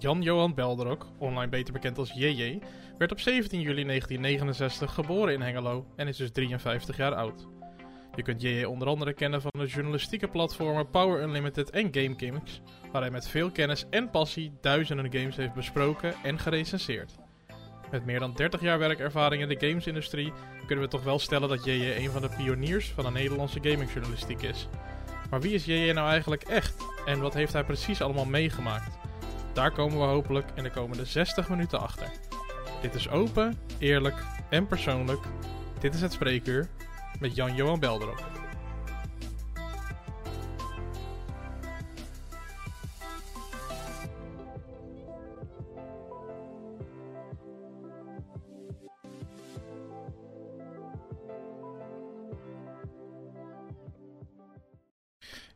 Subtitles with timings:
[0.00, 2.58] Jan-Johan Belderok, online beter bekend als JJ,
[2.98, 7.46] werd op 17 juli 1969 geboren in Hengelo en is dus 53 jaar oud.
[8.14, 12.60] Je kunt JJ onder andere kennen van de journalistieke platformen Power Unlimited en GameKings,
[12.92, 17.14] waar hij met veel kennis en passie duizenden games heeft besproken en gerecenseerd.
[17.90, 20.32] Met meer dan 30 jaar werkervaring in de gamesindustrie
[20.66, 24.42] kunnen we toch wel stellen dat JJ een van de pioniers van de Nederlandse gamingjournalistiek
[24.42, 24.68] is.
[25.30, 26.74] Maar wie is JJ nou eigenlijk echt?
[27.06, 28.99] En wat heeft hij precies allemaal meegemaakt?
[29.52, 32.10] Daar komen we hopelijk in de komende 60 minuten achter.
[32.80, 35.20] Dit is open, eerlijk en persoonlijk.
[35.80, 36.68] Dit is het spreekuur
[37.18, 38.39] met Jan-Johan Belderop.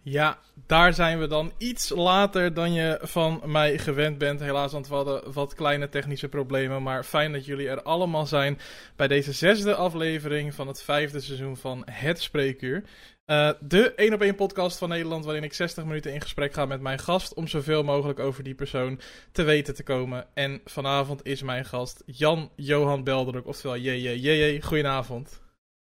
[0.07, 4.41] Ja, daar zijn we dan iets later dan je van mij gewend bent.
[4.41, 6.83] Helaas, want we hadden wat kleine technische problemen.
[6.83, 8.59] Maar fijn dat jullie er allemaal zijn
[8.97, 12.85] bij deze zesde aflevering van het vijfde seizoen van Het Spreekuur.
[13.27, 16.67] Uh, de 1 op 1 podcast van Nederland, waarin ik 60 minuten in gesprek ga
[16.67, 17.35] met mijn gast.
[17.35, 19.01] Om zoveel mogelijk over die persoon
[19.33, 20.27] te weten te komen.
[20.35, 24.61] En vanavond is mijn gast Jan-Johan Belderok, oftewel JJ.
[24.61, 25.44] goedenavond.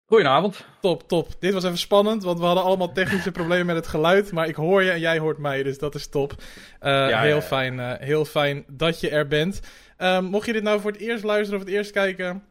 [0.08, 0.64] Goedenavond.
[0.80, 1.28] Top, top.
[1.38, 4.32] Dit was even spannend, want we hadden allemaal technische problemen met het geluid.
[4.32, 6.34] Maar ik hoor je en jij hoort mij, dus dat is top.
[6.82, 9.60] Uh, heel, Fijn, uh, heel fijn dat je er bent.
[9.98, 12.42] Um, mocht je dit nou voor het eerst luisteren of het eerst kijken,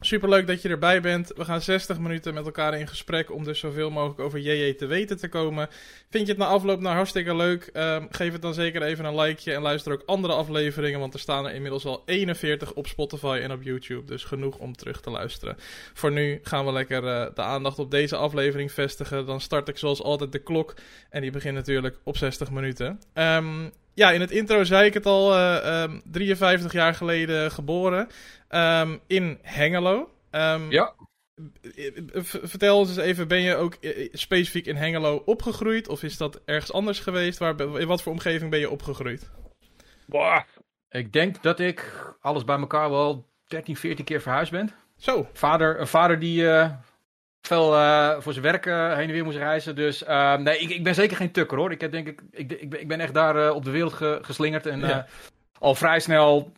[0.00, 1.32] Super leuk dat je erbij bent.
[1.36, 4.86] We gaan 60 minuten met elkaar in gesprek om dus zoveel mogelijk over JJ te
[4.86, 5.68] weten te komen.
[6.10, 7.70] Vind je het na afloop nou hartstikke leuk?
[7.72, 11.20] Um, geef het dan zeker even een likeje en luister ook andere afleveringen, want er
[11.20, 14.04] staan er inmiddels al 41 op Spotify en op YouTube.
[14.04, 15.56] Dus genoeg om terug te luisteren.
[15.94, 19.26] Voor nu gaan we lekker uh, de aandacht op deze aflevering vestigen.
[19.26, 20.74] Dan start ik zoals altijd de klok
[21.10, 23.00] en die begint natuurlijk op 60 minuten.
[23.14, 28.08] Um, ja, in het intro zei ik het al, uh, um, 53 jaar geleden geboren
[28.48, 30.10] um, in Hengelo.
[30.30, 30.94] Um, ja.
[32.22, 33.76] Vertel ons eens even, ben je ook
[34.12, 35.88] specifiek in Hengelo opgegroeid?
[35.88, 37.38] Of is dat ergens anders geweest?
[37.38, 39.30] Waar, in wat voor omgeving ben je opgegroeid?
[40.06, 40.42] Boah,
[40.90, 44.70] ik denk dat ik alles bij elkaar wel 13, 14 keer verhuisd ben.
[44.96, 45.28] Zo.
[45.32, 46.70] Vader, een vader die uh,
[47.40, 49.76] veel uh, voor zijn werk uh, heen en weer moest reizen.
[49.76, 51.72] Dus uh, nee, ik, ik, ben zeker geen tukker hoor.
[51.72, 54.18] Ik, heb, denk, ik, ik, ik, ben, ik ben echt daar op de wereld ge,
[54.22, 54.66] geslingerd.
[54.66, 55.06] En ja.
[55.58, 56.52] al vrij snel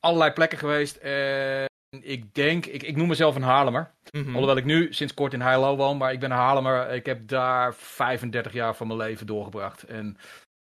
[0.00, 0.96] allerlei plekken geweest.
[0.96, 1.68] En
[2.00, 3.90] ik denk, ik, ik noem mezelf een Haarlemmer.
[4.10, 4.32] Mm -hmm.
[4.32, 5.96] Alhoewel ik nu sinds kort in Heilo woon.
[5.96, 6.90] Maar ik ben een Haarlemmer.
[6.90, 9.82] Ik heb daar 35 jaar van mijn leven doorgebracht.
[9.82, 10.16] En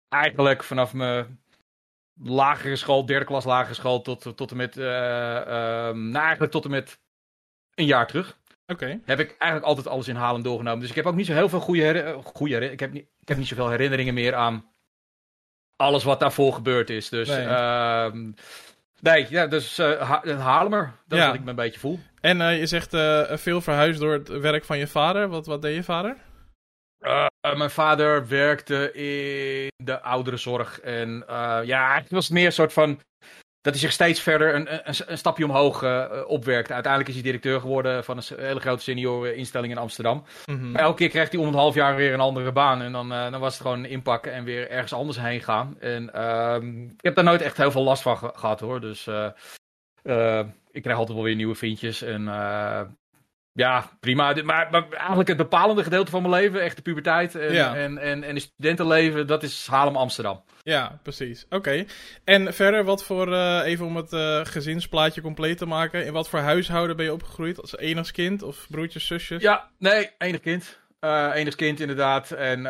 [0.08, 1.40] eigenlijk vanaf mijn
[2.22, 6.98] lagere school, derde klas lagere school, tot, tot en met, nou eigenlijk tot en met
[7.74, 8.38] een jaar terug.
[8.72, 9.00] Okay.
[9.04, 10.80] Heb ik eigenlijk altijd alles in Haarlem doorgenomen.
[10.80, 13.36] Dus ik heb ook niet zo heel veel goede, goede ik, heb niet, ik heb
[13.36, 14.72] niet zoveel herinneringen meer aan
[15.76, 17.08] alles wat daarvoor gebeurd is.
[17.08, 18.12] Dus nee, uh,
[19.00, 21.26] nee ja, dus uh, ha Haarlemmer, dat ja.
[21.26, 21.98] wat ik me een beetje voel.
[22.20, 25.28] En uh, je zegt uh, veel verhuisd door het werk van je vader.
[25.28, 26.16] Wat, wat deed je vader?
[27.40, 30.80] mijn vader werkte in de ouderenzorg.
[30.80, 31.24] En
[31.64, 33.00] ja, het was meer een soort van
[33.68, 36.72] dat hij zich steeds verder een, een, een stapje omhoog uh, opwerkt.
[36.72, 40.24] Uiteindelijk is hij directeur geworden van een hele grote senior instelling in Amsterdam.
[40.46, 40.70] Mm -hmm.
[40.70, 42.82] Maar elke keer krijgt hij om het half jaar weer een andere baan.
[42.82, 45.76] En dan, uh, dan was het gewoon inpakken en weer ergens anders heen gaan.
[45.80, 46.56] En uh,
[46.96, 48.80] ik heb daar nooit echt heel veel last van ge gehad hoor.
[48.80, 52.02] Dus eh, ik krijg altijd wel weer nieuwe vriendjes.
[52.02, 52.24] En
[53.58, 54.34] ja, prima.
[54.44, 57.76] Maar, maar, eigenlijk het bepalende gedeelte van mijn leven, echt de puberteit en, ja.
[57.76, 60.42] en, en, en de studentenleven, dat is Haarlem Amsterdam.
[60.62, 61.44] Ja, precies.
[61.44, 61.56] Oké.
[61.56, 61.86] Okay.
[62.24, 66.28] En verder, wat voor, uh, even om het uh, gezinsplaatje compleet te maken, in wat
[66.28, 67.60] voor huishouden ben je opgegroeid?
[67.60, 69.42] Als enig kind of broertjes, zusjes?
[69.42, 70.78] Ja, nee, enig kind.
[71.00, 72.30] Uh, enig kind inderdaad.
[72.30, 72.62] En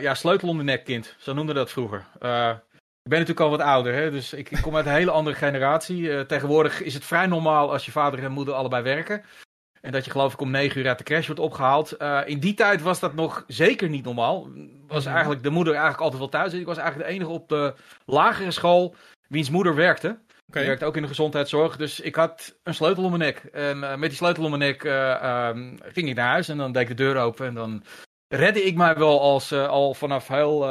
[0.00, 1.14] ja, sleutel om de nek kind.
[1.18, 1.98] Zo noemde dat vroeger.
[3.02, 4.10] ik ben natuurlijk al wat ouder, hè?
[4.10, 6.26] dus ik, ik kom uit een hele andere generatie.
[6.26, 9.24] tegenwoordig is het vrij normaal als je vader en moeder allebei werken.
[9.82, 11.94] En dat je geloof ik om negen uur uit de crash wordt opgehaald.
[11.98, 14.48] Uh, in die tijd was dat nog zeker niet normaal.
[14.86, 16.52] Was eigenlijk de moeder eigenlijk altijd wel thuis.
[16.52, 18.94] Ik was eigenlijk de enige op de lagere school
[19.28, 20.18] wiens moeder werkte.
[20.48, 20.66] Okay.
[20.66, 21.76] werkte ook in de gezondheidszorg.
[21.76, 23.44] Dus ik had een sleutel om mijn nek.
[23.52, 26.48] En uh, met die sleutel om mijn nek uh, um, ging ik naar huis.
[26.48, 27.46] En dan deed ik de deur open.
[27.46, 27.84] En dan
[28.28, 30.66] redde ik mij wel als, al vanaf heel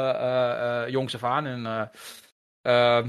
[0.88, 1.46] jongs af aan.
[1.46, 1.90] En
[2.62, 3.08] ehm,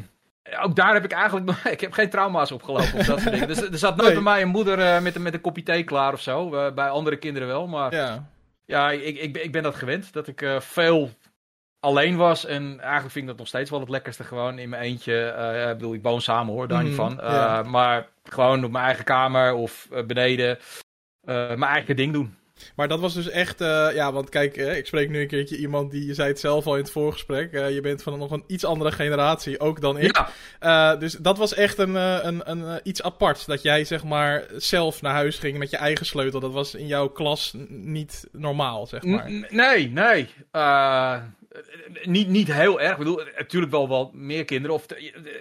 [0.61, 3.47] ook daar heb ik eigenlijk ik heb geen trauma's opgelopen of dat soort dingen.
[3.47, 4.23] Dus er zat nooit nee.
[4.23, 6.53] bij mij een moeder uh, met, met een kopje thee klaar of zo.
[6.53, 7.67] Uh, bij andere kinderen wel.
[7.67, 8.29] Maar ja,
[8.65, 10.13] ja ik, ik, ik ben dat gewend.
[10.13, 11.09] Dat ik uh, veel
[11.79, 12.45] alleen was.
[12.45, 14.23] En eigenlijk vind ik dat nog steeds wel het lekkerste.
[14.23, 15.67] Gewoon in mijn eentje.
[15.71, 17.19] ik bedoel, ik woon samen hoor, daar mm, niet van.
[17.21, 17.63] Ja.
[17.63, 20.59] Maar gewoon op mijn eigen kamer of beneden.
[21.25, 22.37] mijn eigen ding doen.
[22.75, 25.57] Maar dat was dus echt, uh, ja, want kijk, uh, ik spreek nu een keertje
[25.57, 28.31] iemand die, je zei het zelf al in het voorgesprek, uh, je bent van nog
[28.31, 30.25] een iets andere generatie, ook dan ik.
[30.59, 30.95] Ja.
[30.95, 35.13] dus dat was echt een, een, een, iets apart, dat jij zeg maar zelf naar
[35.13, 36.39] huis ging met je eigen sleutel.
[36.39, 39.31] Dat was in jouw klas niet normaal, zeg maar.
[39.31, 40.29] N nee, nee.
[42.03, 42.91] Niet, niet heel erg.
[42.91, 44.75] Ik bedoel, natuurlijk wel wat meer kinderen.
[44.75, 44.85] Of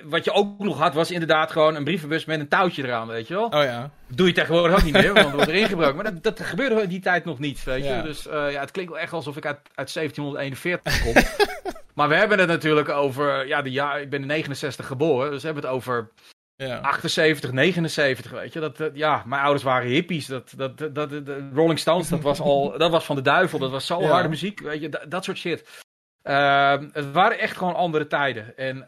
[0.04, 3.28] wat je ook nog had, was inderdaad gewoon een brievenbus met een touwtje eraan, weet
[3.28, 3.44] je wel.
[3.44, 3.90] Oh ja.
[4.08, 5.94] Doe je tegenwoordig ook niet meer, want er wordt erin gebruikt.
[5.94, 8.00] Maar dat, dat gebeurde in die tijd nog niet, weet je.
[8.02, 11.14] Dus uh, ja, het klinkt wel echt alsof ik uit, uit 1741 kom.
[11.94, 15.40] maar we hebben het natuurlijk over, ja, de jaar, ik ben in 69 geboren, dus
[15.40, 16.10] we hebben het over
[16.56, 16.80] ja.
[16.80, 18.60] 78, 79, weet je.
[18.60, 20.26] Dat, dat, ja, mijn ouders waren hippies.
[20.26, 23.58] Dat, dat, dat, dat, de Rolling Stones, dat was al, dat was van de duivel.
[23.58, 24.08] Dat was zo ja.
[24.08, 24.88] harde muziek, weet je.
[24.88, 25.82] Dat, dat soort shit.
[26.24, 28.56] Uh, het waren echt gewoon andere tijden.
[28.56, 28.84] En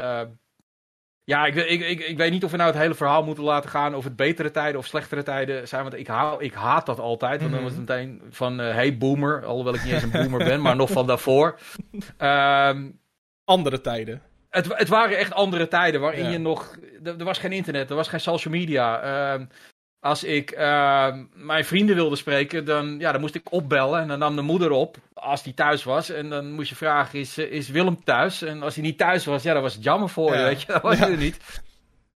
[0.00, 0.20] uh,
[1.24, 3.70] ja, ik, ik, ik, ik weet niet of we nou het hele verhaal moeten laten
[3.70, 5.82] gaan of het betere tijden of slechtere tijden zijn.
[5.82, 7.40] Want ik, haal, ik haat dat altijd.
[7.40, 9.44] Want dan was het meteen van, uh, hey boomer.
[9.44, 11.58] Alhoewel ik niet eens een boomer ben, maar nog van daarvoor.
[12.18, 13.00] Um,
[13.44, 14.22] andere tijden.
[14.50, 16.76] Het, het waren echt andere tijden waarin je nog...
[17.04, 19.38] Er, was geen internet, er was geen social media.
[20.06, 24.00] Als ik uh, mijn vrienden wilde spreken, dan, ja, dan moest ik opbellen.
[24.00, 26.10] En dan nam de moeder op, als die thuis was.
[26.10, 28.42] En dan moest je vragen, is, is Willem thuis?
[28.42, 30.66] En als hij niet thuis was, ja, dan was het jammer voor je, weet je.
[30.72, 31.08] Dat was ja.
[31.08, 31.64] er niet.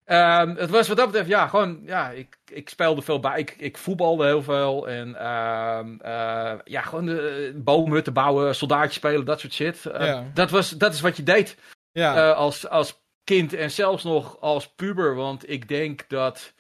[0.09, 3.39] Um, het was wat dat betreft, ja, gewoon, ja, ik, ik speelde veel bij.
[3.39, 4.89] Ik, ik voetbalde heel veel.
[4.89, 9.85] En uh, uh, ja, gewoon de boomhutten bouwen, soldaatjes spelen, dat soort shit.
[9.87, 10.25] Uh, ja.
[10.35, 11.57] dat, was, dat is wat je deed
[11.93, 12.31] ja.
[12.31, 15.15] als, als kind en zelfs nog als puber.
[15.15, 16.55] Want ik denk dat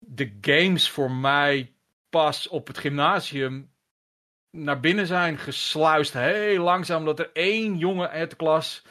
[0.00, 1.72] de games voor mij
[2.10, 3.70] pas op het gymnasium
[4.50, 6.12] naar binnen zijn gesluist.
[6.12, 8.82] Heel langzaam, dat er één jongen uit de klas.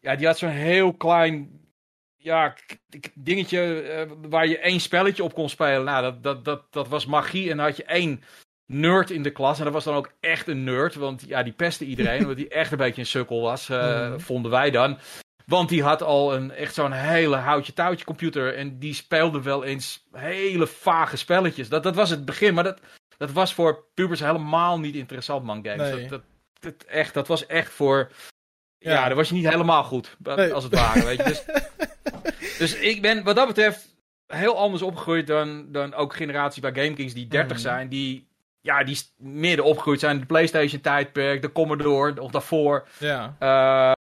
[0.00, 1.60] Ja, die had zo'n heel klein.
[2.16, 2.54] Ja,
[3.14, 5.84] dingetje uh, waar je één spelletje op kon spelen.
[5.84, 7.50] Nou, dat, dat, dat, dat was magie.
[7.50, 8.22] En dan had je één
[8.66, 9.58] nerd in de klas.
[9.58, 10.94] En dat was dan ook echt een nerd.
[10.94, 12.20] Want ja, die pestte iedereen.
[12.26, 13.68] omdat hij echt een beetje een sukkel was.
[13.70, 14.20] Uh, mm.
[14.20, 14.98] Vonden wij dan.
[15.46, 18.54] Want die had al een, echt zo'n hele houtje-touwtje computer.
[18.54, 21.68] En die speelde wel eens hele vage spelletjes.
[21.68, 22.78] Dat, dat was het begin, maar dat,
[23.16, 25.92] dat was voor pubers helemaal niet interessant, man, games.
[25.92, 26.08] Nee.
[26.08, 26.22] Dat,
[26.60, 28.10] dat, echt, dat was echt voor...
[28.78, 30.16] Ja, ja daar was je niet helemaal goed,
[30.52, 31.24] als het ware, weet je.
[31.24, 31.44] Dus,
[32.58, 33.92] dus ik ben wat dat betreft
[34.26, 37.62] heel anders opgegroeid dan, dan ook generatie bij GameKings die 30 mm.
[37.62, 37.88] zijn.
[37.88, 38.31] Die
[38.62, 40.20] ja, die midden opgegroeid zijn.
[40.20, 42.88] De PlayStation-tijdperk, de Commodore of daarvoor.
[42.98, 43.36] Ja.
[43.40, 43.92] Uh,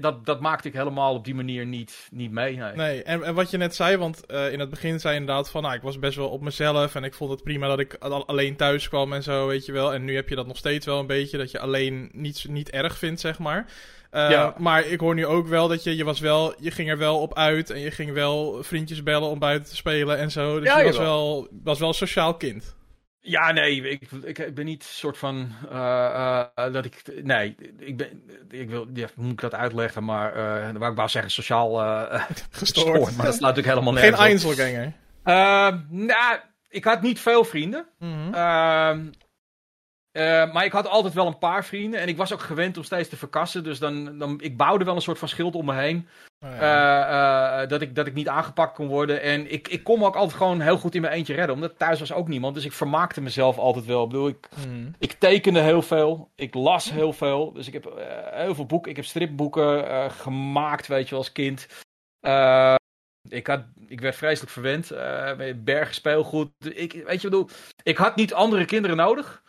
[0.00, 2.56] dat, dat maakte ik helemaal op die manier niet, niet mee.
[2.56, 3.02] Nee, nee.
[3.02, 5.62] En, en wat je net zei, want uh, in het begin zei je inderdaad van...
[5.62, 7.94] Nou, ik was best wel op mezelf en ik vond het prima dat ik
[8.26, 9.94] alleen thuis kwam en zo, weet je wel.
[9.94, 12.70] En nu heb je dat nog steeds wel een beetje, dat je alleen niet, niet
[12.70, 13.66] erg vindt, zeg maar.
[14.12, 14.54] Uh, ja.
[14.58, 17.20] Maar ik hoor nu ook wel dat je, je was wel, je ging er wel
[17.20, 20.58] op uit en je ging wel vriendjes bellen om buiten te spelen en zo.
[20.58, 22.78] Dus ja, je was wel, was wel een sociaal kind.
[23.20, 27.02] Ja, nee, ik, ik, ik ben niet soort van uh, uh, dat ik.
[27.22, 28.22] Nee, ik ben.
[28.50, 28.86] Ik wil.
[28.94, 30.36] Ja, moet ik dat uitleggen, maar.
[30.36, 32.50] Uh, waar ik wou zeggen, sociaal gestoord.
[32.50, 33.16] gestoord.
[33.16, 34.92] Maar dat slaat natuurlijk helemaal nergens Geen Einzelganger.
[35.88, 36.38] nou,
[36.68, 37.86] ik had niet veel vrienden.
[37.98, 39.12] Mm -hmm.
[40.12, 42.00] Uh, maar ik had altijd wel een paar vrienden.
[42.00, 43.64] En ik was ook gewend om steeds te verkassen.
[43.64, 46.08] Dus dan, dan, ik bouwde wel een soort van schild om me heen.
[46.44, 47.58] Oh ja.
[47.58, 49.22] uh, uh, dat, ik, dat ik niet aangepakt kon worden.
[49.22, 51.54] En ik, ik kon me ook altijd gewoon heel goed in mijn eentje redden.
[51.54, 52.54] Omdat thuis was ook niemand.
[52.54, 54.02] Dus ik vermaakte mezelf altijd wel.
[54.02, 54.94] Ik bedoel, ik, mm.
[54.98, 56.30] ik tekende heel veel.
[56.34, 57.52] Ik las heel veel.
[57.52, 57.92] Dus ik heb
[58.30, 58.90] heel veel boeken.
[58.90, 61.66] Ik heb stripboeken gemaakt, weet je, als kind.
[63.28, 64.88] ik, had, ik werd vreselijk verwend.
[65.64, 66.50] bergen speelgoed.
[66.58, 67.48] Ik, weet je, bedoel,
[67.82, 69.42] ik had niet andere kinderen nodig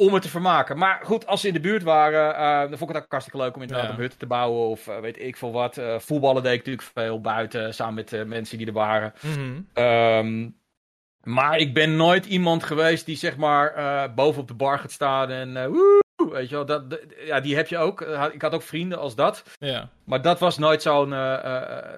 [0.00, 0.78] om het te vermaken.
[0.78, 3.40] Maar goed, als ze in de buurt waren, uh, dan vond ik het ook hartstikke
[3.40, 3.92] leuk om inderdaad ja.
[3.92, 5.76] een hut te bouwen of uh, weet ik veel wat.
[5.76, 9.12] Uh, voetballen deed ik natuurlijk veel buiten, samen met mensen die er waren.
[9.20, 9.84] Mm -hmm.
[9.84, 10.56] um,
[11.22, 15.30] maar ik ben nooit iemand geweest die zeg maar boven op de bar gaat staan
[15.30, 16.02] en woe,
[16.32, 18.00] weet je wel, dat, de, ja, die heb je ook.
[18.32, 19.42] ik had ook vrienden als dat.
[19.58, 19.88] Ja.
[20.04, 21.14] Maar dat was nooit zo'n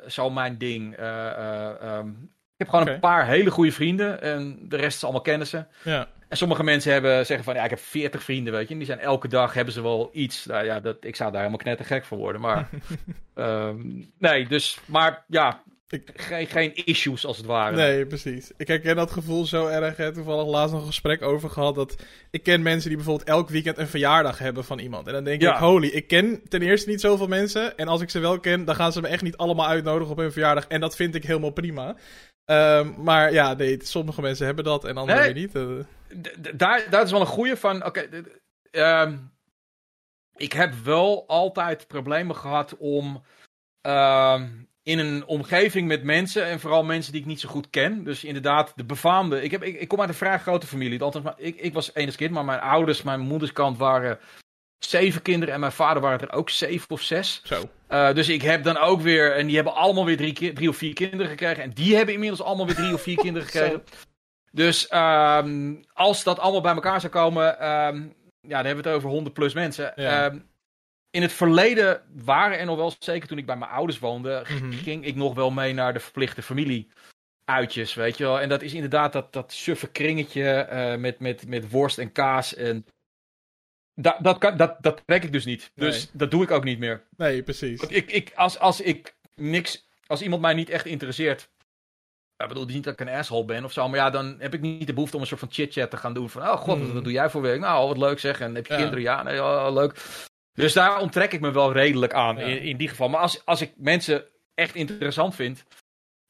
[0.07, 0.97] zo mijn ding.
[0.99, 2.95] Um, ik heb gewoon okay.
[2.95, 5.69] een paar hele goede vrienden en de rest is allemaal kennissen.
[5.83, 6.09] Ja.
[6.29, 8.73] En sommige mensen hebben, zeggen van, ja, ik heb 40 vrienden, weet je.
[8.73, 10.47] En die zijn elke dag, hebben ze wel iets.
[10.47, 12.41] Nou ja, dat, ik zou daar helemaal knettergek voor worden.
[12.41, 12.69] Maar,
[13.35, 16.11] um, nee, dus, maar ja, ik...
[16.15, 17.77] Geen, geen issues als het ware.
[17.77, 18.53] Nee, precies.
[18.57, 19.97] Ik herken dat gevoel zo erg.
[19.97, 20.13] Hè.
[20.13, 21.75] Toevallig laatst nog een gesprek over gehad.
[21.75, 21.97] Dat
[22.31, 25.07] ik ken mensen die bijvoorbeeld elk weekend een verjaardag hebben van iemand.
[25.07, 27.77] En dan denk ik, holy, ik ken ten eerste niet zoveel mensen.
[27.77, 30.19] En als ik ze wel ken, dan gaan ze me echt niet allemaal uitnodigen op
[30.19, 30.67] hun verjaardag.
[30.67, 31.97] En dat vind ik helemaal prima.
[32.51, 35.35] Um, maar ja, nee, sommige mensen hebben dat en anderen nee.
[35.35, 35.55] niet.
[35.55, 35.81] Uh
[36.55, 37.85] daar, dat is wel een goede van.
[37.85, 38.09] Oké,
[38.71, 39.17] ehm,
[40.37, 43.23] ik heb wel altijd problemen gehad om.
[43.87, 44.43] Uh,
[44.83, 48.05] in een omgeving met mensen en vooral mensen die ik niet zo goed ken.
[48.05, 49.43] Dus inderdaad, de befaamde.
[49.43, 51.03] Ik, heb, ik, ik kom uit een vrij grote familie.
[51.03, 54.19] Althans, maar, ik, ik was enig kind, maar mijn ouders, mijn moederskant waren
[54.85, 57.41] zeven kinderen en mijn vader waren er ook zeven of zes.
[57.45, 57.63] Zo.
[57.89, 60.77] Uh, dus ik heb dan ook weer, en die hebben allemaal weer drie, drie of
[60.77, 61.63] vier kinderen gekregen.
[61.63, 63.83] En die hebben inmiddels allemaal weer drie of vier kinderen gekregen.
[64.53, 68.99] Dus um, als dat allemaal bij elkaar zou komen, um, ja, dan hebben we het
[68.99, 69.93] over 100 plus mensen.
[69.97, 70.25] Ja.
[70.25, 70.49] Um,
[71.11, 74.73] in het verleden waren er nog wel, zeker toen ik bij mijn ouders woonde, -hmm.
[74.73, 76.91] ging ik nog wel mee naar de verplichte familie.
[77.45, 78.41] Uitjes, weet je wel.
[78.41, 82.55] En dat is inderdaad dat, dat suffe kringetje uh, met, met, met worst en kaas.
[82.55, 82.87] En
[84.03, 85.71] dat, dat, kan, dat, dat trek ik dus niet.
[85.75, 86.11] Dus nee.
[86.13, 87.03] dat doe ik ook niet meer.
[87.17, 87.81] Nee, precies.
[87.81, 91.49] Want ik, ik, als, als ik niks, als iemand mij niet echt interesseert.
[92.37, 94.61] Ik bedoel niet dat ik een asshole ben of zo, maar ja, dan heb ik
[94.61, 96.31] niet de behoefte om een soort van chit-chat te gaan doen.
[96.31, 97.61] Van, oh god, wat doe jij voor werk?
[97.61, 98.41] Nou, wat leuk zeg.
[98.41, 98.79] En heb je ja.
[98.79, 99.03] kinderen?
[99.03, 100.05] Ja, nee, oh, leuk.
[100.53, 102.43] Dus daar onttrek ik me wel redelijk aan ja.
[102.43, 103.09] in, in die geval.
[103.09, 105.65] Maar als, als ik mensen echt interessant vind,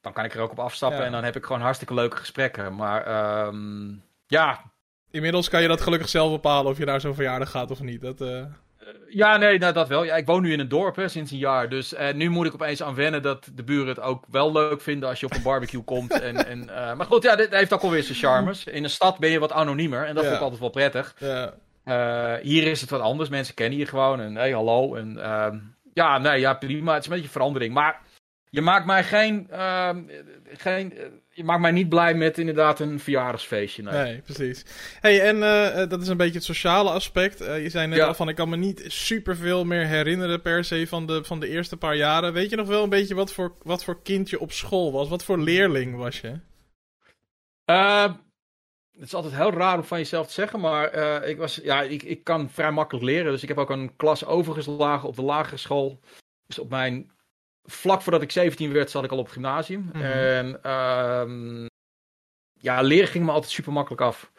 [0.01, 1.05] dan kan ik er ook op afstappen ja.
[1.05, 2.75] en dan heb ik gewoon hartstikke leuke gesprekken.
[2.75, 4.70] Maar um, ja.
[5.11, 8.01] Inmiddels kan je dat gelukkig zelf bepalen of je naar zo'n verjaardag gaat of niet.
[8.01, 8.43] Dat, uh...
[9.09, 10.05] Ja, nee, nou, dat wel.
[10.05, 11.69] Ja, ik woon nu in een dorp hè, sinds een jaar.
[11.69, 14.81] Dus uh, nu moet ik opeens aan wennen dat de buren het ook wel leuk
[14.81, 16.21] vinden als je op een barbecue komt.
[16.21, 18.65] En, en, uh, maar goed, ja, dit heeft ook alweer zijn charmes.
[18.65, 20.29] In een stad ben je wat anoniemer en dat ja.
[20.29, 21.15] vind ik altijd wel prettig.
[21.19, 21.55] Ja.
[21.85, 23.29] Uh, hier is het wat anders.
[23.29, 24.21] Mensen kennen je gewoon.
[24.21, 24.95] En hey, hallo.
[24.95, 25.47] En uh,
[25.95, 26.93] ja, nee, ja, prima.
[26.93, 27.75] Het is een beetje verandering.
[27.75, 28.01] Maar
[28.51, 29.47] je maakt mij geen.
[29.51, 29.91] Uh,
[30.45, 30.95] geen
[31.33, 33.83] je maakt mij niet blij met inderdaad een verjaardagsfeestje.
[33.83, 34.65] Nee, nee precies.
[35.01, 37.39] hey, en uh, dat is een beetje het sociale aspect.
[37.39, 38.07] je zei net ja.
[38.07, 41.49] al van: ik kan me niet superveel meer herinneren per se van de, van de
[41.49, 42.33] eerste paar jaren.
[42.33, 45.09] Weet je nog wel een beetje wat voor, wat voor kind je op school was?
[45.09, 46.39] Wat voor leerling was je?
[48.93, 52.03] het is altijd heel raar om van jezelf te zeggen, maar ik, was, ja, ik,
[52.03, 53.33] ik kan vrij makkelijk leren.
[53.33, 56.01] Dus ik heb ook een klas overgeslagen op de lagere school.
[56.47, 57.11] Dus op mijn,
[57.65, 59.81] vlak voordat ik 17 werd, zat ik al op het gymnasium.
[59.81, 60.03] Mm -hmm.
[60.03, 61.67] En um,
[62.53, 64.33] ja, leren ging me altijd super makkelijk af.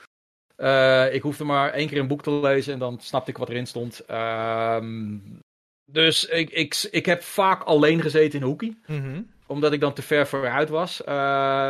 [0.58, 3.50] Uh, ik hoefde maar één keer een boek te lezen en dan snapte ik wat
[3.50, 4.02] erin stond.
[4.10, 5.40] Um,
[5.92, 8.80] dus ik, ik, ik heb vaak alleen gezeten in een hoekie.
[8.86, 11.02] Mm -hmm omdat ik dan te ver vooruit was.
[11.02, 11.08] Uh,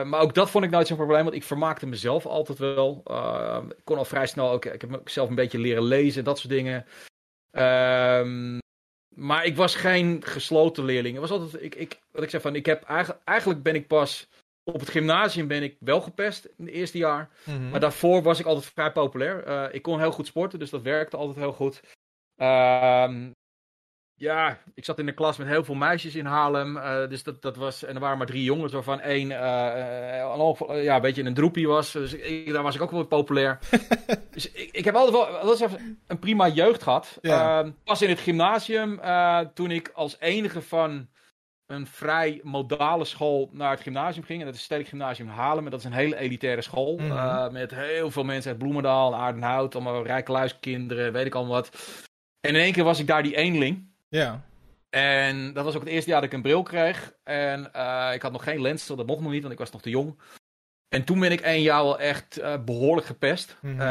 [0.03, 3.03] maar ook dat vond ik nooit zo'n probleem, want ik vermaakte mezelf altijd wel.
[3.08, 6.24] Uh, ik kon al vrij snel ook, ik heb ook zelf een beetje leren lezen,
[6.24, 6.86] dat soort dingen.
[7.51, 8.60] Uh,
[9.15, 11.20] maar ik was geen gesloten leerling.
[11.20, 13.88] Het was altijd, ik, ik, wat ik zeg van, ik heb eigenlijk, eigenlijk ben ik
[13.88, 14.27] pas
[14.63, 17.30] op het gymnasium ben ik wel gepest in het eerste jaar.
[17.44, 17.70] Mm -hmm.
[17.70, 19.48] Maar daarvoor was ik altijd vrij populair.
[19.48, 21.82] Uh, ik kon heel goed sporten, dus dat werkte altijd heel goed.
[22.36, 23.32] Ehm,
[24.22, 26.78] ja, ik zat in de klas met heel veel meisjes in Haarlem.
[26.78, 30.84] Uh, dus dat, dat was, en er waren maar drie jongens, waarvan één uh, uh,
[30.84, 31.92] ja, een beetje een droepie was.
[31.92, 33.60] Dus ik, daar was ik ook wel populair.
[34.32, 37.18] dus ik, ik heb altijd wel dat is even een prima jeugd gehad.
[37.22, 37.60] Ja.
[37.60, 39.00] Ehm, pas in het gymnasium,
[39.54, 41.08] toen ik als enige van
[41.66, 44.40] een vrij modale school naar het gymnasium ging.
[44.40, 45.66] En dat is het Stedelijk Gymnasium Haarlem.
[45.66, 46.98] En dat is een hele elitaire school.
[46.98, 47.51] Mm -hmm.
[47.51, 51.70] met heel veel mensen uit Bloemendaal, Aardenhout, allemaal rijke luiskinderen, weet ik al wat.
[52.42, 53.90] En in één keer was ik daar die eenling.
[54.12, 54.41] Ja.
[54.89, 57.13] En dat was ook het eerste jaar dat ik een bril kreeg.
[57.24, 59.82] En uh, ik had nog geen lens, dat mocht nog niet, want ik was nog
[59.82, 60.20] te jong.
[60.88, 63.58] En toen ben ik één jaar wel echt uh, behoorlijk gepest.
[63.62, 63.89] Mm -hmm.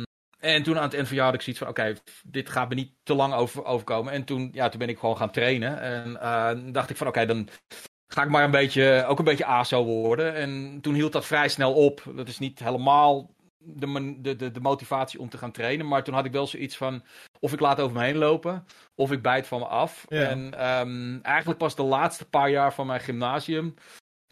[0.00, 0.02] um,
[0.38, 2.48] en toen aan het eind van het jaar had ik zoiets van: oké, okay, dit
[2.48, 4.12] gaat me niet te lang over, overkomen.
[4.12, 5.80] En toen, ja, toen ben ik gewoon gaan trainen.
[5.80, 7.48] En uh, dacht ik van: oké, okay, dan
[8.06, 10.34] ga ik maar een beetje, ook een beetje ASO worden.
[10.34, 12.02] En toen hield dat vrij snel op.
[12.16, 13.30] Dat is niet helemaal
[13.64, 15.88] de, de, de, motivatie om te gaan trainen.
[15.88, 17.02] Maar toen had ik wel zoiets van:
[17.40, 20.04] of ik laat over me heen lopen, of ik bijt van me af.
[20.08, 20.28] Ja.
[20.28, 23.74] En um, eigenlijk pas de laatste paar jaar van mijn gymnasium,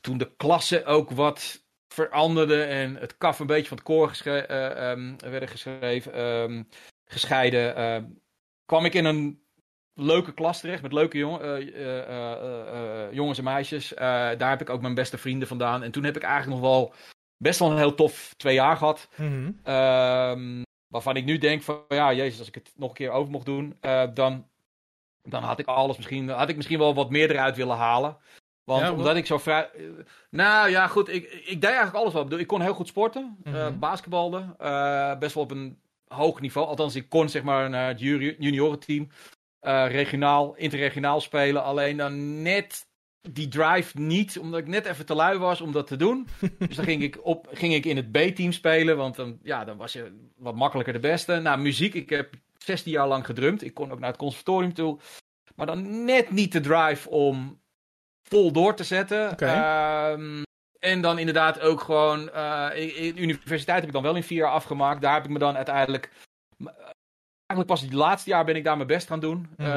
[0.01, 4.91] toen de klassen ook wat veranderden en het kaf een beetje van het koor uh,
[4.91, 6.69] um, werden geschreven, um,
[7.05, 8.09] gescheiden, uh,
[8.65, 9.43] kwam ik in een
[9.95, 13.89] leuke klas terecht met leuke jong uh, jongens en meisjes.
[13.97, 15.83] daar heb ik ook mijn beste vrienden vandaan.
[15.83, 16.95] En toen heb ik eigenlijk nog wel
[17.41, 19.09] best wel een heel tof twee jaar gehad.
[19.17, 19.75] Mm -hmm.
[19.75, 23.31] um, waarvan ik nu denk van, ja, jezus, als ik het nog een keer over
[23.31, 24.47] mocht doen, uh, dan,
[25.23, 28.17] dan had ik alles misschien, had ik misschien wel wat meer eruit willen halen.
[28.65, 29.71] Want ja, omdat ik zo vrij...
[30.31, 32.33] Nou ja, goed, ik, ik deed eigenlijk alles wat.
[32.33, 33.61] Ik kon heel goed sporten, mm -hmm.
[33.61, 36.67] uh, basketbalde, uh, best wel op een hoog niveau.
[36.67, 38.01] Althans, ik kon zeg maar naar het
[38.39, 39.09] juniorenteam
[39.89, 41.63] regionaal, interregionaal spelen.
[41.63, 42.89] Alleen dan net
[43.29, 46.29] die drive niet, omdat ik net even te lui was om dat te doen.
[46.59, 49.77] dus dan ging ik, op, ging ik in het B-team spelen, want dan, ja, dan
[49.77, 51.39] was je wat makkelijker de beste.
[51.39, 53.65] Nou, muziek, ik heb 16 jaar lang gedrumd.
[53.65, 54.99] Ik kon ook naar het conservatorium toe.
[55.55, 57.61] Maar dan net niet de drive om
[58.23, 59.31] vol door te zetten.
[59.31, 60.13] Okay.
[60.13, 60.43] Um,
[60.79, 64.39] en dan inderdaad ook gewoon, uh, in, in, universiteit heb ik dan wel in vier
[64.39, 65.01] jaar afgemaakt.
[65.01, 66.11] Daar heb ik me dan uiteindelijk
[67.51, 69.49] eigenlijk pas het laatste jaar ben ik daar mijn best gaan doen.
[69.57, 69.69] Mhm.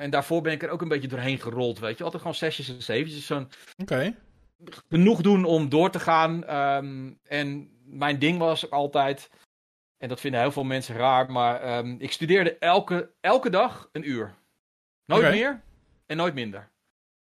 [0.00, 2.04] en daarvoor ben ik er ook een beetje doorheen gerold, weet je.
[2.04, 3.26] Altijd gewoon zesjes en zeventjes.
[3.26, 3.48] Zo'n...
[3.76, 4.14] Oké.
[4.88, 6.44] Genoeg doen om door te gaan.
[6.44, 9.30] Ehm, en mijn ding was altijd,
[9.98, 14.08] en dat vinden heel veel mensen raar, maar ehm, ik studeerde elke, elke dag een
[14.08, 14.34] uur.
[15.04, 15.60] Nooit meer
[16.06, 16.72] en nooit minder.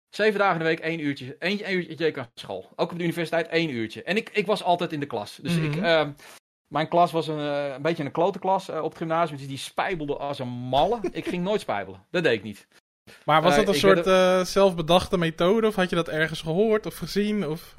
[0.10, 1.36] Zeven dagen in de week één uurtje.
[1.40, 2.70] Eén, één uurtje aan school.
[2.76, 4.04] Ook op de universiteit één uurtje.
[4.04, 5.36] En ik, ik was altijd in de klas.
[5.42, 6.08] Dus ik, uh,
[6.68, 9.38] mijn klas was een, uh, een beetje een klote klas uh, op het gymnasium.
[9.38, 11.00] Dus die spijbelde als een malle.
[11.12, 12.06] ik ging nooit spijbelen.
[12.12, 12.68] Dat deed ik niet.
[13.26, 14.06] Maar was dat een soort
[14.48, 15.68] zelfbedachte methode?
[15.68, 17.48] Of had je dat ergens gehoord of gezien?
[17.48, 17.76] Of...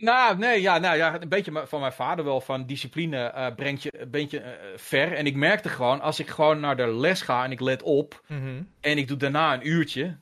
[0.00, 2.40] Nou, nee, ja, nou ja, een beetje van mijn vader wel.
[2.40, 4.46] Van discipline uh, brengt je een beetje uh,
[4.76, 5.12] ver.
[5.12, 8.22] En ik merkte gewoon, als ik gewoon naar de les ga en ik let op.
[8.26, 8.62] Mhm.
[8.80, 10.16] En ik doe daarna een uurtje.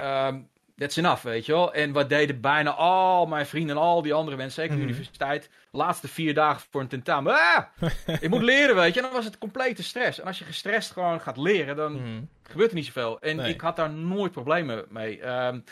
[0.00, 1.72] um, that's enough, weet je wel.
[1.72, 4.88] En wat deden bijna al mijn vrienden en al die andere mensen, zeker de mm
[4.88, 7.32] universiteit, laatste vier dagen voor een tentamen.
[7.32, 7.64] Ah,
[8.20, 9.00] ik moet leren, weet je.
[9.00, 10.20] En dan was het complete stress.
[10.20, 12.22] En als je gestrest gewoon gaat leren, dan mhm.
[12.42, 13.20] gebeurt er niet zoveel.
[13.20, 15.18] En ik had daar nooit problemen mee.
[15.20, 15.64] Um,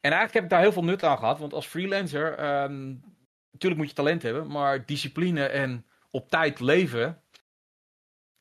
[0.00, 1.38] en eigenlijk heb ik daar heel veel nut aan gehad.
[1.38, 3.00] Want als freelancer, um,
[3.52, 7.21] natuurlijk moet je talent hebben, maar discipline en op tijd leven,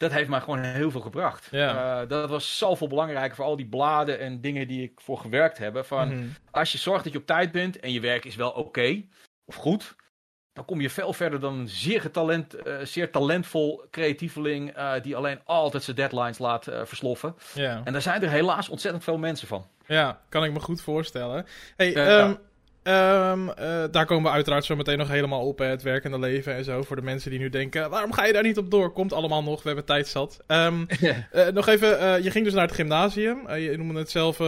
[0.02, 1.48] dat heeft mij gewoon heel veel gebracht.
[1.52, 2.02] Ja.
[2.02, 5.58] Uh, dat was zoveel belangrijker voor al die bladen en dingen die ik voor gewerkt
[5.58, 5.86] heb.
[5.86, 6.28] Van, mhm.
[6.52, 9.04] Als je zorgt dat je op tijd bent en je werk is wel oké
[9.46, 9.96] of goed,
[10.54, 15.16] dan kom je veel verder dan een zeer, getalent, uh, zeer talentvol creatieveling uh, die
[15.16, 17.36] alleen altijd zijn deadlines laat versloffen.
[17.54, 17.82] Ja.
[17.84, 19.66] En daar zijn er helaas ontzettend veel mensen van.
[19.86, 21.46] Ja, kan ik me goed voorstellen.
[21.76, 22.38] Hey, um,
[22.84, 26.56] Um, uh, daar komen we uiteraard zo meteen nog helemaal op, hè, het werkende leven
[26.56, 26.82] en zo.
[26.84, 28.92] Voor de mensen die nu denken, waarom ga je daar niet op door?
[28.92, 30.40] Komt allemaal nog, we hebben tijd zat.
[30.48, 33.56] Um, uh, nog even, uh, je ging dus naar het gymnasium.
[33.56, 34.40] je noemde het zelf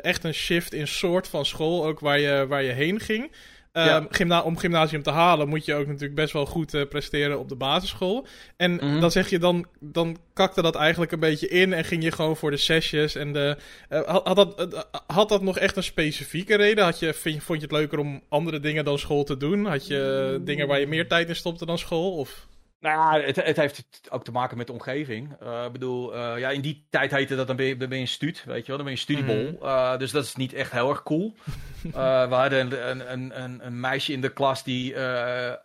[0.00, 3.32] echt een shift in soort van school, ook waar je, waar je heen ging.
[3.72, 7.38] Um, gymna om gymnasium te halen moet je ook natuurlijk best wel goed uh, presteren
[7.38, 8.26] op de basisschool.
[8.56, 12.02] En mm dan zeg je, dan, dan kakte dat eigenlijk een beetje in en ging
[12.02, 13.14] je gewoon voor de sessies.
[13.14, 13.56] En de,
[13.90, 16.84] uh, had, had, dat, uh, had dat nog echt een specifieke reden?
[16.84, 19.66] Had je, vind, vond je het leuker om andere dingen dan school te doen?
[19.66, 22.16] Had je dingen waar je meer tijd in stopte dan school?
[22.16, 22.46] Of...
[22.82, 25.36] Nou ja, het, het, heeft ook te maken met de omgeving.
[25.42, 27.98] Uh, ik bedoel, uh, ja, in die tijd heette dat, dan ben je, dan ben
[27.98, 28.76] je een stuut, weet je wel.
[28.76, 29.42] Dan ben je een studiebol.
[29.42, 29.68] Mm -hmm.
[29.68, 31.34] uh, dus dat is niet echt heel erg cool.
[31.92, 34.94] we hadden een, een, een, een, meisje in de klas die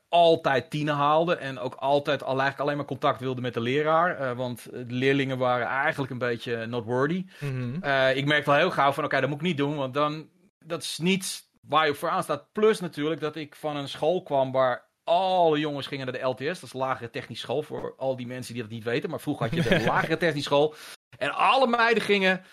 [0.10, 1.36] altijd tienen haalde.
[1.36, 4.36] En ook altijd al, eigenlijk alleen maar contact wilde met de leraar.
[4.36, 7.26] want de leerlingen waren eigenlijk een beetje not worthy.
[7.40, 7.74] Mm -hmm.
[8.16, 9.76] ik merkte wel heel gauw van, oké, okay, dat moet ik niet doen.
[9.76, 12.52] Want dan, dat is niet waar je voor aan staat.
[12.52, 16.60] Plus natuurlijk dat ik van een school kwam waar alle jongens gingen naar de LTS,
[16.60, 19.10] dat is lagere technische school voor al die mensen die dat niet weten.
[19.10, 20.76] Maar vroeger had je de lagere technische school.
[21.18, 22.44] En alle meiden gingen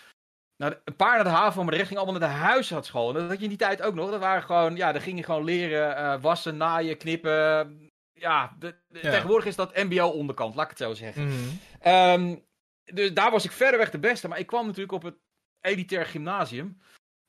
[0.57, 3.07] naar een paar naar de haven, maar de rest ging allemaal naar de huishoudschool.
[3.07, 4.11] En dat had je in die tijd ook nog.
[4.11, 7.89] Dat waren gewoon, ja, daar ging je gewoon leren uh, wassen, naaien, knippen.
[8.13, 11.23] Ja, de, de, ja, tegenwoordig is dat MBO onderkant, laat ik het zo zeggen.
[11.23, 11.93] Mm -hmm.
[11.93, 12.45] um,
[12.93, 14.27] dus daar was ik verreweg de beste.
[14.27, 15.15] Maar ik kwam natuurlijk op het
[15.61, 16.79] elitair gymnasium.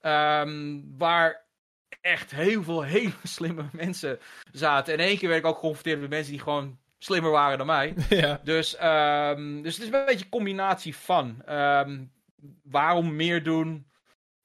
[0.01, 1.45] Um, waar
[2.01, 4.18] echt heel veel hele slimme mensen
[4.53, 4.92] zaten.
[4.92, 7.94] En één keer werd ik ook geconfronteerd met mensen die gewoon slimmer waren dan mij.
[8.09, 8.40] Ja.
[8.44, 11.42] Dus, um, dus het is een beetje een combinatie van.
[11.49, 12.12] Um,
[12.62, 13.87] waarom meer doen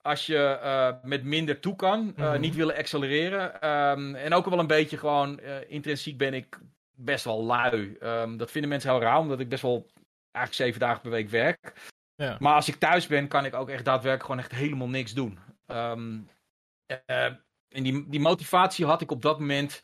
[0.02, 2.00] als je uh, met minder toe kan?
[2.00, 2.40] Uh, mm-hmm.
[2.40, 3.70] Niet willen accelereren.
[3.70, 6.60] Um, en ook wel een beetje gewoon uh, intrinsiek ben ik
[6.96, 7.98] best wel lui.
[8.38, 9.86] dat vinden mensen heel raar, omdat ik best wel
[10.32, 11.74] eigenlijk zeven dagen per week werk.
[12.16, 12.36] Ja.
[12.40, 15.40] Maar als ik thuis ben, kan ik ook echt daadwerkelijk gewoon echt helemaal niks doen.
[17.06, 19.84] En die, die motivatie had ik op dat moment.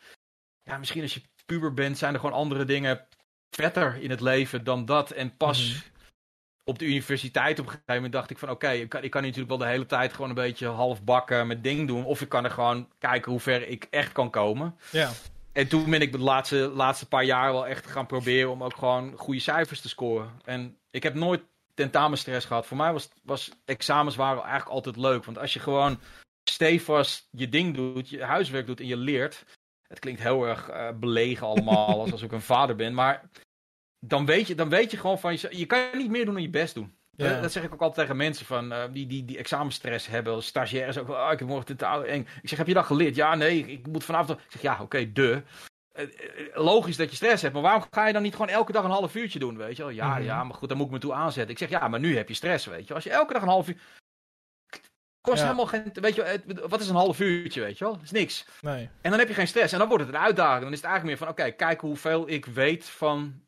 [0.63, 3.07] Ja, misschien als je puber bent, zijn er gewoon andere dingen
[3.49, 5.11] vetter in het leven dan dat.
[5.11, 5.91] En pas mm-hmm.
[6.63, 8.49] op de universiteit op een gegeven moment dacht ik van...
[8.49, 11.47] Oké, ik, kan, ik kan natuurlijk wel de hele tijd gewoon een beetje half bakken
[11.47, 12.05] met ding doen.
[12.05, 14.77] Of ik kan er gewoon kijken hoe ver ik echt kan komen.
[14.91, 15.11] Ja.
[15.51, 18.75] En toen ben ik de laatste, laatste paar jaar wel echt gaan proberen om ook
[18.75, 20.41] gewoon goede cijfers te scoren.
[20.43, 21.41] En ik heb nooit
[21.73, 22.65] tentamenstress gehad.
[22.65, 25.25] Voor mij was, was examens waren eigenlijk altijd leuk.
[25.25, 25.99] Want als je gewoon
[26.49, 29.45] stevast je ding doet, je huiswerk doet en je leert.
[29.87, 32.93] Het klinkt heel erg uh, belegen allemaal, alsof ik een vader ben.
[32.93, 33.29] Maar
[33.99, 36.43] dan weet je, dan weet je gewoon van, je, je kan niet meer doen dan
[36.43, 36.95] je best doen.
[37.11, 37.29] Ja.
[37.29, 40.43] Dat, dat, zeg ik ook altijd tegen mensen van, uh, die, die, die examenstress hebben,
[40.43, 41.09] stagiaires ook.
[41.09, 42.27] Oh, ik heb morgen tentaal eng.
[42.41, 43.15] Ik zeg, heb je dat geleerd?
[43.15, 44.39] Ja, nee, ik moet vanavond...
[44.39, 45.43] Ik zeg, ja, oké, okay, de.
[45.95, 46.05] Uh,
[46.53, 48.89] logisch dat je stress hebt, maar waarom ga je dan niet gewoon elke dag een
[48.89, 49.91] half uurtje doen, weet je wel?
[49.91, 50.23] Ja, mm -hmm.
[50.23, 51.51] ja, maar goed, dan moet ik me toe aanzetten.
[51.51, 53.47] Ik zeg, ja, maar nu heb je stress, weet je Als je elke dag een
[53.47, 53.77] half uur...
[55.27, 55.45] Kost ja.
[55.45, 55.89] helemaal geen.
[55.93, 57.99] Weet je, wat is een half uurtje, weet je wel?
[58.03, 58.45] Is niks.
[58.61, 58.89] Nee.
[59.01, 59.73] En dan heb je geen stress.
[59.73, 60.63] En dan wordt het een uitdaging.
[60.63, 63.41] Dan is het eigenlijk meer van: oké, okay, kijken hoeveel ik weet van.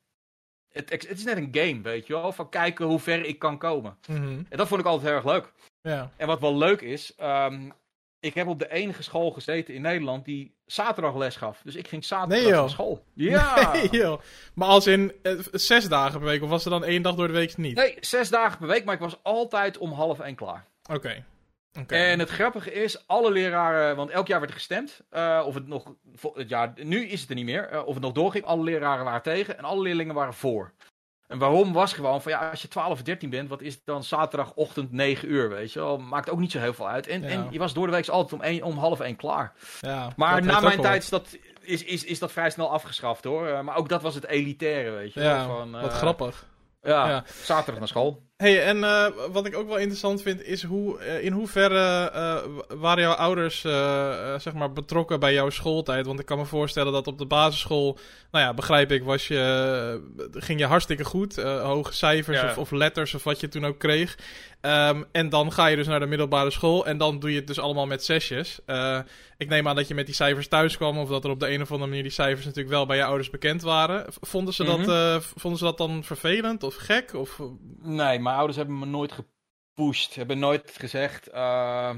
[0.69, 2.31] Het, het, is net een game, weet je wel?
[2.31, 3.97] Van kijken hoe ver ik kan komen.
[4.07, 4.45] Mm -hmm.
[4.49, 5.51] En dat vond ik altijd heel erg leuk.
[5.81, 6.11] Ja.
[6.17, 7.13] En wat wel leuk is.
[7.21, 7.73] Um,
[8.19, 11.61] ik heb op de enige school gezeten in Nederland die zaterdag les gaf.
[11.63, 13.03] Dus ik ging zaterdag naar school.
[13.13, 13.71] Ja.
[13.71, 14.21] Nee, joh.
[14.53, 17.27] Maar als in eh, zes dagen per week, of was er dan één dag door
[17.27, 17.75] de week niet?
[17.75, 20.65] Nee, zes dagen per week, maar ik was altijd om half één klaar.
[20.91, 21.25] Oké.
[21.87, 25.67] En het grappige is, alle leraren, want elk jaar werd er gestemd, uh, of het
[25.67, 25.93] nog,
[26.33, 29.05] het jaar, nu is het er niet meer, uh, of het nog doorging, alle leraren
[29.05, 30.73] waren tegen en alle leerlingen waren voor.
[31.27, 33.81] En waarom was gewoon van ja, als je 12 of 13 bent, wat is het
[33.85, 35.97] dan zaterdagochtend 9 uur, weet je wel?
[35.97, 37.07] Maakt ook niet zo heel veel uit.
[37.07, 39.53] En, en je was door de week altijd om, één, om half één klaar.
[39.81, 43.47] Ja, maar na mijn tijd is dat, is, is, is dat vrij snel afgeschaft hoor.
[43.47, 46.47] Uh, maar ook dat was het elitaire, weet je ja, Van, wat grappig.
[46.81, 48.28] Ja, ja, zaterdag naar school.
[48.43, 52.77] Hey, en uh, wat ik ook wel interessant vind is hoe, uh, in hoeverre uh,
[52.79, 53.61] waren jouw ouders
[54.43, 56.05] zeg maar betrokken bij jouw schooltijd?
[56.05, 57.97] Want ik kan me voorstellen dat op de basisschool,
[58.31, 61.35] nou ja, begrijp ik, was je, ging je hartstikke goed.
[61.35, 64.17] hoge cijfers of, of, letters of wat je toen ook kreeg.
[64.61, 67.47] Um, en dan ga je dus naar de middelbare school en dan doe je het
[67.47, 68.59] dus allemaal met zesjes.
[69.37, 71.49] ik neem aan dat je met die cijfers thuis kwam of dat er op de
[71.49, 74.05] een of andere manier die cijfers natuurlijk wel bij je ouders bekend waren.
[74.07, 74.85] Vonden ze, mm -hmm.
[74.85, 77.13] dat, vonden ze dat dan vervelend of gek?
[77.13, 77.39] Of...
[77.81, 80.15] Nee, mijn ouders hebben me nooit gepusht.
[80.15, 81.33] Hebben nooit gezegd.
[81.33, 81.91] Uh...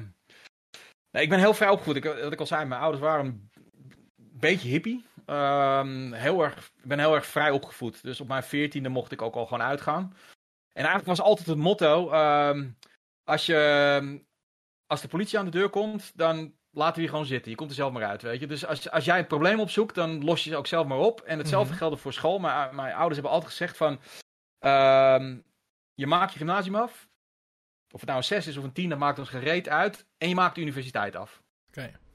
[1.12, 1.95] Nee, ik ben heel vrij opgevoed.
[1.95, 3.50] Ik, wat ik al zei, mijn ouders waren een
[4.15, 5.06] beetje hippie.
[5.28, 8.04] Uh, heel erg, ik ben heel erg vrij opgevoed.
[8.04, 10.15] Dus op mijn veertiende mocht ik ook al gewoon uitgaan.
[10.73, 12.62] En eigenlijk was altijd het motto: uh,
[13.23, 14.21] als, je,
[14.86, 17.51] als de politie aan de deur komt, dan laten we je gewoon zitten.
[17.51, 18.47] Je komt er zelf maar uit, weet je.
[18.47, 21.21] Dus als, als jij een probleem opzoekt, dan los je ze ook zelf maar op.
[21.21, 21.88] En hetzelfde mm -hmm.
[21.88, 22.39] geldt voor school.
[22.39, 23.99] Maar mijn ouders hebben altijd gezegd van...
[24.65, 25.36] Uh,
[25.93, 27.10] je maakt je gymnasium af.
[27.93, 30.05] Of het nou een 6 is of een 10, dat maakt ons gereed uit.
[30.17, 31.41] En je maakt de universiteit af.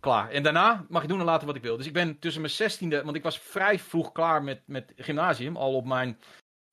[0.00, 0.30] Klaar.
[0.30, 1.76] En daarna mag je doen en laten wat ik wil.
[1.76, 5.56] Dus ik ben tussen mijn 16e, want ik was vrij vroeg klaar met, met gymnasium.
[5.56, 6.18] Al op mijn,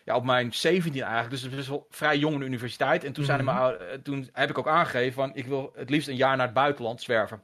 [0.04, 1.30] ja, op mijn 17e eigenlijk.
[1.30, 3.04] Dus het was wel vrij jong de universiteit.
[3.04, 3.46] En toen, mm -hmm.
[3.46, 6.56] mijn, toen heb ik ook aangegeven van ik wil het liefst een jaar naar het
[6.56, 7.44] buitenland zwerven.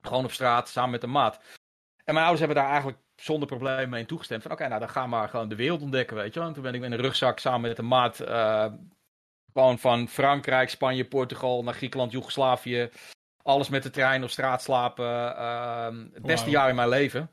[0.00, 1.40] Gewoon op straat, samen met een maat.
[2.04, 4.42] En mijn ouders hebben daar eigenlijk zonder probleem mee toegestemd.
[4.42, 6.48] Van oké, nou dan ga maar gewoon de wereld ontdekken, weet je wel.
[6.48, 8.66] En toen ben ik met een rugzak samen met een maat uh,
[9.52, 12.90] gewoon van Frankrijk, Spanje, Portugal naar Griekenland, Joegoslavië.
[13.42, 15.06] Alles met de trein op straat slapen.
[15.06, 16.54] Uh, het beste wow.
[16.54, 17.30] jaar in mijn leven.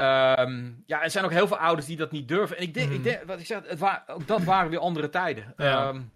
[0.00, 2.56] Um, ja, er zijn ook heel veel ouders die dat niet durven.
[2.56, 2.94] En ik denk, mm.
[2.94, 5.54] ik denk wat ik zeg, het wa ook dat waren weer andere tijden.
[5.56, 5.88] Ja.
[5.88, 6.12] Um,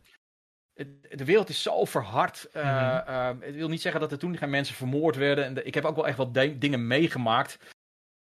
[0.75, 2.49] het, de wereld is zo verhard.
[2.53, 3.12] Uh, mm.
[3.14, 5.44] uh, het wil niet zeggen dat er toen geen mensen vermoord werden.
[5.44, 7.59] En de, ik heb ook wel echt wat dingen meegemaakt.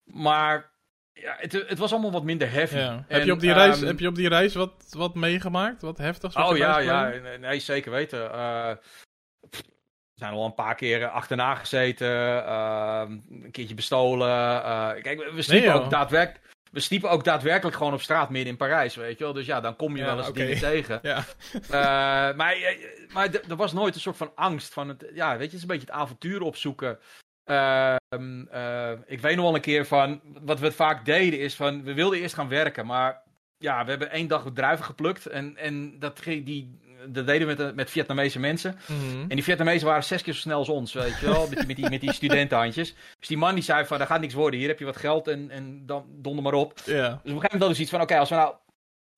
[0.05, 0.71] Maar
[1.13, 2.77] ja, het, het, was allemaal wat minder heavy.
[2.77, 2.91] Ja.
[2.91, 5.83] En, heb, je op die reis, um, heb je op die reis wat, wat meegemaakt?
[5.83, 6.37] Wat heftigs?
[6.37, 8.21] Oh ja, ja, nee, zeker weten.
[8.21, 8.71] Uh,
[10.15, 14.29] we zijn al een paar keer achterna gezeten, uh, een keertje bestolen.
[14.29, 16.43] Uh, kijk, we sliepen nee, ook daadwerkelijk.
[16.71, 19.33] We sliepen ook daadwerkelijk gewoon op straat midden in Parijs, weet je wel.
[19.33, 20.45] Dus ja, dan kom je ja, wel eens okay.
[20.45, 20.99] dingen tegen.
[21.13, 21.25] ja.
[21.63, 22.57] uh, maar
[23.13, 25.11] maar er was nooit een soort van angst van het...
[25.15, 26.99] Ja, weet je, het is een beetje het avontuur opzoeken.
[27.45, 27.97] Uh,
[29.07, 32.19] ik weet nog wel een keer van, wat we vaak deden is van, we wilden
[32.19, 33.23] eerst gaan werken, maar
[33.59, 37.75] ja, we hebben één dag druiven geplukt en, en dat, die, dat deden we met,
[37.75, 38.79] met Vietnamese mensen.
[38.87, 39.21] Mm -hmm.
[39.21, 41.67] En die Vietnamezen waren zes keer zo snel als ons, weet je wel, met die,
[41.67, 42.95] met die, met die studentenhandjes.
[43.19, 45.29] Dus die man die zei van, daar gaat niks worden, hier heb je wat geld
[45.29, 46.81] en, en dan donder maar op.
[46.85, 46.97] Yeah.
[46.97, 48.55] Dus op een gegeven moment hadden we zoiets van, oké, okay, als we nou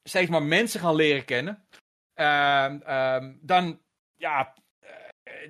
[0.02, 1.64] steeds maar mensen gaan leren kennen,
[2.20, 3.80] uh, dan,
[4.16, 4.54] ja,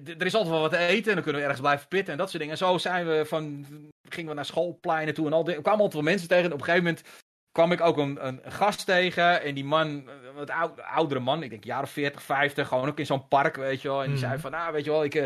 [0.05, 2.18] er is altijd wel wat te eten en dan kunnen we ergens blijven pitten en
[2.18, 2.59] dat soort dingen.
[2.59, 3.66] En zo zijn we van,
[4.09, 5.49] gingen we naar schoolpleinen toe en al.
[5.49, 6.44] Er kwamen altijd wel mensen tegen.
[6.44, 7.25] En op een gegeven moment
[7.57, 9.42] kwam ik ook een, een, gast tegen.
[9.42, 12.99] En die man, een oud, oudere man, ik denk jaar of 40, 50, gewoon ook
[12.99, 13.99] in zo'n park, weet je wel.
[13.99, 14.21] En die mm.
[14.21, 15.14] zei van, nou, weet je wel, ik...
[15.14, 15.25] Uh,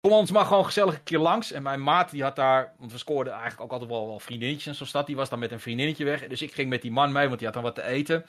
[0.00, 1.52] kom ons maar gewoon gezellig een keer langs.
[1.52, 4.66] En mijn maat, die had daar, want we scoorden eigenlijk ook altijd wel, wel vriendinnetjes
[4.66, 5.06] en zo'n stad.
[5.06, 6.26] Die was dan met een vriendinnetje weg.
[6.26, 8.24] Dus ik ging met die man mee, want die had dan wat te eten.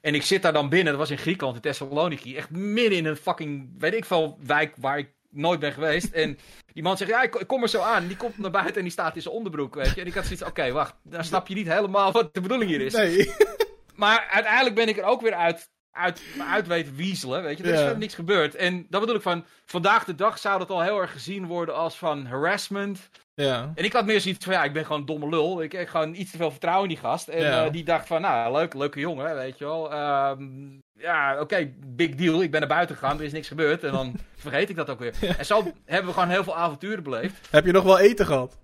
[0.00, 2.36] En ik zit daar dan binnen, dat was in Griekenland, in Thessaloniki.
[2.36, 6.12] Echt midden in een fucking, weet ik veel, wijk waar ik nooit ben geweest.
[6.12, 6.38] En
[6.72, 8.06] die man zegt, ja, ik, kom er zo aan.
[8.06, 10.00] Die komt naar buiten en die staat in zijn onderbroek, weet je.
[10.00, 12.70] En ik had zoiets, oké, okay, wacht, dan snap je niet helemaal wat de bedoeling
[12.70, 12.92] hier is.
[12.92, 13.30] Nee.
[13.98, 17.64] Maar uiteindelijk ben ik er ook weer uit, uit, uit weten wiezelen, weet je.
[17.64, 17.92] Er is ja.
[17.92, 18.54] niks gebeurd.
[18.54, 21.74] En dat bedoel ik van, vandaag de dag zou dat al heel erg gezien worden
[21.74, 23.08] als van harassment.
[23.34, 23.72] Ja.
[23.74, 25.62] En ik had meer zoiets van, ja, ik ben gewoon een domme lul.
[25.62, 27.28] Ik heb gewoon iets te veel vertrouwen in die gast.
[27.28, 27.66] En ja.
[27.66, 29.92] uh, die dacht van, nou, leuk, leuke jongen, weet je wel.
[29.92, 32.42] Um, ja, oké, okay, big deal.
[32.42, 33.84] Ik ben naar buiten gegaan, er is niks gebeurd.
[33.84, 35.14] En dan vergeet ik dat ook weer.
[35.20, 35.36] Ja.
[35.36, 37.48] En zo hebben we gewoon heel veel avonturen beleefd.
[37.50, 38.58] Heb je nog wel eten gehad?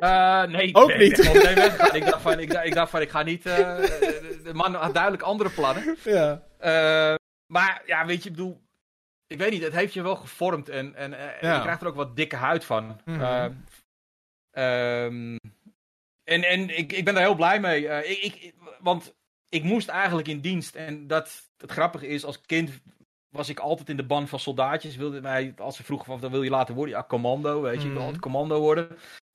[0.00, 1.18] Uh, nee, ook nee, niet.
[1.18, 1.34] Ik,
[1.92, 3.46] ik, dacht van, ik, ik, dacht van, ik ga niet.
[3.46, 3.54] Uh,
[4.44, 5.96] de man had duidelijk andere plannen.
[6.04, 6.42] Ja.
[6.60, 7.14] Uh,
[7.46, 8.64] maar ja, weet je, ik bedoel.
[9.26, 11.54] Ik weet niet, het heeft je wel gevormd en, en, en ja.
[11.54, 13.00] je krijgt er ook wat dikke huid van.
[13.04, 13.64] Mm -hmm.
[14.52, 15.38] um,
[16.24, 17.84] en en ik, ik ben daar heel blij mee.
[18.04, 19.14] ik, ik, want
[19.48, 20.74] ik moest eigenlijk in dienst.
[20.74, 22.70] En dat het grappige is, als kind
[23.30, 24.96] was ik altijd in de ban van soldaatjes.
[24.96, 26.94] Wilde mij, als ze vroegen van, dan wil je later worden?
[26.94, 27.78] Ja, commando, weet je.
[27.78, 28.02] Ik wil Mhm.
[28.04, 28.88] altijd commando worden.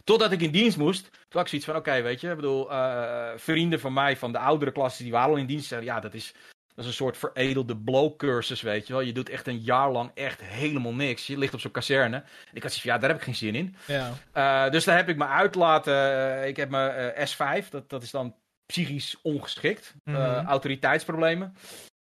[0.04, 1.04] Totdat ik in dienst moest.
[1.12, 2.30] Toen had ik zoiets van, oké, weet je.
[2.30, 5.68] Ik bedoel, eh, vrienden van mij van de oudere klassen, die waren al in dienst.
[5.68, 6.32] Zeiden, ja, dat is,
[6.68, 9.02] dat is een soort veredelde blow-cursus, weet je wel.
[9.02, 11.28] Je doet echt een jaar lang echt helemaal niks.
[11.28, 12.16] Je ligt op zo'n kazerne.
[12.16, 13.76] En ik had zoiets van, ja, daar heb ik geen zin in.
[13.88, 14.12] Ja.
[14.32, 15.94] Eh, dus daar heb ik me uit laten.
[16.42, 18.36] eh, ik heb mijn eh, S5, dat, dat is dan
[18.72, 19.94] psychisch ongeschikt.
[20.04, 20.46] Eh, Mhm.
[20.48, 21.56] autoriteitsproblemen.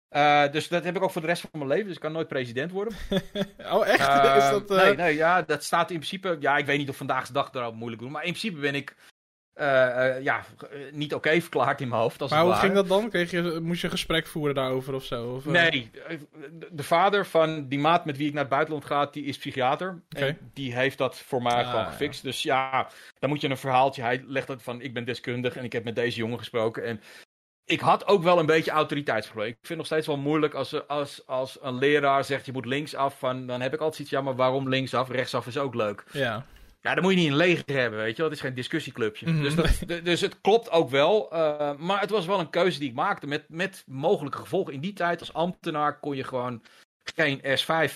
[0.09, 1.87] Eh, dus dat heb ik ook voor de rest van mijn leven.
[1.87, 2.95] Dus ik kan nooit president worden.
[3.73, 4.09] Oh, echt?
[4.09, 6.37] Eh, is dat, Nee, nee, ja, dat staat in principe.
[6.41, 8.11] Ja, ik weet niet of vandaag de dag daarop moeilijk doen.
[8.11, 8.95] Maar in principe ben ik.
[9.55, 12.23] Eh, eh, ja, eh, niet oké verklaard in mijn hoofd.
[12.23, 13.09] Als Maar hoe ging dat dan?
[13.11, 15.27] Kreeg je, moest je een gesprek voeren daarover of zo?
[15.35, 15.45] Of?
[15.45, 15.91] Nee,
[16.53, 19.39] de- de vader van die maat met wie ik naar het buitenland ga, die is
[19.39, 20.03] psychiater.
[20.09, 21.91] En die heeft dat voor mij Ah, gewoon ja.
[21.91, 22.23] gefixt.
[22.23, 22.89] Dus ja,
[23.19, 24.03] dan moet je een verhaaltje.
[24.03, 26.85] Hij legt dat van, ik ben deskundig en ik heb met deze jongen gesproken.
[26.85, 27.01] En
[27.65, 29.49] ik had ook wel een beetje autoriteitsprobleem.
[29.49, 32.67] Ik vind het nog steeds wel moeilijk als, als, als een leraar zegt, je moet
[32.67, 33.19] linksaf.
[33.19, 35.09] Van, dan heb ik altijd iets, ja, maar waarom linksaf?
[35.11, 36.05] Rechtsaf is ook leuk.
[36.13, 36.45] Ja.
[36.85, 38.31] Ja, dan moet je niet een leger hebben, weet je wel.
[38.31, 39.31] Het is geen discussieclubje.
[39.31, 39.43] Mhm.
[39.43, 41.33] dus, dat, dus het klopt ook wel.
[41.33, 44.73] eh, maar het was wel een keuze die ik maakte met, met mogelijke gevolgen.
[44.73, 46.63] In die tijd als ambtenaar kon je gewoon
[47.15, 47.93] geen S5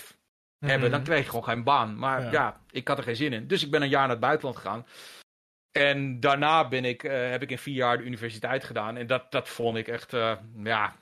[0.58, 0.80] hebben.
[0.80, 0.90] Mhm.
[0.90, 1.98] Dan kreeg je gewoon geen baan.
[1.98, 2.30] Maar Ja.
[2.32, 2.60] ja.
[2.70, 3.46] ik had er geen zin in.
[3.46, 4.86] Dus ik ben een jaar naar het buitenland gegaan.
[5.72, 8.96] En daarna ben ik, eh, heb ik in vier jaar de universiteit gedaan.
[8.96, 10.32] En dat, dat vond ik echt, eh,
[10.64, 10.94] ja,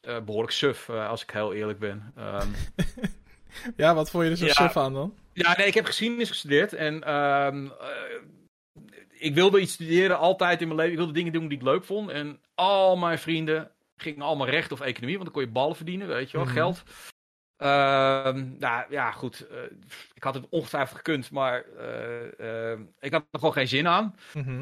[0.00, 2.12] eh, behoorlijk suf, als ik heel eerlijk ben.
[2.16, 2.48] Ehm,
[3.76, 4.52] Ja, wat vond je er zo Ja.
[4.52, 5.14] suf aan dan?
[5.32, 6.72] Ja, nee, ik heb geschiedenis gestudeerd.
[6.72, 8.22] En ehm, eh,
[9.10, 10.92] ik wilde iets studeren altijd in mijn leven.
[10.92, 12.10] Ik wilde dingen doen die ik leuk vond.
[12.10, 15.14] En al mijn vrienden gingen allemaal recht of economie.
[15.18, 16.54] Want dan kon je ballen verdienen, weet je wel, Mhm.
[16.54, 16.82] geld.
[17.56, 19.46] Ehm, nou ja, goed.
[19.48, 19.56] eh,
[20.14, 24.14] ik had het ongetwijfeld gekund, maar eh, ik had er gewoon geen zin aan.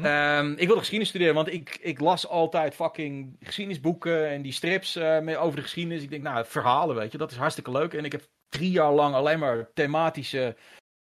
[0.03, 4.97] Ehm, ik wilde geschiedenis studeren, want ik, ik las altijd fucking geschiedenisboeken en die strips
[4.97, 6.03] over de geschiedenis.
[6.03, 7.93] Ik denk, nou, verhalen, weet je, dat is hartstikke leuk.
[7.93, 10.55] En ik heb drie jaar lang alleen maar thematische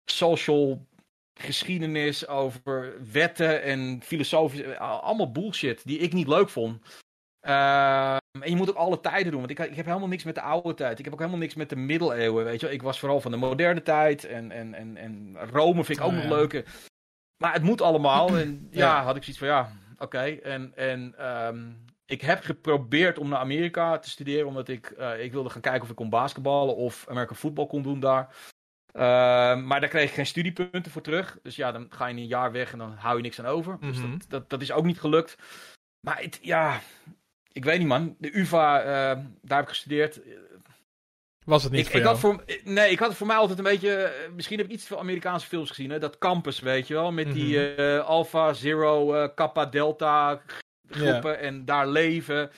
[0.05, 0.87] social
[1.41, 6.83] geschiedenis over wetten en filosofische, allemaal bullshit die ik niet leuk vond.
[7.41, 10.35] Ehm, en je moet ook alle tijden doen, want ik, ik heb helemaal niks met
[10.35, 10.99] de oude tijd.
[10.99, 12.75] Ik heb ook helemaal niks met de middeleeuwen, weet je wel.
[12.75, 16.11] Ik was vooral van de moderne tijd en, en, en, en Rome vind ik ook
[16.11, 16.31] Oh, nog ja.
[16.31, 16.65] leuk.
[17.43, 18.37] Maar het moet allemaal.
[18.39, 19.03] En ja, Ja.
[19.03, 20.19] had ik zoiets van ja, oké.
[20.43, 21.67] En, en ehm,
[22.11, 25.83] ik heb geprobeerd om naar Amerika te studeren, omdat ik, eh, ik wilde gaan kijken
[25.83, 28.37] of ik kon basketballen of American voetbal kon doen daar.
[28.93, 31.39] Ehm, maar daar kreeg ik geen studiepunten voor terug.
[31.43, 33.77] Dus ja, dan ga je een jaar weg en dan hou je niks aan over.
[33.81, 34.11] Dus Mhm.
[34.11, 35.37] dat, dat, dat is ook niet gelukt.
[36.07, 36.81] Maar het, ja,
[37.53, 38.17] ik weet niet man.
[38.19, 38.87] De UvA, eh,
[39.43, 40.21] daar heb ik gestudeerd.
[41.45, 43.65] Was het niet Ik, voor ik had voor, nee, ik had voor mij altijd een
[43.65, 43.95] beetje.
[44.03, 45.91] eh, Misschien heb ik iets veel Amerikaanse films gezien.
[45.91, 45.99] Hè?
[45.99, 47.13] Dat campus, weet je wel.
[47.13, 47.79] Met die Mhm.
[47.81, 50.41] eh, Alpha, Zero, Kappa, Delta
[50.91, 51.39] groepen.
[51.39, 52.51] En daar leven.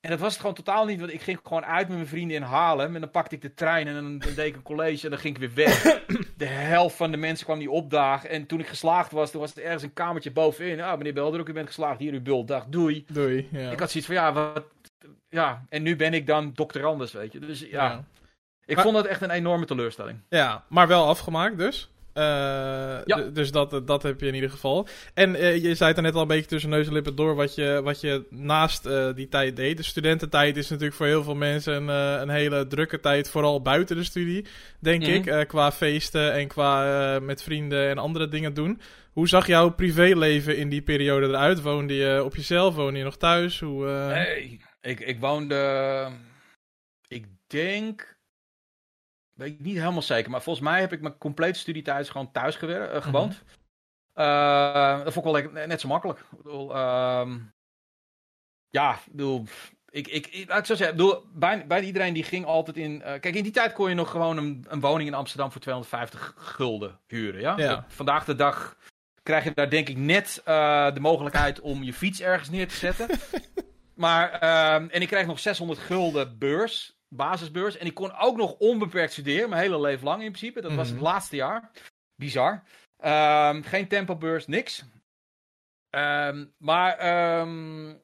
[0.00, 1.00] En dat was het gewoon totaal niet.
[1.00, 2.94] Want ik ging gewoon uit met mijn vrienden in Haarlem.
[2.94, 5.04] En dan pakte ik de trein en dan, dan deed ik een college.
[5.04, 5.82] En dan ging ik weer weg.
[6.36, 8.30] de helft van de mensen kwam die opdagen.
[8.30, 10.80] En toen ik geslaagd was, toen was er ergens een kamertje bovenin.
[10.80, 11.98] Ah, meneer Beldruk, u bent geslaagd.
[11.98, 12.64] Hier uw bultdag.
[12.66, 13.04] Doei.
[13.08, 13.48] Doei.
[13.52, 13.70] Ja.
[13.70, 14.64] Ik had zoiets van, ja, wat...
[15.28, 17.38] Ja, en nu ben ik dan doctorandus, weet je.
[17.38, 18.04] Dus ja, ja.
[18.64, 20.18] ik Maar- vond dat echt een enorme teleurstelling.
[20.28, 21.90] Ja, maar wel afgemaakt dus.
[22.14, 22.22] Eh,
[23.04, 23.16] Ja.
[23.32, 24.88] Dus dat, dat heb je in ieder geval.
[25.14, 27.34] En eh, je zei het er net al een beetje tussen neus en lippen door
[27.34, 29.76] wat je, wat je naast eh, die tijd deed.
[29.76, 33.62] De studententijd is natuurlijk voor heel veel mensen een, eh, een hele drukke tijd, vooral
[33.62, 34.46] buiten de studie,
[34.80, 35.10] denk Mhm.
[35.12, 35.26] ik.
[35.26, 38.80] eh, qua feesten en qua eh, met vrienden en andere dingen doen.
[39.12, 41.62] Hoe zag jouw privéleven in die periode eruit?
[41.62, 42.74] Woonde je op jezelf?
[42.74, 43.60] Woonde je nog thuis?
[43.60, 46.08] Hoe, eh, Nee, ik, ik woonde...
[47.08, 48.13] Ik denk...
[49.34, 52.56] Weet ik niet helemaal zeker, maar volgens mij heb ik mijn complete studietijd gewoon thuis
[52.56, 53.42] gewer- eh, gewoond.
[54.12, 56.18] Eh, dat vond ik wel lekker- net zo makkelijk.
[56.18, 57.38] Ik bedoel, ehm,
[58.68, 59.44] ja, ik bedoel,
[59.88, 63.02] ik, ik, ik, laat ik zo zeggen, bedoel, bijna, bijna iedereen die ging altijd in...
[63.02, 65.60] eh, kijk, in die tijd kon je nog gewoon een, een woning in Amsterdam voor
[65.60, 67.56] 250 gulden huren, ja?
[67.56, 67.68] Ja.
[67.74, 68.76] Dat- vandaag de dag
[69.22, 73.08] krijg je daar denk ik net de mogelijkheid om je fiets ergens neer te zetten.
[73.94, 77.76] maar, ehm, en ik kreeg nog 600 gulden beurs, basisbeurs.
[77.76, 80.60] En ik kon ook nog onbeperkt studeren, mijn hele leven lang in principe.
[80.60, 81.04] Dat was het Mhm.
[81.04, 81.70] laatste jaar.
[82.16, 82.62] Bizar.
[82.98, 84.84] Ehm, geen tempobeurs, niks.
[85.90, 87.94] Ehm, maar ehm,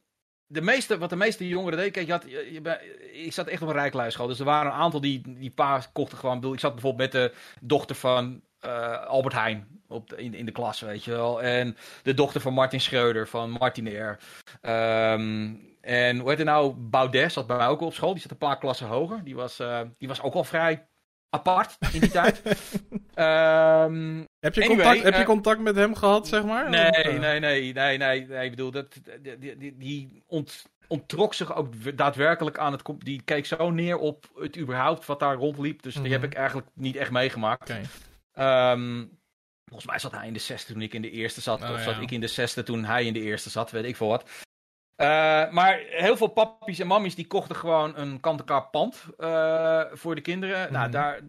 [0.47, 3.63] de meeste, wat de meeste jongeren deden, kijk, je had, je, je ik zat echt
[3.63, 4.27] op een rijkluisschool.
[4.27, 6.53] Dus er waren een aantal die, die pa kochten gewoon.
[6.53, 10.53] ik zat bijvoorbeeld met de dochter van eh, Albert Heijn op de- in, in de
[10.53, 11.43] klas, weet je wel.
[11.43, 14.19] En de dochter van Martin Schreuder van Martinair.
[14.61, 16.75] Ehm, en hoe heet het nou?
[16.77, 18.13] Baudet zat bij mij ook op school.
[18.13, 19.25] Die zat een paar klassen hoger.
[19.25, 20.87] Die was, eh, die was ook al vrij
[21.31, 22.43] apart in die tijd.
[23.15, 26.71] Ehm, heb, je anyway, contact, heb je eh, contact met hem gehad, zeg maar?
[26.71, 28.45] Nee, Of, eh, nee, nee, nee, nee, nee.
[28.45, 29.01] Ik bedoel, dat,
[29.39, 32.83] die, die, die ont, ontrok zich ook daadwerkelijk aan het.
[32.99, 35.83] Die keek zo neer op het überhaupt wat daar rondliep.
[35.83, 37.71] Dus die heb ik eigenlijk niet echt meegemaakt.
[38.33, 39.05] Ehm,
[39.65, 41.63] volgens mij zat hij in de zesde toen ik in de eerste zat.
[41.63, 43.97] Oh, of zat ik in de zesde toen hij in de eerste zat, weet ik
[43.97, 44.31] veel wat.
[45.01, 45.07] Uh,
[45.51, 50.21] maar heel veel pappies en mammies die kochten gewoon een kant-en-klaar pand uh, voor de
[50.21, 50.73] kinderen.
[50.73, 50.93] Nou, mhm.
[50.93, 51.21] daar,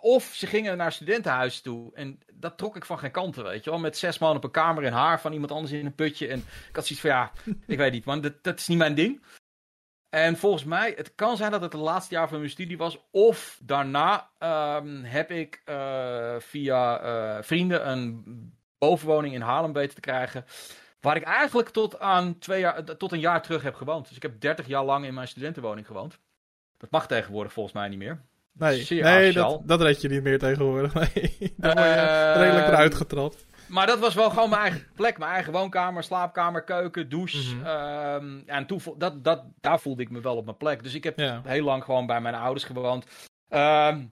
[0.00, 1.90] of ze gingen naar studentenhuis toe.
[1.94, 3.78] En dat trok ik van geen kanten, weet je wel.
[3.78, 6.28] Met zes man op een kamer en haar van iemand anders in een putje.
[6.28, 7.32] En ik had zoiets van, ja,
[7.66, 9.22] ik weet niet man, dat, dat is niet mijn ding.
[10.08, 12.98] En volgens mij, het kan zijn dat het het laatste jaar van mijn studie was.
[13.10, 14.30] Of daarna
[14.78, 18.24] um, heb ik uh, via vrienden een
[18.78, 20.44] bovenwoning in Haarlem weten te krijgen.
[21.00, 24.06] Waar ik eigenlijk tot, aan twee jaar, tot een jaar terug heb gewoond.
[24.08, 26.18] Dus ik heb 30 jaar lang in mijn studentenwoning gewoond.
[26.76, 28.20] Dat mag tegenwoordig volgens mij niet meer.
[28.52, 30.94] Nee, nee dat, dat red je niet meer tegenwoordig.
[30.98, 33.46] Nee, dan word je uh, redelijk eruit getrapt.
[33.66, 35.18] Maar dat was wel gewoon mijn eigen plek.
[35.18, 37.54] Mijn eigen woonkamer, slaapkamer, keuken, douche.
[37.54, 40.82] Mm en toen, dat, dat, daar voelde ik me wel op mijn plek.
[40.82, 43.06] Dus ik heb heel lang gewoon bij mijn ouders gewoond.
[43.48, 44.02] Ehm,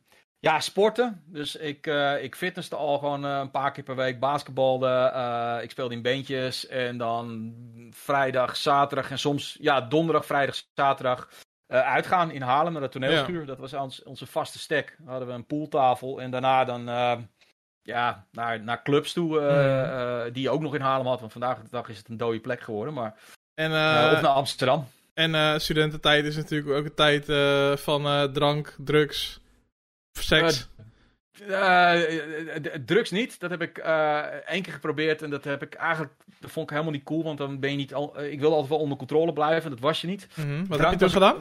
[0.40, 1.22] ja, sporten.
[1.27, 4.20] Dus ik, uh, ik fitnesste al gewoon uh, een paar keer per week.
[4.20, 5.12] Basketbalde.
[5.14, 6.66] Uh, ik speelde in bandjes.
[6.66, 7.55] En dan
[7.90, 11.29] vrijdag, zaterdag en soms ja, donderdag, vrijdag, zaterdag
[11.66, 13.46] uitgaan in Haarlem naar de toneelschuur.
[13.46, 14.96] Dat was ons, onze vaste stek.
[14.98, 16.20] Dan hadden we een pooltafel.
[16.20, 16.83] En daarna dan
[17.83, 19.40] ja, naar, naar clubs toe.
[19.40, 20.33] Mm.
[20.33, 21.20] die je ook nog in Haarlem had.
[21.20, 22.94] Want vandaag de dag is het een dode plek geworden.
[22.94, 23.14] Maar,
[23.55, 24.88] en, of naar Amsterdam.
[25.14, 27.24] En studententijd is natuurlijk ook een tijd
[27.81, 29.40] van drank, drugs
[30.22, 30.68] seks?
[31.48, 31.92] Uh,
[32.85, 33.40] drugs niet.
[33.40, 35.22] Dat heb ik uh, één keer geprobeerd.
[35.22, 36.12] En dat heb ik eigenlijk.
[36.40, 37.22] Dat vond ik helemaal niet cool.
[37.22, 37.94] Want dan ben je niet.
[37.94, 39.70] Al, ik wil altijd wel onder controle blijven.
[39.70, 40.28] Dat was je niet.
[40.35, 40.66] Mm -hmm.
[40.66, 41.37] Wat heb je toen gedaan?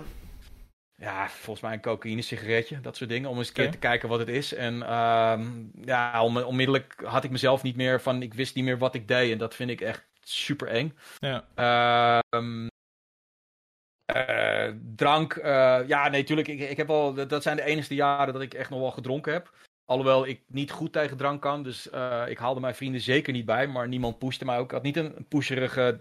[0.96, 2.82] Ja, volgens mij een cocaïne sigaretje.
[2.82, 3.30] Dat soort dingen.
[3.30, 4.54] Om eens een keer te kijken wat het is.
[4.54, 5.40] En uh,
[5.82, 8.22] ja, onmiddellijk had ik mezelf niet meer van.
[8.22, 9.32] Ik wist niet meer wat ik deed.
[9.32, 10.94] En dat vind ik echt super eng.
[11.20, 11.46] Ja.
[11.56, 12.68] Ehm,
[14.16, 16.48] uh, drank, uh, ja, nee, tuurlijk.
[16.48, 19.34] Ik, ik heb wel, dat zijn de enige jaren dat ik echt nog wel gedronken
[19.34, 19.54] heb.
[19.86, 21.64] Alhoewel ik niet goed tegen drank kan.
[21.64, 23.68] Dus uh, ik haalde mijn vrienden zeker niet bij.
[23.68, 24.66] Maar niemand pushte mij ook.
[24.66, 26.00] Ik had niet een pusherige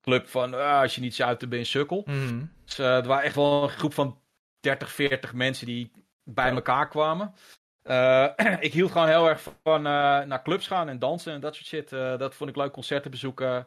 [0.00, 2.02] club van ah, als je niet zuipt, ben je een sukkel.
[2.06, 2.50] Mm.
[2.64, 4.20] Dus er waren echt wel een groep van
[4.60, 5.90] 30, 40 mensen die
[6.24, 7.34] bij elkaar kwamen.
[8.66, 11.88] ik hield gewoon heel erg van naar clubs gaan en dansen en dat soort shit.
[12.18, 13.66] dat vond ik leuk, concerten bezoeken.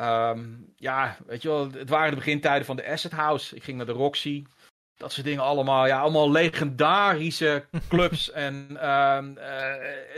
[0.00, 3.56] Um, ja, weet je wel, het waren de begintijden van de Asset House.
[3.56, 4.44] Ik ging naar de Roxy.
[4.96, 5.86] Dat soort dingen allemaal.
[5.86, 8.30] Ja, allemaal legendarische clubs.
[8.30, 8.54] en
[8.90, 9.74] um, uh,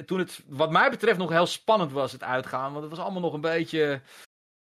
[0.07, 2.73] toen het, wat mij betreft, nog heel spannend was, het uitgaan.
[2.73, 4.01] Want het was allemaal nog een beetje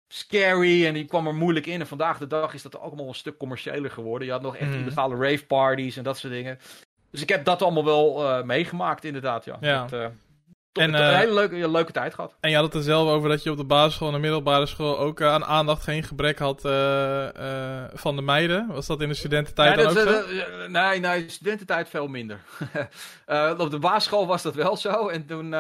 [0.08, 1.80] scary en die kwam er moeilijk in.
[1.80, 4.26] En vandaag de dag is dat ook allemaal een stuk commerciëler geworden.
[4.26, 4.80] Je had nog echt mm.
[4.80, 6.58] illegale rave parties en dat soort dingen.
[7.10, 9.44] Dus ik heb dat allemaal wel uh, meegemaakt, inderdaad.
[9.44, 9.56] Ja.
[9.60, 9.86] ja.
[9.86, 10.12] Dat,
[10.72, 12.36] uh, en, een eh, hele leuke, leuke tijd gehad.
[12.40, 14.66] En je had het er zelf over dat je op de basisschool en de middelbare
[14.66, 17.28] school ook uh, aan aandacht geen gebrek had uh,
[17.92, 18.66] van de meiden.
[18.66, 20.68] Was dat in de studententijd nee, dan ook zo?
[20.68, 22.40] nee, nee, studententijd veel minder.
[23.58, 25.08] op de basisschool was dat wel zo.
[25.08, 25.52] En toen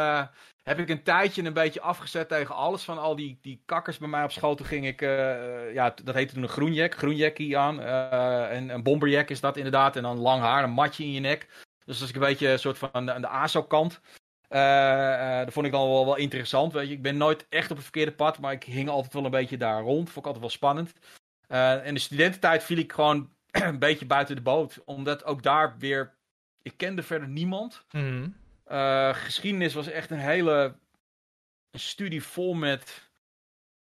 [0.62, 4.08] heb ik een tijdje een beetje afgezet tegen alles van al die, die kakkers bij
[4.08, 4.54] mij op school.
[4.54, 5.00] Toen ging ik,
[5.74, 7.80] ja, dat heette toen een groenjek, groenjekkie aan.
[8.50, 9.96] en een bomberjack is dat inderdaad.
[9.96, 11.48] En dan lang haar, een matje in je nek.
[11.84, 14.00] Dus dat is een beetje een soort van aan de, aan de ASO-kant.
[14.50, 16.72] Uh, dat vond ik dan wel, wel interessant.
[16.72, 16.94] Weet je.
[16.94, 19.56] Ik ben nooit echt op het verkeerde pad, maar ik hing altijd wel een beetje
[19.56, 20.10] daar rond.
[20.10, 20.92] Vond ik altijd wel spannend.
[21.48, 24.82] Uh, in de studententijd viel ik gewoon een beetje buiten de boot.
[24.84, 26.14] Omdat ook daar weer.
[26.62, 27.84] Ik kende verder niemand.
[27.90, 28.36] Mm.
[29.12, 30.74] geschiedenis was echt een hele
[31.72, 33.10] studie vol met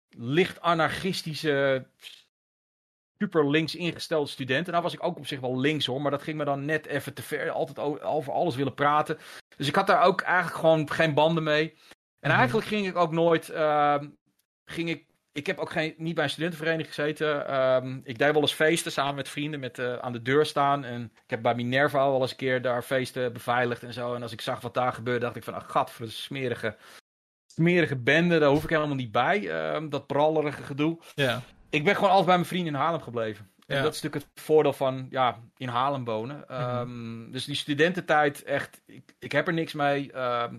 [0.10, 1.88] licht anarchistische
[3.18, 4.72] super links ingestelde studenten.
[4.72, 6.86] Nou was ik ook op zich wel links hoor, maar dat ging me dan net
[6.86, 7.50] even te ver.
[7.50, 9.18] Altijd over alles willen praten.
[9.58, 11.78] Dus ik had daar ook eigenlijk gewoon geen banden mee.
[12.20, 12.40] En mhm.
[12.40, 13.50] eigenlijk ging ik ook nooit.
[13.50, 13.98] Uh,
[14.66, 17.50] ging ik, ik heb ook geen, niet bij een studentenvereniging gezeten.
[17.50, 20.84] Uh, ik deed wel eens feesten samen met vrienden met, uh, aan de deur staan.
[20.84, 24.14] En ik heb bij Minerva wel eens een keer daar feesten beveiligd en zo.
[24.14, 26.78] En als ik zag wat daar gebeurde, dacht ik van, ach, gat voor de smerige,
[27.46, 28.40] smerige bende.
[28.40, 29.50] Daar hoef ik helemaal niet bij.
[29.50, 31.00] Ehm, dat prallerige gedoe.
[31.16, 33.52] Ja ik ben gewoon altijd bij mijn vrienden in Haarlem gebleven.
[33.68, 36.38] En dat is natuurlijk het voordeel van ja, in Haarlem wonen.
[36.48, 36.52] Mhm.
[36.52, 40.12] Ehm, dus die studententijd, echt, ik, ik heb er niks mee.
[40.12, 40.56] Ehm,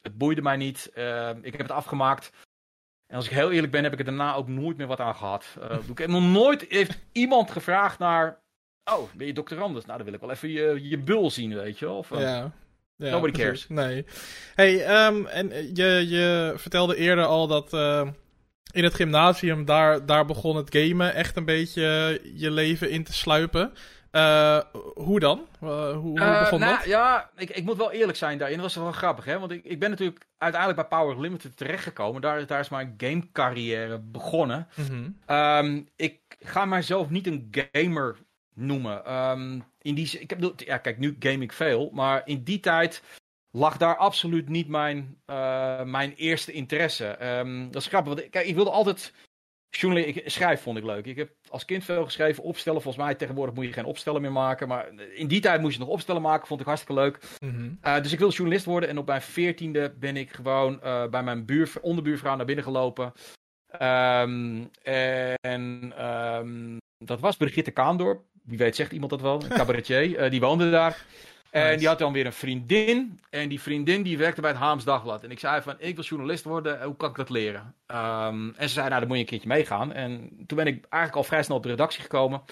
[0.00, 0.90] het boeide mij niet.
[0.94, 2.32] Ehm, ik heb het afgemaakt.
[3.06, 5.14] En als ik heel eerlijk ben, heb ik er daarna ook nooit meer wat aan
[5.14, 5.56] gehad.
[5.58, 8.42] Uh, ik heb nog nooit heeft iemand gevraagd naar.
[8.92, 9.84] Oh, ben je doctorandus?
[9.84, 11.96] Nou, dan wil ik wel even je, je bul zien, weet je wel.
[11.96, 12.52] Of, ja.
[12.96, 13.10] ja.
[13.10, 13.68] Nobody cares.
[13.68, 14.04] Nee.
[14.54, 17.72] Hey, en je, je vertelde eerder al dat
[18.74, 23.12] in het gymnasium, daar, daar begon het gamen echt een beetje je leven in te
[23.12, 23.72] sluipen.
[24.12, 24.60] Uh,
[24.94, 25.46] hoe dan?
[25.62, 26.86] Uh, hoe, hoe uh, begon nou, dat?
[26.86, 28.56] Ja, ik, ik moet wel eerlijk zijn daarin.
[28.56, 29.38] Dat was wel grappig, hè?
[29.38, 32.20] Want ik, ik ben natuurlijk uiteindelijk bij Power Limited terechtgekomen.
[32.20, 34.68] Daar, daar is mijn gamecarrière begonnen.
[34.74, 38.16] Mm um, ik ga mijzelf niet een gamer
[38.54, 39.12] noemen.
[39.14, 41.90] Um, in die, ik heb, ja, kijk, nu game ik veel.
[41.92, 43.02] Maar in die tijd
[43.56, 45.16] lag daar absoluut niet mijn,
[45.84, 47.38] mijn eerste interesse.
[47.38, 49.12] Um, dat is grappig, want kijk, ik wilde altijd
[49.76, 51.06] Journalist, ik, schrijf vond ik leuk.
[51.06, 52.82] Ik heb als kind veel geschreven, opstellen.
[52.82, 54.68] Volgens mij tegenwoordig moet je geen opstellen meer maken.
[54.68, 57.18] Maar in die tijd moest je nog opstellen maken, vond ik hartstikke leuk.
[57.38, 57.70] Mhm.
[57.80, 58.88] Eh, dus ik wilde journalist worden.
[58.88, 63.12] En op mijn veertiende ben ik gewoon uh, bij mijn buur, onderbuurvrouw naar binnen gelopen.
[63.80, 64.70] Um,
[65.40, 68.22] en um, dat was Brigitte Kaandorp.
[68.42, 70.30] Wie weet zegt iemand dat wel, een cabaretier.
[70.30, 71.04] Die woonde daar.
[71.54, 73.20] En die had dan weer een vriendin.
[73.30, 75.24] En die vriendin die werkte bij het Haams Dagblad.
[75.24, 76.82] En ik zei van, ik wil journalist worden.
[76.82, 77.74] Hoe kan ik dat leren?
[77.86, 79.92] Um, en ze zei, nou, dan moet je een keertje meegaan.
[79.92, 82.42] En toen ben ik eigenlijk al vrij snel op de redactie gekomen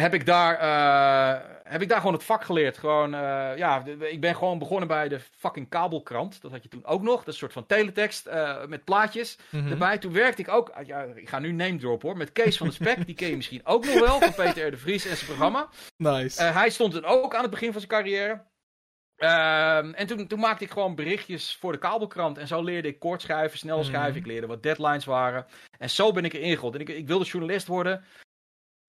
[0.00, 2.78] heb ik daar, uh, heb ik daar gewoon het vak geleerd.
[2.78, 6.42] Gewoon, uh, ja, ik ben gewoon begonnen bij de fucking kabelkrant.
[6.42, 7.16] Dat had je toen ook nog.
[7.16, 9.98] Dat is een soort van teletext uh, met plaatjes mm erbij.
[9.98, 12.72] Toen werkte ik ook, ja, ik ga nu name drop hoor, met Kees van de
[12.72, 13.06] Spek.
[13.06, 14.70] die ken je misschien ook nog wel, van Peter R.
[14.70, 15.68] de Vries en zijn programma.
[15.96, 16.42] Nice.
[16.42, 18.44] hij stond toen ook aan het begin van zijn carrière.
[19.16, 22.38] Ehm, en toen, toen maakte ik gewoon berichtjes voor de kabelkrant.
[22.38, 23.86] En zo leerde ik kort schrijven, snel mhm.
[23.86, 24.20] schrijven.
[24.20, 25.46] Ik leerde wat deadlines waren.
[25.78, 26.74] En zo ben ik erin gerold.
[26.74, 28.04] En ik, ik wilde journalist worden.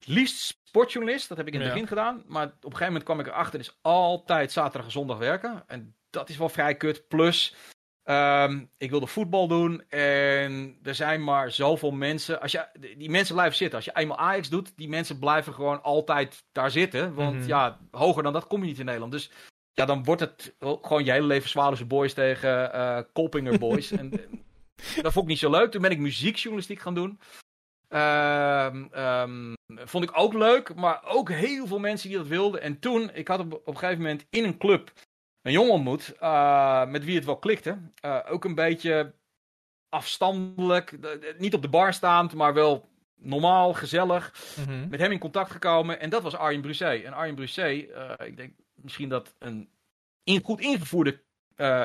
[0.05, 2.23] Liefst sportjournalist, dat heb ik in het begin gedaan.
[2.27, 5.63] Maar op een gegeven moment kwam ik erachter, is altijd zaterdag en zondag werken.
[5.67, 7.07] En dat is wel vrij kut.
[7.07, 7.55] Plus,
[8.03, 12.41] um, ik wilde voetbal doen en er zijn maar zoveel mensen.
[12.41, 12.65] Als je,
[12.97, 13.75] die mensen blijven zitten.
[13.75, 17.13] Als je eenmaal Ajax doet, die mensen blijven gewoon altijd daar zitten.
[17.13, 17.47] Want mhm.
[17.47, 19.11] ja, hoger dan dat kom je niet in Nederland.
[19.11, 19.31] Dus
[19.71, 23.91] ja, dan wordt het gewoon je hele leven Zwaluwse Boys tegen uh, Kolpinger Boys.
[23.91, 24.09] en,
[25.01, 25.71] dat vond ik niet zo leuk.
[25.71, 27.19] Toen ben ik muziekjournalistiek gaan doen.
[27.89, 32.61] Um, um, vond ik ook leuk, maar ook heel veel mensen die dat wilden.
[32.61, 34.91] En toen, ik had op, op een gegeven moment in een club
[35.41, 37.77] een jongen ontmoet, uh, met wie het wel klikte.
[38.05, 39.13] Uh, ook een beetje
[39.89, 40.97] afstandelijk,
[41.38, 44.53] niet op de bar staand, maar wel normaal, gezellig.
[44.57, 44.89] Mm -hmm.
[44.89, 47.03] Met hem in contact gekomen en dat was Arjen Brusset.
[47.03, 49.69] En Arjen Brusset, uh, ik denk misschien dat een
[50.23, 51.21] in, goed ingevoerde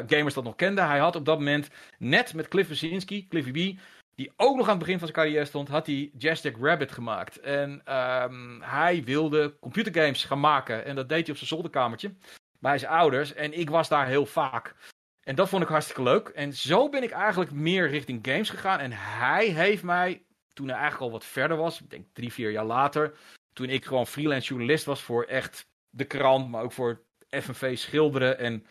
[0.06, 0.86] gamers dat nog kenden.
[0.86, 3.78] Hij had op dat moment net met Cliff Wazinski, Cliffy B,
[4.22, 7.40] die ook nog aan het begin van zijn carrière stond, had hij Jack Rabbit gemaakt.
[7.40, 10.84] En um, hij wilde computergames gaan maken.
[10.84, 12.14] En dat deed hij op zijn zolderkamertje
[12.58, 13.34] bij zijn ouders.
[13.34, 14.74] En ik was daar heel vaak.
[15.20, 16.28] En dat vond ik hartstikke leuk.
[16.28, 18.78] En zo ben ik eigenlijk meer richting games gegaan.
[18.78, 22.50] En hij heeft mij, toen hij eigenlijk al wat verder was, ik denk drie, vier
[22.50, 23.14] jaar later,
[23.52, 28.38] toen ik gewoon freelance journalist was voor echt de krant, maar ook voor FNV schilderen
[28.38, 28.66] en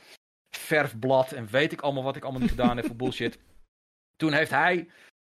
[0.49, 3.39] verfblad en weet ik allemaal wat ik allemaal niet gedaan heb voor bullshit.
[4.15, 4.87] Toen heeft hij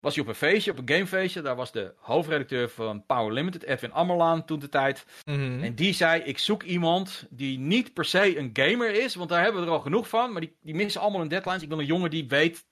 [0.05, 1.41] was hij op een feestje, op een gamefeestje.
[1.41, 5.05] Daar was de hoofdredacteur van Power Limited, Edwin Ammerlaan, toen de tijd.
[5.25, 5.63] Mhm.
[5.63, 9.43] En die zei, ik zoek iemand die niet per se een gamer is, want daar
[9.43, 10.31] hebben we er al genoeg van.
[10.31, 11.61] Maar die, die missen allemaal een deadlines.
[11.61, 12.65] Ik wil een jongen die weet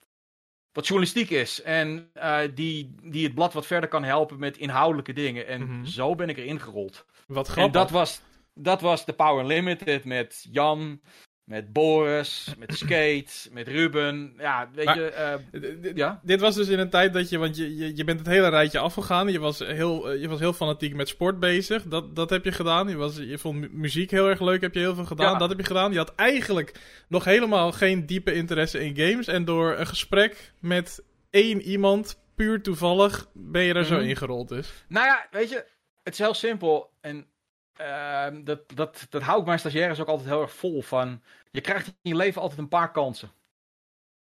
[0.72, 1.62] wat journalistiek is.
[1.62, 5.46] En uh, die, die het blad wat verder kan helpen met inhoudelijke dingen.
[5.46, 5.86] En mm -hmm.
[5.86, 7.04] zo ben ik erin gerold.
[7.26, 7.64] Wat grappig.
[7.64, 8.20] En dat was,
[8.54, 11.00] dat was de Power Limited met Jan,
[11.44, 14.34] met Boris, met Skate, met Ruben.
[14.38, 15.38] Ja, weet je.
[15.52, 16.20] Uh, ja?
[16.22, 17.38] Dit was dus in een tijd dat je.
[17.38, 19.32] Want je, je, je bent het hele rijtje afgegaan.
[19.32, 21.82] Je was heel, je was heel fanatiek met sport bezig.
[21.82, 22.88] Dat, dat heb je gedaan.
[22.88, 24.60] Je, was, je vond muziek heel erg leuk.
[24.60, 25.32] Heb je heel veel gedaan.
[25.32, 25.38] Ja.
[25.38, 25.92] Dat heb je gedaan.
[25.92, 29.26] Je had eigenlijk nog helemaal geen diepe interesse in games.
[29.26, 32.22] En door een gesprek met één iemand.
[32.34, 33.90] Puur toevallig ben je er mm -hmm.
[33.90, 34.08] zo mhm.
[34.08, 34.84] ingerold dus.
[34.88, 35.64] Nou ja, weet je,
[36.02, 36.90] het is heel simpel.
[37.00, 37.26] En
[37.80, 41.22] uh, dat, dat, dat hou ik mijn stagiaires ook altijd heel erg vol van.
[41.50, 43.32] Je krijgt in je leven altijd een paar kansen.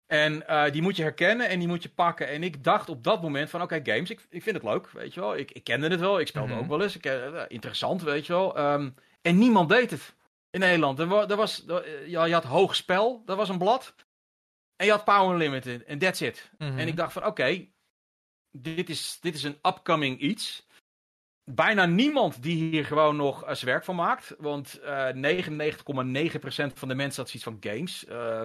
[0.07, 2.29] En uh, die moet je herkennen en die moet je pakken.
[2.29, 4.91] En ik dacht op dat moment van, oké, okay, games, ik, ik vind het leuk,
[4.91, 5.37] weet je wel.
[5.37, 6.63] Ik, ik kende het wel, ik speelde mm -hmm.
[6.63, 6.97] ook wel eens.
[6.97, 8.59] Ik, uh, interessant, weet je wel.
[8.59, 10.15] Um, en niemand deed het
[10.51, 10.99] in Nederland.
[10.99, 13.95] Er, er was, er, je had Hoog Spel, dat was een blad.
[14.77, 16.51] En je had Power Limited, en that's it.
[16.59, 16.79] Mm -hmm.
[16.79, 17.73] En ik dacht van, oké, okay,
[18.51, 20.67] dit, is, dit is een upcoming iets
[21.45, 24.35] bijna niemand die hier gewoon nog uh, zijn werk van maakt.
[24.39, 28.05] Want uh, 99,9% van de mensen had zoiets van games.
[28.09, 28.43] Uh,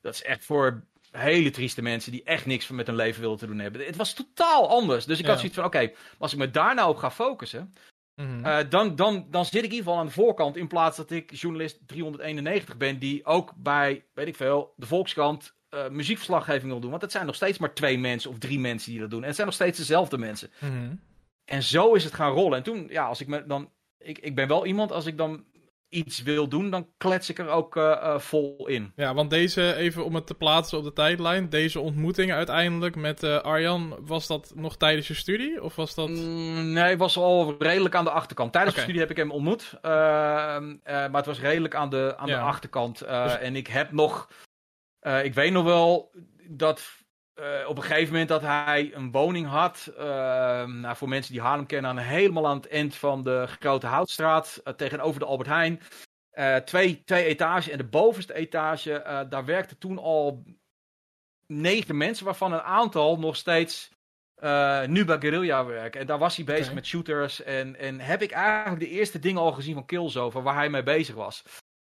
[0.00, 3.46] dat is echt voor hele trieste mensen die echt niks met hun leven willen te
[3.46, 3.86] doen hebben.
[3.86, 5.04] Het was totaal anders.
[5.04, 5.30] Dus ik ja.
[5.30, 7.74] had zoiets van, oké, okay, als ik me daar nou op ga focussen...
[8.16, 8.68] Mm -hmm.
[8.68, 10.56] dan, dan, dan zit ik in ieder geval aan de voorkant...
[10.56, 12.98] in plaats dat ik journalist 391 ben...
[12.98, 15.54] die ook bij, weet ik veel, de Volkskrant...
[15.70, 16.90] Uh, muziekverslaggeving wil doen.
[16.90, 19.20] Want het zijn nog steeds maar twee mensen of drie mensen die dat doen.
[19.20, 20.50] En het zijn nog steeds dezelfde mensen.
[20.58, 21.00] Mm -hmm.
[21.44, 22.58] En zo is het gaan rollen.
[22.58, 23.72] En toen, ja, als ik me dan.
[23.98, 25.44] Ik, ik ben wel iemand, als ik dan
[25.88, 28.92] iets wil doen, dan klets ik er ook uh, vol in.
[28.96, 33.22] Ja, want deze, even om het te plaatsen op de tijdlijn, deze ontmoeting uiteindelijk met
[33.22, 35.62] uh, Arjan, was dat nog tijdens je studie?
[35.62, 36.08] Of was dat...
[36.08, 38.52] Mm, nee, was al redelijk aan de achterkant.
[38.52, 42.26] Tijdens de studie heb ik hem ontmoet, ehm, maar het was redelijk aan de, aan
[42.26, 42.98] de achterkant.
[42.98, 43.38] Dus...
[43.38, 44.28] En ik heb nog,
[45.22, 46.10] ik weet nog wel
[46.48, 47.03] dat
[47.40, 49.92] uh, op een gegeven moment dat hij een woning had.
[49.98, 50.04] Uh,
[50.64, 54.60] nou, voor mensen die Haarlem kennen, aan, helemaal aan het eind van de Grote Houtstraat.
[54.64, 55.80] Uh, tegenover de Albert Heijn.
[56.30, 57.68] Eh, twee, twee etages.
[57.68, 60.44] En de bovenste etage, daar werkten toen al
[61.46, 62.24] negen mensen.
[62.24, 63.92] Waarvan een aantal nog steeds
[64.86, 66.00] nu bij Guerrilla werken.
[66.00, 67.42] En daar was hij bezig met shooters.
[67.42, 70.42] En, en heb ik eigenlijk de eerste dingen al gezien van Killzone.
[70.42, 71.44] Waar hij mee bezig was.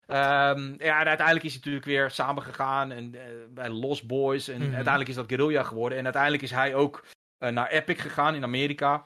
[0.08, 4.48] Um, ja, en uiteindelijk is hij natuurlijk weer samengegaan en, uh, bij Lost Boys.
[4.48, 4.74] En mm -hmm.
[4.74, 5.98] uiteindelijk is dat Guerrilla geworden.
[5.98, 7.06] En uiteindelijk is hij ook
[7.40, 9.06] uh, naar Epic gegaan in Amerika.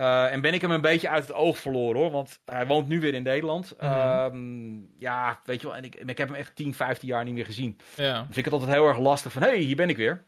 [0.00, 2.10] Uh, en ben ik hem een beetje uit het oog verloren hoor.
[2.10, 3.74] Want hij woont nu weer in Nederland.
[3.80, 4.34] Mm -hmm.
[4.34, 5.76] um, ja, weet je wel.
[5.76, 7.78] En ik, ik heb hem echt 10, 15 jaar niet meer gezien.
[7.96, 8.24] Ja.
[8.24, 9.42] vind ik het altijd heel erg lastig van...
[9.42, 10.24] Hé, hey, hier ben ik weer.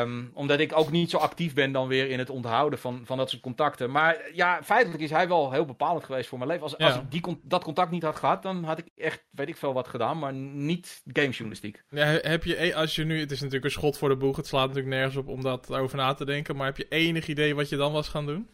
[0.00, 3.16] um, omdat ik ook niet zo actief ben dan weer in het onthouden van, van
[3.16, 3.90] dat soort contacten.
[3.90, 6.64] Maar ja, feitelijk is hij wel heel bepalend geweest voor mijn leven.
[6.64, 6.86] Als, ja.
[6.86, 8.42] als ik die, dat contact niet had gehad...
[8.42, 10.18] dan had ik echt, weet ik veel wat gedaan.
[10.18, 11.82] Maar niet gamejournalistiek.
[11.90, 13.20] Ja, heb je, als je nu...
[13.20, 14.36] Het is natuurlijk een schot voor de boeg.
[14.36, 16.56] Het slaat natuurlijk nergens op om dat over na te denken.
[16.56, 18.48] Maar heb je enig idee wat je dan was gaan doen?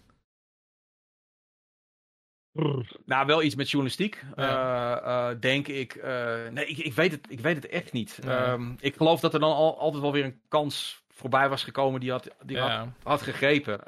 [3.05, 5.01] Nou, wel iets met journalistiek, ja.
[5.01, 5.95] uh, uh, denk ik.
[5.95, 8.19] Uh, nee, ik, ik, weet het, ik weet het echt niet.
[8.23, 8.53] Ja.
[8.53, 12.01] Um, ik geloof dat er dan al, altijd wel weer een kans voorbij was gekomen
[12.01, 12.79] die had, die ja.
[12.79, 13.81] had, had, gegrepen.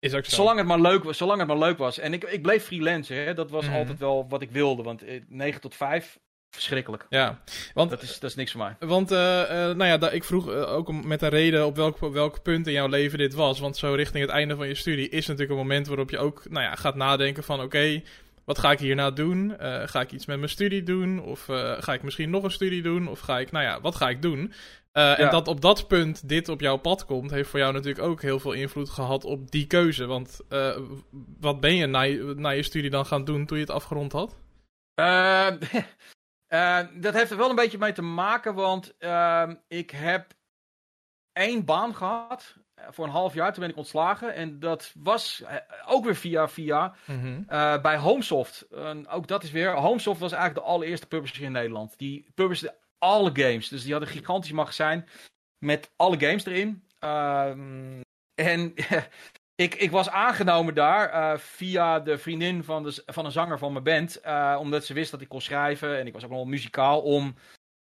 [0.00, 0.34] Is ook zo.
[0.34, 1.16] Zolang het maar leuk was.
[1.16, 1.98] Zolang het maar leuk was.
[1.98, 3.24] En ik, ik bleef freelancer.
[3.24, 3.34] Hè?
[3.34, 3.74] Dat was mm.
[3.74, 4.82] altijd wel wat ik wilde.
[4.82, 6.18] Want 9 tot 5
[6.50, 7.06] verschrikkelijk.
[7.08, 7.40] Ja,
[7.74, 8.88] want dat is, dat is niks voor mij.
[8.88, 12.42] Want, uh, uh, nou ja, ik vroeg uh, ook met een reden op welk, welk
[12.42, 13.58] punt in jouw leven dit was.
[13.58, 16.50] Want zo richting het einde van je studie is natuurlijk een moment waarop je ook,
[16.50, 18.04] nou ja, gaat nadenken van, oké, okay,
[18.44, 19.56] wat ga ik hierna doen?
[19.84, 21.22] ga ik iets met mijn studie doen?
[21.22, 21.44] Of
[21.78, 23.08] ga ik misschien nog een studie doen?
[23.08, 24.52] Of ga ik, nou ja, wat ga ik doen?
[24.92, 25.18] Ja.
[25.18, 28.22] En dat op dat punt dit op jouw pad komt, heeft voor jou natuurlijk ook
[28.22, 30.06] heel veel invloed gehad op die keuze.
[30.06, 30.40] Want
[31.40, 34.12] wat ben je na, je na je studie dan gaan doen toen je het afgerond
[34.12, 34.36] had?
[35.00, 35.50] Uh,
[37.00, 40.34] dat heeft er wel een beetje mee te maken, want uh, ik heb
[41.32, 43.52] één baan gehad eh, voor een half jaar.
[43.52, 44.34] Toen ben ik ontslagen.
[44.34, 45.54] En dat was uh,
[45.86, 47.46] ook weer via via mm -hmm.
[47.50, 48.66] uh, bij Homesoft.
[49.08, 49.74] ook dat is weer.
[49.74, 51.98] Homesoft was eigenlijk de allereerste publisher in Nederland.
[51.98, 53.68] Die publiceerde alle games.
[53.68, 55.08] Dus die hadden een gigantisch magazijn
[55.58, 56.84] met alle games erin.
[56.98, 58.00] Ehm,
[58.34, 58.74] en
[59.60, 63.72] Ik, ik was aangenomen daar uh, via de vriendin van, de, van een zanger van
[63.72, 64.20] mijn band.
[64.26, 67.00] Uh, omdat ze wist dat ik kon schrijven en ik was ook nog muzikaal.
[67.00, 67.34] Om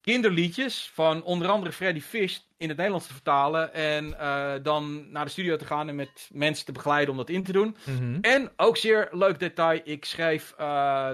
[0.01, 3.75] kinderliedjes van onder andere Freddy Fish in het Nederlands te vertalen.
[3.75, 7.31] En uh, dan naar de studio te gaan en met mensen te begeleiden om dat
[7.31, 7.77] in te doen.
[7.85, 8.19] Mm -hmm.
[8.21, 10.55] En ook zeer leuk detail, ik schreef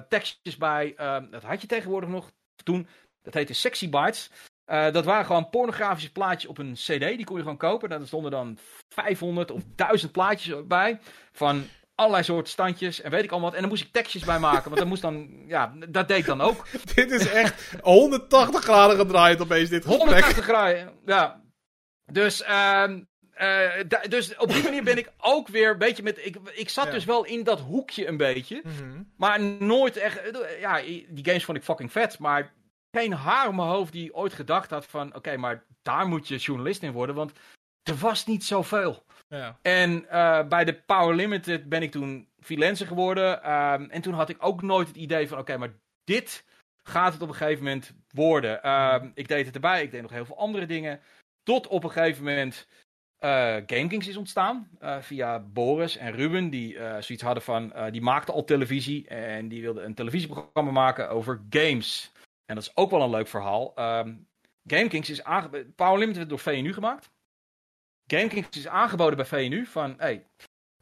[0.09, 0.95] tekstjes bij.
[1.31, 2.31] dat had je tegenwoordig nog
[2.65, 2.89] toen.
[3.23, 4.31] Dat heette Sexy Bites.
[4.71, 7.01] Uh, dat waren gewoon pornografische plaatjes op een CD.
[7.01, 7.89] Die kon je gewoon kopen.
[7.89, 8.59] Daar stonden dan
[8.89, 11.01] 500 of 1000 plaatjes bij.
[11.33, 11.64] Van
[11.95, 13.57] allerlei soorten standjes en weet ik allemaal wat.
[13.57, 14.64] En dan moest ik tekstjes bij maken.
[14.64, 16.66] Want dat moest dan, ja, dat deed ik dan ook.
[16.95, 20.09] dit is echt 180 graden gedraaid opeens, dit gesprek.
[20.09, 21.43] 180 graden, ja.
[22.12, 22.85] Dus, uh,
[23.39, 23.73] uh,
[24.09, 26.27] dus op die manier ben ik ook weer een beetje met.
[26.27, 26.91] Ik, ik zat ja.
[26.91, 28.61] dus wel in dat hoekje een beetje.
[28.64, 29.12] Mm -hmm.
[29.16, 30.21] Maar nooit echt.
[30.61, 32.19] Ja, die games vond ik fucking vet.
[32.19, 32.53] Maar
[32.91, 35.07] geen haar op mijn hoofd die ooit gedacht had van...
[35.07, 37.32] Oké, okay, maar daar moet je journalist in worden, want
[37.82, 39.05] er was niet zoveel.
[39.28, 39.59] Ja.
[39.62, 43.53] En uh, bij de Power Limited ben ik toen freelancer geworden.
[43.53, 45.39] Um, en toen had ik ook nooit het idee van...
[45.39, 46.45] Oké, okay, maar dit
[46.82, 48.70] gaat het op een gegeven moment worden.
[48.70, 51.01] Um, ik deed het erbij, ik deed nog heel veel andere dingen.
[51.43, 52.66] Tot op een gegeven moment...
[53.24, 53.30] Uh,
[53.66, 58.34] GameKings is ontstaan uh, via Boris en Ruben, die uh, zoiets hadden van, die maakten
[58.34, 62.12] al televisie en die wilden een televisieprogramma maken over games.
[62.49, 63.73] En dat is ook wel een leuk verhaal.
[63.77, 64.27] Um,
[64.67, 65.75] GameKings is aangeboden.
[65.75, 67.11] Power Limited werd door VNU gemaakt.
[68.07, 69.95] GameKings is aangeboden bij VNU van.
[69.99, 70.27] Hey,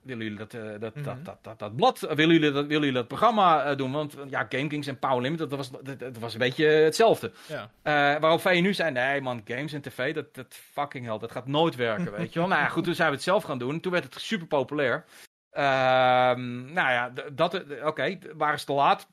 [0.03, 1.15] willen jullie dat, uh, dat, mm -hmm.
[1.15, 3.93] dat, dat, dat, dat, blad, willen jullie dat, willen jullie dat programma uh, doen?
[3.93, 7.33] Want ja, GameKings en Power Limited, dat was, dat, dat was een beetje hetzelfde.
[7.47, 7.63] Ja.
[7.63, 11.47] Uh, waarop VNU zei, nee man, games en tv, dat, dat fucking hell, dat gaat
[11.47, 12.49] nooit werken, weet je wel.
[12.53, 13.81] nou ja, goed, toen zijn we het zelf gaan doen.
[13.81, 15.05] Toen werd het super populair.
[15.51, 19.09] nou ja, dat, oké, okay, waren ze te laat.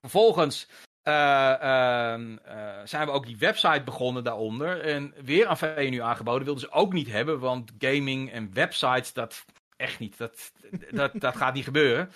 [0.00, 0.68] Vervolgens
[2.84, 4.80] zijn we ook die website begonnen daaronder.
[4.80, 6.44] En weer aan VNU aangeboden.
[6.44, 9.44] Wilden ze ook niet hebben, want gaming en websites, dat
[9.76, 10.18] echt niet.
[10.18, 10.52] Dat,
[10.90, 12.10] dat, dat gaat niet gebeuren.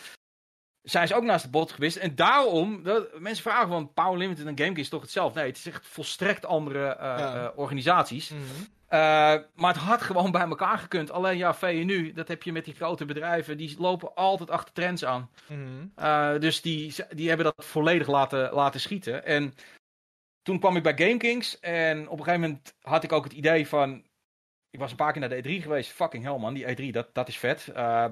[0.82, 1.96] zijn ze ook naast de bot geweest.
[1.96, 5.38] En daarom, dat, mensen vragen van Power Limited en GameKings is toch hetzelfde?
[5.38, 8.30] Nee, het is echt volstrekt andere uh, organisaties.
[8.30, 11.10] Mm maar het had gewoon bij elkaar gekund.
[11.10, 15.04] Alleen ja, VNU, dat heb je met die grote bedrijven, die lopen altijd achter trends
[15.04, 15.30] aan.
[15.48, 15.94] Mm
[16.40, 19.24] dus die, die hebben dat volledig laten, laten schieten.
[19.24, 19.54] En
[20.42, 23.68] toen kwam ik bij GameKings en op een gegeven moment had ik ook het idee
[23.68, 24.04] van...
[24.70, 25.90] Ik was een paar keer naar de E3 geweest.
[25.90, 27.72] Fucking hell man, die E3, dat, dat is vet.
[27.76, 28.04] Uh,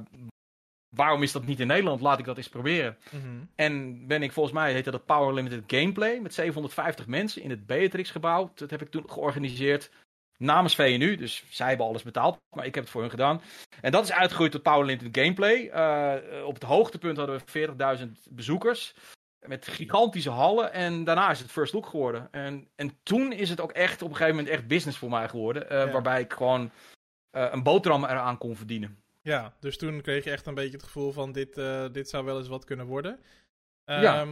[0.89, 2.01] waarom is dat niet in Nederland?
[2.01, 2.99] Laat ik dat eens proberen.
[3.11, 3.45] Mhm.
[3.55, 7.67] En ben ik volgens mij, heette dat Power Limited Gameplay, met 750 mensen in het
[7.67, 8.53] Beatrix gebouw.
[8.55, 9.91] Dat heb ik toen georganiseerd
[10.39, 11.17] namens VNU.
[11.17, 13.41] Dus zij hebben alles betaald, maar ik heb het voor hun gedaan.
[13.81, 15.71] En dat is uitgegroeid tot Power Limited Gameplay.
[15.75, 18.95] Uh, op het hoogtepunt hadden we 40.000 bezoekers.
[19.47, 20.73] Met gigantische hallen.
[20.73, 22.29] En daarna is het First Look geworden.
[22.31, 25.29] En, en toen is het ook echt op een gegeven moment echt business voor mij
[25.29, 25.63] geworden.
[25.73, 26.71] Uh, Waarbij ik gewoon
[27.33, 29.03] uh, een boterham eraan kon verdienen.
[29.23, 31.55] Ja, dus toen kreeg je echt een beetje het gevoel van dit,
[31.93, 33.21] dit zou wel eens wat kunnen worden.
[33.85, 34.27] Um, ja.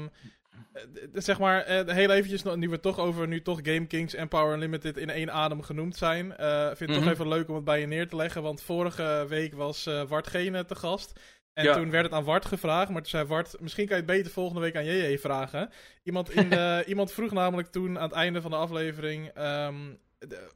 [0.73, 4.29] Ehm, zeg maar, uh, heel eventjes, nu we toch over nu toch Game Kings en
[4.29, 6.35] Power Unlimited in één adem genoemd zijn.
[6.41, 7.03] Uh, vind ik mm -hmm.
[7.03, 8.43] toch even leuk om het bij je neer te leggen.
[8.43, 11.21] Want vorige week was uh, Wart Gene te gast.
[11.55, 14.13] En toen werd het aan Wart gevraagd, maar toen zei Wart, misschien kan je het
[14.13, 15.71] beter volgende week aan JJ vragen.
[16.03, 19.99] Iemand, in de, iemand vroeg namelijk toen aan het einde van de aflevering, um,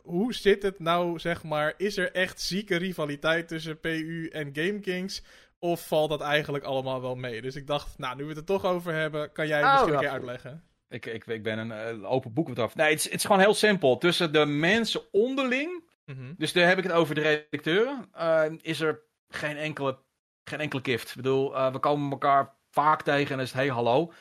[0.02, 5.22] hoe zit het nou, zeg maar, is er echt zieke rivaliteit tussen PU en GameKings?
[5.58, 7.42] Of valt dat eigenlijk allemaal wel mee?
[7.42, 9.72] Dus ik dacht, nou, nu we het er toch over hebben, kan jij het oh,
[9.72, 10.64] misschien een keer uitleggen?
[10.88, 12.74] Ik, ik, ik ben een uh, open boek wat af.
[12.74, 13.98] Nee, het is, het is gewoon heel simpel.
[13.98, 18.80] Tussen de mensen onderling, mm dus daar heb ik het over de redacteuren, uh, is
[18.80, 19.98] er geen enkele
[20.44, 21.08] geen enkele gift.
[21.08, 24.12] Ik bedoel, uh, we komen elkaar vaak tegen en is het hey hallo.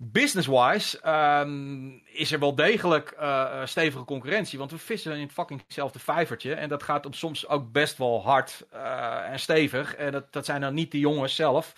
[0.00, 1.08] Business-wise
[1.40, 4.58] um, is er wel degelijk uh, stevige concurrentie.
[4.58, 6.54] Want we vissen in het fucking hetzelfde vijvertje.
[6.54, 9.94] En dat gaat op soms ook best wel hard uh, en stevig.
[9.94, 11.72] En dat, dat zijn dan niet de jongens zelf.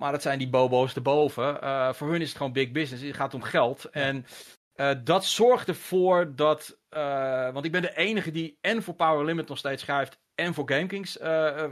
[0.00, 1.58] Maar dat zijn die bobo's erboven.
[1.62, 3.02] Uh, voor hun is het gewoon big business.
[3.02, 3.84] Het gaat om geld.
[3.84, 4.26] En
[5.04, 6.78] dat zorgt ervoor dat.
[7.52, 10.68] want ik ben de enige die en voor Power Limit nog steeds schrijft en voor
[10.68, 11.16] GameKings.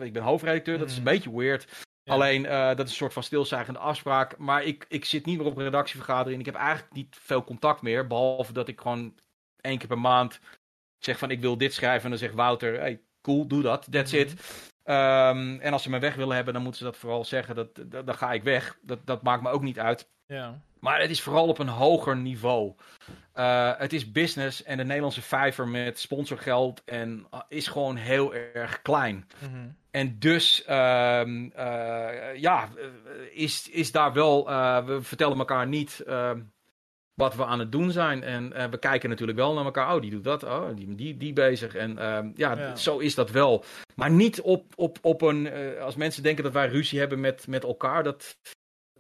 [0.01, 1.05] Ik ben hoofdredacteur, dat is een mm.
[1.05, 1.89] beetje weird.
[2.05, 4.39] Alleen, uh, dat is een soort van stilzijgende afspraak.
[4.39, 6.41] Maar ik, ik zit niet meer op een redactievergadering.
[6.41, 8.07] Ik heb eigenlijk niet veel contact meer.
[8.07, 9.15] Behalve dat ik gewoon
[9.61, 10.41] één keer per maand
[10.99, 12.05] zeg van ik wil dit schrijven.
[12.05, 13.87] En dan zegt Wouter, hey, cool, doe dat.
[13.91, 14.31] That's it.
[14.85, 17.55] Um, en als ze me weg willen hebben, dan moeten ze dat vooral zeggen.
[17.55, 18.79] Dat, dat, dan ga ik weg.
[18.83, 20.09] Dat, dat maakt me ook niet uit.
[20.27, 20.61] Ja.
[20.81, 22.73] Maar het is vooral op een hoger niveau.
[23.35, 28.35] Uh, het is business en de Nederlandse vijver met sponsorgeld en, uh, is gewoon heel
[28.35, 29.27] erg klein.
[29.39, 29.77] Mm -hmm.
[29.91, 31.23] En dus uh,
[32.37, 32.69] ja,
[33.31, 34.45] is, is daar wel.
[34.85, 36.41] we vertellen elkaar niet ehm,
[37.15, 38.23] wat we aan het doen zijn.
[38.23, 39.95] En we kijken natuurlijk wel naar elkaar.
[39.95, 40.43] Oh, die doet dat.
[40.43, 41.75] Oh, die, die, die bezig.
[41.75, 43.65] En ehm, ja, ja, zo is dat wel.
[43.95, 45.51] Maar niet op, op, op een.
[45.81, 48.03] als mensen denken dat wij ruzie hebben met, met elkaar.
[48.03, 48.37] Dat,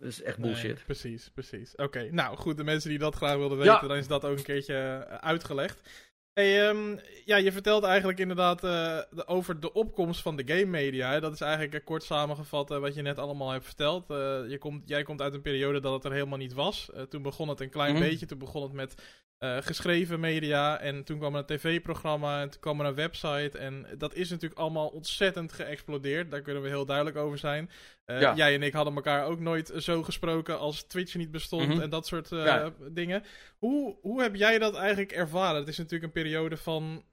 [0.01, 0.74] dat is echt bullshit.
[0.74, 1.76] Nee, precies, precies.
[1.76, 4.44] Oké, nou goed, de mensen die dat graag wilden weten, dan is dat ook een
[4.44, 5.88] keertje eh, uitgelegd.
[6.32, 8.70] Hey, um, ja, je vertelt eigenlijk inderdaad uh,
[9.11, 11.20] de, over de opkomst van de game media.
[11.20, 14.05] Dat is eigenlijk uh, kort samengevat uh, wat je net allemaal hebt verteld.
[14.48, 16.90] je komt, jij komt uit een periode dat het er helemaal niet was.
[17.09, 18.09] toen begon het een klein mm -hmm.
[18.09, 18.26] beetje.
[18.26, 18.94] Toen begon het met
[19.41, 20.78] uh, geschreven media.
[20.78, 23.59] En toen kwam er een tv-programma en toen kwam er een website.
[23.59, 26.30] En dat is natuurlijk allemaal ontzettend geëxplodeerd.
[26.30, 27.70] Daar kunnen we heel duidelijk over zijn.
[28.07, 28.34] Uh, ja.
[28.34, 31.80] Jij en ik hadden elkaar ook nooit zo gesproken als Twitch niet bestond mm -hmm.
[31.80, 32.72] en dat soort uh, ja.
[32.91, 33.24] dingen.
[33.59, 35.61] Hoe, hoe heb jij dat eigenlijk ervaren?
[35.61, 37.05] Het is natuurlijk een periode van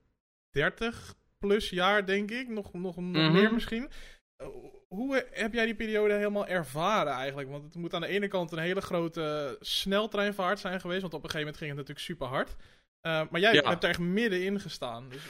[0.50, 2.48] 30 plus jaar, denk ik.
[2.48, 3.22] Nog, nog, mm -hmm.
[3.22, 3.90] nog meer misschien
[4.88, 7.50] hoe heb jij die periode helemaal ervaren eigenlijk?
[7.50, 11.00] Want het moet aan de ene kant een hele grote sneltreinvaart zijn geweest.
[11.00, 12.56] Want op een gegeven moment ging het natuurlijk super hard.
[13.02, 13.68] Uh, maar jij ja.
[13.68, 15.08] hebt er echt middenin gestaan.
[15.08, 15.22] Dus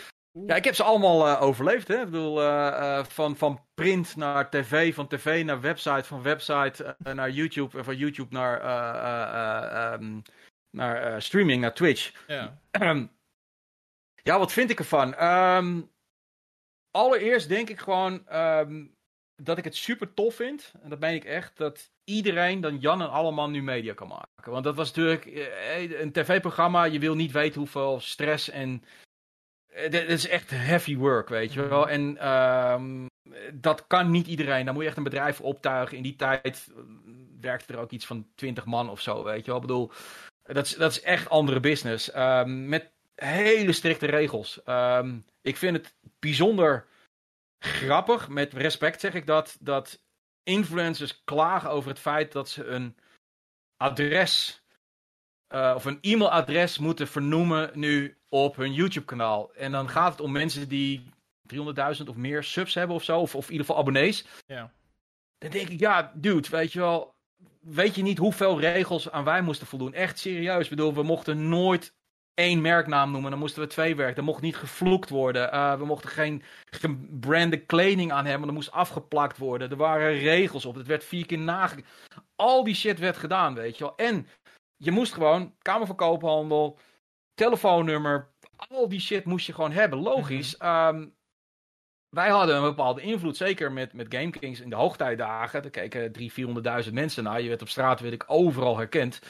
[0.46, 1.88] Ja, ik heb ze allemaal uh, overleefd.
[1.88, 1.96] Hè?
[2.00, 7.30] Ik bedoel, uh, van, van print naar tv, van tv naar website, van website naar
[7.30, 10.22] YouTube, en van YouTube naar, um,
[10.70, 12.24] naar streaming, naar Twitch.
[12.26, 12.60] Ja.
[14.28, 15.22] ja, wat vind ik ervan?
[15.22, 15.90] Um,
[16.90, 18.36] allereerst denk ik gewoon.
[18.36, 18.97] Um,
[19.42, 23.02] dat ik het super tof vind, en dat ben ik echt, dat iedereen dan Jan
[23.02, 24.52] en allemaal nu media kan maken.
[24.52, 28.84] Want dat was natuurlijk eh, een tv-programma, je wil niet weten hoeveel stress en...
[29.68, 31.88] Eh, is echt heavy work, weet je wel.
[31.88, 33.06] En um,
[33.52, 34.64] dat kan niet iedereen.
[34.64, 35.96] Dan moet je echt een bedrijf optuigen.
[35.96, 36.82] In die tijd eh,
[37.40, 39.60] werkte er ook iets van 20 man of zo, weet je wel.
[39.60, 39.92] Ik bedoel,
[40.42, 42.16] dat is, dat is echt andere business.
[42.16, 44.60] Um, met hele strikte regels.
[44.66, 46.86] Um, ik vind het bijzonder
[47.58, 50.02] grappig, met respect zeg ik dat, dat
[50.42, 52.96] influencers klagen over het feit dat ze een
[53.76, 54.62] adres
[55.54, 59.54] uh, of een e-mailadres moeten vernoemen nu op hun YouTube-kanaal.
[59.54, 61.10] En dan gaat het om mensen die
[61.54, 64.26] 300.000 of meer subs hebben of zo, of, of in ieder geval abonnees.
[64.46, 64.72] Ja.
[65.38, 67.14] Dan denk ik, ja, dude, weet je wel,
[67.60, 69.94] weet je niet hoeveel regels aan wij moesten voldoen.
[69.94, 70.64] Echt serieus.
[70.64, 71.94] Ik bedoel, we mochten nooit
[72.38, 73.30] één merknaam noemen.
[73.30, 74.16] Dan moesten we twee werken.
[74.16, 75.54] Er mocht niet gevloekt worden.
[75.54, 78.48] Uh, we mochten geen gebrande kleding aan hebben.
[78.48, 79.70] Er moest afgeplakt worden.
[79.70, 80.74] Er waren regels op.
[80.74, 81.82] Het werd vier keer nage...
[82.36, 83.96] Al die shit werd gedaan, weet je wel.
[83.96, 84.26] En
[84.76, 86.78] je moest gewoon Kamer van Koophandel,
[87.34, 89.98] telefoonnummer, al die shit moest je gewoon hebben.
[89.98, 90.56] Logisch.
[90.58, 91.16] Mm
[92.08, 95.64] wij hadden een bepaalde invloed, zeker met, met GameKings in de hoogtijdagen.
[95.64, 97.40] Er keken 300.000, 400.000 mensen naar.
[97.40, 99.20] Je werd op straat, weet ik, overal herkend.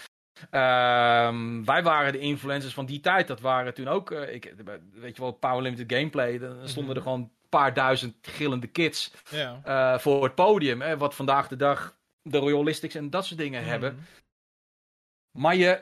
[0.42, 3.26] Um, wij waren de influencers van die tijd.
[3.26, 4.54] Dat waren toen ook, uh, ik,
[4.92, 6.38] weet je wel, Power Limited Gameplay.
[6.38, 7.10] Dan stonden er mhm.
[7.10, 10.80] gewoon een paar duizend gillende kids uh, voor het podium.
[10.80, 14.06] Hè, wat vandaag de dag de Royalistics en dat soort dingen mm hebben.
[15.38, 15.80] Maar je,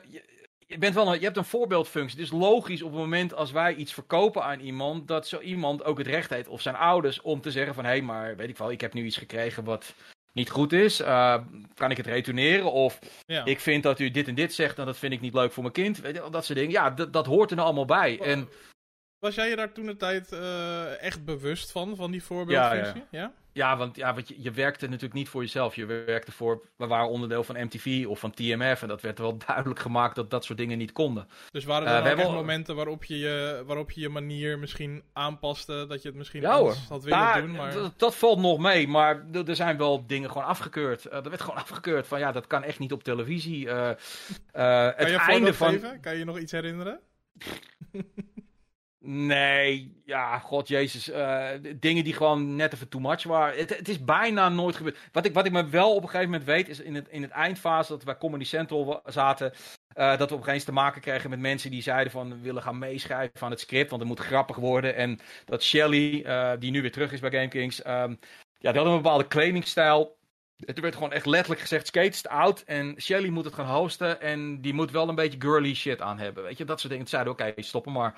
[0.67, 2.19] je, bent wel een, je hebt een voorbeeldfunctie.
[2.19, 5.83] Het is logisch op het moment als wij iets verkopen aan iemand, dat zo iemand
[5.83, 8.49] ook het recht heeft, of zijn ouders, om te zeggen van hé, hey, maar weet
[8.49, 9.93] ik wel, ik heb nu iets gekregen wat
[10.37, 11.01] niet goed is.
[11.01, 11.35] Uh,
[11.73, 12.71] kan ik het retourneren?
[12.71, 12.99] Of
[13.43, 15.63] ik vind dat u dit en dit zegt en dat vind ik niet leuk voor
[15.63, 15.99] mijn kind.
[15.99, 16.73] Weet je, dat soort dingen.
[16.73, 18.19] Ja, dat hoort er nou allemaal bij.
[18.19, 18.49] En,
[19.19, 23.03] was jij je daar toen de tijd uh, echt bewust van, van die voorbeeldfunctie?
[23.09, 23.33] Ja, ja.
[23.53, 23.77] ja?
[23.77, 25.75] want, ja, want je, je werkte natuurlijk niet voor jezelf.
[25.75, 28.81] Je werkte voor, we waren onderdeel van MTV of van TMF.
[28.81, 31.27] En dat werd wel duidelijk gemaakt dat dat soort dingen niet konden.
[31.51, 35.85] Dus waren er uh, ook momenten waarop je, je, waarop je je manier misschien aanpaste?
[35.87, 37.51] Dat je het misschien ja, anders had willen doen?
[37.51, 37.73] Maar...
[37.97, 41.05] Dat, valt nog mee, maar er zijn wel dingen gewoon afgekeurd.
[41.05, 43.65] Uh, er werd gewoon afgekeurd van ja, dat kan echt niet op televisie.
[44.51, 45.71] Kan het je einde van...
[45.71, 45.99] Geven?
[45.99, 46.99] Kan je je nog iets herinneren?
[49.09, 51.09] Nee, ja, god jezus.
[51.09, 53.57] Uh, dingen die gewoon net even too much waren.
[53.57, 54.97] Het, het, is bijna nooit gebeurd.
[55.11, 57.21] Wat ik, wat ik me wel op een gegeven moment weet, is in het, in
[57.21, 59.51] het eindfase dat we bij Comedy Central zaten.
[59.95, 62.29] Uh, dat we op een gegeven moment te maken kregen met mensen die zeiden van
[62.29, 64.95] we willen gaan meeschrijven van het script, want het moet grappig worden.
[64.95, 68.19] En dat Shelly, uh, die nu weer terug is bij GameKings, um,
[68.57, 70.17] ja, die hadden een bepaalde kledingstijl.
[70.65, 74.21] Het werd gewoon echt letterlijk gezegd: skate is oud en Shelly moet het gaan hosten.
[74.21, 76.43] En die moet wel een beetje girly shit aan hebben.
[76.43, 77.07] Weet je, dat soort dingen.
[77.07, 78.15] Toen zeiden oké, stoppen maar.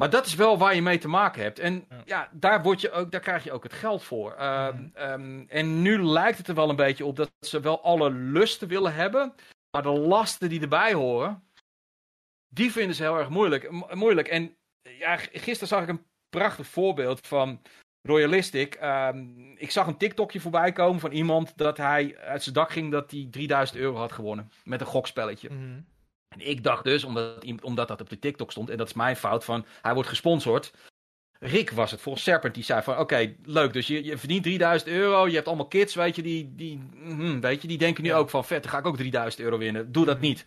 [0.00, 1.58] Maar dat is wel waar je mee te maken hebt.
[1.58, 4.32] En ja, daar, word je ook, daar krijg je ook het geld voor.
[4.32, 8.10] Ehm, ehm, en nu lijkt het er wel een beetje op dat ze wel alle
[8.10, 9.34] lusten willen hebben.
[9.70, 11.42] Maar de lasten die erbij horen,
[12.48, 13.94] die vinden ze heel erg moeilijk.
[13.94, 14.28] moeilijk.
[14.28, 17.62] En ja, gisteren zag ik een prachtig voorbeeld van
[18.02, 18.78] Royalistic.
[18.82, 22.90] Um, ik zag een TikTokje voorbij komen van iemand dat hij uit zijn dak ging
[22.90, 24.50] dat hij 3000 euro had gewonnen.
[24.64, 25.50] Met een gokspelletje.
[25.50, 25.86] Mm
[26.34, 29.16] en ik dacht dus, omdat, omdat dat op de TikTok stond, en dat is mijn
[29.16, 30.72] fout, van hij wordt gesponsord.
[31.38, 34.90] Rick was het, volgens Serpent, die zei van, oké, leuk, dus je, je verdient 3000
[34.90, 38.14] euro, je hebt allemaal kids, weet je, die, die, mm, weet je, die denken nu
[38.14, 40.26] ook van, vet, dan ga ik ook 3000 euro winnen, doe dat mhm.
[40.26, 40.44] niet.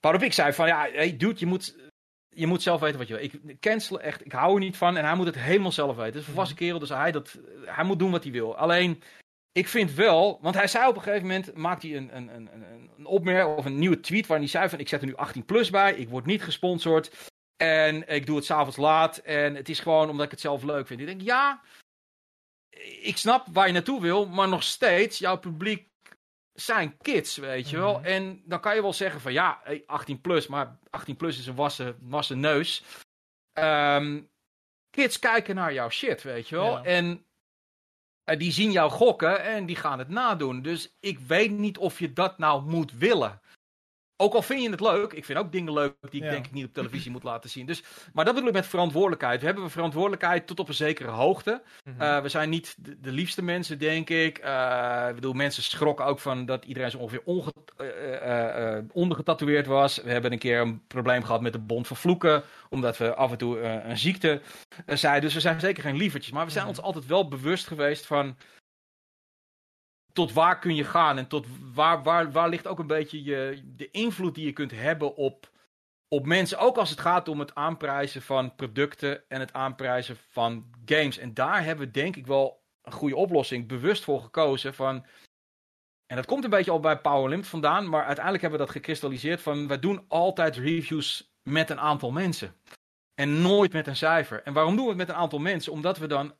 [0.00, 1.76] Waarop ik zei van, ja, hey dude, je moet,
[2.28, 3.22] je moet zelf weten wat je wil.
[3.22, 6.04] Ik cancel echt, ik hou er niet van en hij moet het helemaal zelf weten.
[6.04, 6.64] Het is een volwassen mhm.
[6.64, 8.56] kerel, dus hij, dat, hij moet doen wat hij wil.
[8.56, 9.02] Alleen,
[9.52, 12.50] ik vind wel, want hij zei op een gegeven moment, maakt hij een, een, een,
[12.96, 15.44] een opmerking of een nieuwe tweet waarin hij zei van ik zet er nu 18
[15.44, 19.80] plus bij, ik word niet gesponsord en ik doe het s'avonds laat en het is
[19.80, 21.00] gewoon omdat ik het zelf leuk vind.
[21.00, 21.60] Ik denk ja,
[23.00, 25.88] ik snap waar je naartoe wil, maar nog steeds, jouw publiek
[26.52, 27.98] zijn kids, weet je wel.
[27.98, 28.04] Mhm.
[28.04, 31.54] En dan kan je wel zeggen van ja, 18 plus, maar 18 plus is een
[31.54, 32.84] wassen, wassen neus.
[33.58, 34.30] Um,
[34.90, 36.84] kids kijken naar jouw shit, weet je wel.
[36.84, 37.24] En
[38.38, 40.62] die zien jou gokken en die gaan het nadoen.
[40.62, 43.39] Dus ik weet niet of je dat nou moet willen.
[44.20, 46.52] Ook al vind je het leuk, ik vind ook dingen leuk die ik denk ik
[46.52, 47.66] niet op televisie moet laten zien.
[47.66, 49.40] Dus, maar dat bedoel ik met verantwoordelijkheid.
[49.40, 51.62] We hebben verantwoordelijkheid tot op een zekere hoogte.
[51.84, 52.00] Mhm.
[52.00, 54.44] Eh, we zijn niet de, liefste mensen, denk ik.
[54.44, 60.02] Uh, ik bedoel, mensen schrokken ook van dat iedereen zo ongeveer onge, uh, ondergetatoeëerd was.
[60.02, 63.30] We hebben een keer een probleem gehad met de bond van vloeken, omdat we af
[63.30, 64.40] en toe een ziekte
[64.86, 65.22] zeiden.
[65.22, 66.32] Dus we zijn zeker geen lievertjes.
[66.32, 66.74] Maar we zijn mhm.
[66.74, 68.36] ons altijd wel bewust geweest van
[70.12, 73.62] tot waar kun je gaan en tot waar, waar, waar ligt ook een beetje je,
[73.76, 75.50] de invloed die je kunt hebben op,
[76.08, 76.58] op mensen.
[76.58, 81.18] Ook als het gaat om het aanprijzen van producten en het aanprijzen van games.
[81.18, 84.74] En daar hebben we denk ik wel een goede oplossing bewust voor gekozen.
[84.74, 85.06] Van,
[86.06, 88.74] en dat komt een beetje al bij Power Limit vandaan, maar uiteindelijk hebben we dat
[88.74, 92.54] gekristalliseerd van wij doen altijd reviews met een aantal mensen.
[93.14, 94.42] En nooit met een cijfer.
[94.42, 95.72] En waarom doen we het met een aantal mensen?
[95.72, 96.34] Omdat we dan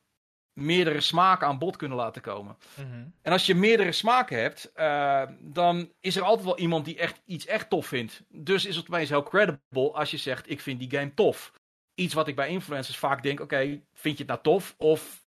[0.61, 2.57] meerdere smaken aan bod kunnen laten komen.
[2.75, 3.03] Mhm.
[3.21, 7.21] En als je meerdere smaken hebt, uh, dan is er altijd wel iemand die echt
[7.25, 8.23] iets echt tof vindt.
[8.29, 11.53] Dus is het opeens heel credible als je zegt: Ik vind die game tof.
[11.95, 14.75] Iets wat ik bij influencers vaak denk: Oké, vind je het nou tof?
[14.77, 15.25] Of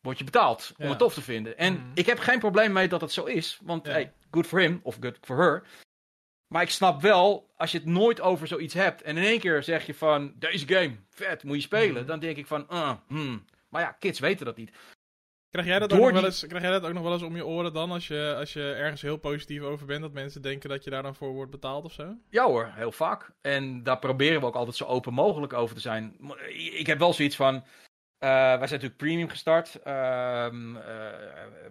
[0.00, 1.58] word je betaald om het tof te vinden?
[1.58, 1.82] En mhm.
[1.94, 3.58] ik heb geen probleem mee dat het zo is.
[3.62, 5.62] Want hey, good for him of good for her.
[6.46, 9.62] Maar ik snap wel, als je het nooit over zoiets hebt en in één keer
[9.62, 12.06] zeg je van deze game, vet, moet je spelen, mhm.
[12.06, 14.70] dan denk ik van, uh, hmm, maar ja, kids weten dat niet.
[15.50, 17.36] Krijg jij, dat ook nog wel eens, krijg jij dat ook nog wel eens om
[17.36, 20.68] je oren dan, als je, als je ergens heel positief over bent, dat mensen denken
[20.68, 22.16] dat je daar dan voor wordt betaald of zo?
[22.30, 23.30] Ja hoor, heel vaak.
[23.40, 26.16] En daar proberen we ook altijd zo open mogelijk over te zijn.
[26.76, 27.62] Ik heb wel zoiets van, uh,
[28.30, 30.84] wij zijn natuurlijk premium gestart, ehm, eh,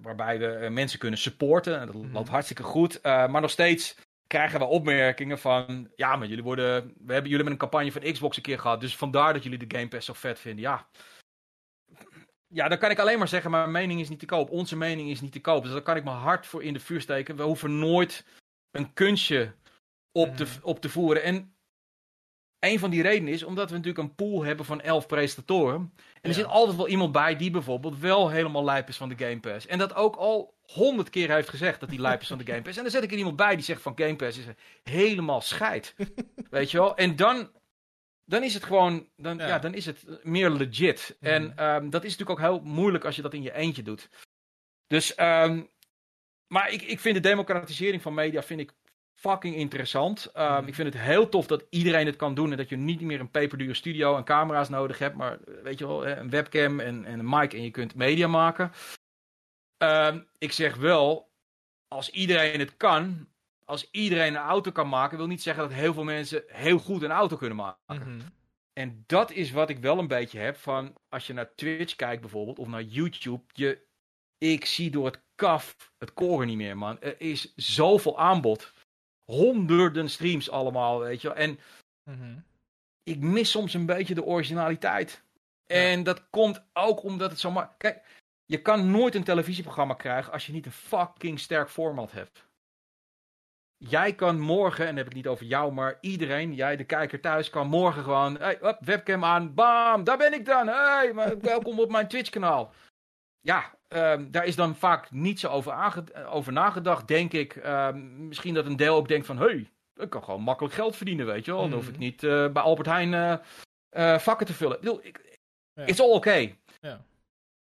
[0.02, 1.86] waarbij we eh, mensen kunnen supporten.
[1.86, 2.14] Dat mhm.
[2.14, 3.00] loopt hartstikke goed.
[3.04, 3.96] maar nog steeds
[4.28, 8.12] krijgen we opmerkingen van, ja, maar jullie worden, we hebben jullie met een campagne van
[8.12, 10.62] Xbox een keer gehad, dus vandaar dat jullie de Game Pass zo vet vinden.
[10.62, 10.88] Ja,
[12.56, 14.50] ja, dan kan ik alleen maar zeggen, mijn mening is niet te koop.
[14.50, 15.64] Onze mening is niet te koop.
[15.64, 17.36] Dus daar kan ik mijn hart voor in de vuur steken.
[17.36, 18.26] We hoeven nooit
[18.72, 19.54] een kunstje
[20.12, 20.54] op, te, mhm.
[20.62, 21.24] op te voeren.
[21.24, 21.56] En
[22.60, 25.94] een van die redenen is omdat we natuurlijk een pool hebben van elf presentatoren.
[26.22, 29.26] En er zit altijd wel iemand bij die bijvoorbeeld wel helemaal lijp is van de
[29.26, 29.66] Game Pass.
[29.66, 32.62] En dat ook al honderd keer heeft gezegd dat hij lijp is van de Game
[32.62, 32.78] Pass.
[32.78, 34.46] En dan zet ik er iemand bij die zegt van Game Pass is
[34.84, 35.96] helemaal scheid.
[36.50, 36.96] Weet je wel?
[36.96, 37.50] En dan
[38.26, 39.60] dan is het gewoon, dan, ja.
[39.60, 41.18] dan is het meer legit.
[41.20, 41.32] Mhm.
[41.32, 44.10] En um, dat is natuurlijk ook heel moeilijk als je dat in je eentje doet.
[44.88, 45.70] Dus, um,
[46.48, 48.74] maar ik, ik vind de democratisering van media vind ik
[49.14, 50.32] fucking interessant.
[50.38, 53.02] Um, Ik vind het heel tof dat iedereen het kan doen en dat je niet
[53.02, 57.06] meer een peperdure studio en camera's nodig hebt, maar weet je wel, een webcam en,
[57.06, 58.72] en een mic en je kunt media maken.
[60.38, 61.32] ik zeg wel,
[61.88, 63.28] als iedereen het kan,
[63.66, 67.02] als iedereen een auto kan maken, wil niet zeggen dat heel veel mensen heel goed
[67.02, 67.80] een auto kunnen maken.
[67.88, 68.20] Mhm.
[68.74, 72.22] En dat is wat ik wel een beetje heb van als je naar Twitch kijkt
[72.22, 73.44] bijvoorbeeld of naar YouTube.
[73.54, 73.86] Je,
[74.38, 77.02] ik zie door het kaf het koren niet meer, man.
[77.02, 78.74] Er is zoveel aanbod.
[79.32, 81.38] Honderden streams allemaal, weet je wel.
[81.38, 81.60] En
[82.04, 82.40] mhm.
[83.04, 85.24] ik mis soms een beetje de originaliteit.
[85.66, 87.76] En dat komt ook omdat het zo maar.
[87.78, 88.06] Kijk,
[88.46, 92.46] je kan nooit een televisieprogramma krijgen als je niet een fucking sterk format hebt.
[93.78, 97.22] Jij kan morgen, en dan heb ik niet over jou, maar iedereen, jij de kijker
[97.22, 100.68] thuis, kan morgen gewoon, hey, op, webcam aan, bam, daar ben ik dan.
[100.68, 102.74] Hey, welkom op mijn Twitch kanaal.
[103.42, 107.56] Ja, um, daar is dan vaak niet zo over, over nagedacht, denk ik.
[107.56, 111.26] Um, misschien dat een deel ook denkt van, hey, ik kan gewoon makkelijk geld verdienen,
[111.26, 111.62] weet je wel.
[111.62, 112.04] Dan hoef ik hmm.
[112.04, 113.36] niet uh, bij Albert Heijn uh,
[113.92, 114.76] uh, vakken te vullen.
[114.76, 115.40] Ik bedoel, ik,
[115.74, 115.86] ja.
[115.86, 116.60] It's all okay.
[116.82, 117.06] Ja.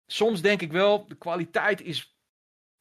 [0.06, 2.17] Soms denk ik wel, de kwaliteit is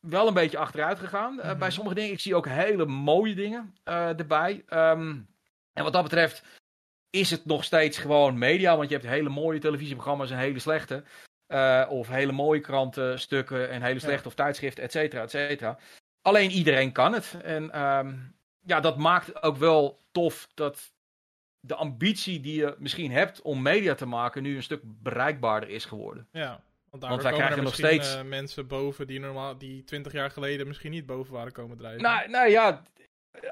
[0.09, 1.39] wel een beetje achteruit gegaan.
[1.39, 4.65] Uh, Bij sommige dingen, ik zie ook hele mooie dingen uh, erbij.
[4.71, 5.29] Um,
[5.73, 6.43] en wat dat betreft
[7.11, 8.77] is het nog steeds gewoon media.
[8.77, 11.05] Want je hebt hele mooie televisieprogramma's en hele slechte.
[11.49, 15.79] Uh, of hele mooie krantenstukken en hele slechte of tijdschriften, et cetera, et cetera.
[16.23, 17.37] Alleen iedereen kan het.
[17.43, 20.93] En um, ja, dat maakt ook wel tof dat
[21.61, 25.85] de ambitie die je misschien hebt om media te maken nu een stuk bereikbaarder is
[25.85, 26.29] geworden.
[26.33, 26.61] Ja,
[26.99, 30.91] want, wij krijgen nog steeds uh, mensen boven die normaal die 20 jaar geleden misschien
[30.91, 32.03] niet boven waren komen drijven.
[32.03, 32.83] Nou, nou ja,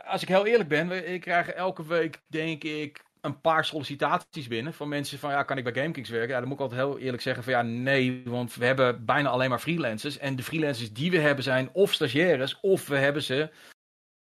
[0.04, 4.74] als ik heel eerlijk ben, ik krijg elke week denk ik een paar sollicitaties binnen
[4.74, 6.28] van mensen van ja, kan ik bij GameKings werken?
[6.28, 9.28] Ja, dan moet ik altijd heel eerlijk zeggen van ja, nee, want we hebben bijna
[9.28, 13.22] alleen maar freelancers en de freelancers die we hebben zijn of stagiaires of we hebben
[13.22, 13.50] ze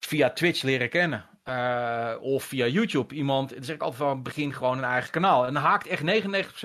[0.07, 1.25] via Twitch leren kennen.
[1.49, 3.15] Uh, of via YouTube.
[3.15, 5.47] Iemand, dan zeg ik altijd van begin gewoon een eigen kanaal.
[5.47, 6.03] En dan haakt echt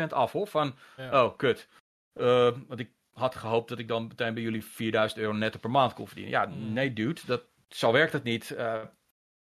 [0.02, 0.47] 99% af hoor.
[0.47, 0.76] Van,
[1.12, 1.68] oh kut.
[2.14, 5.72] Uh, want ik had gehoopt dat ik dan meteen bij jullie 4000 euro netto per
[5.72, 6.34] maand kon verdienen.
[6.34, 6.74] Ja, hmm.
[6.74, 8.49] nee, dude, dat, zo werkt het niet.
[8.49, 8.82] Uh,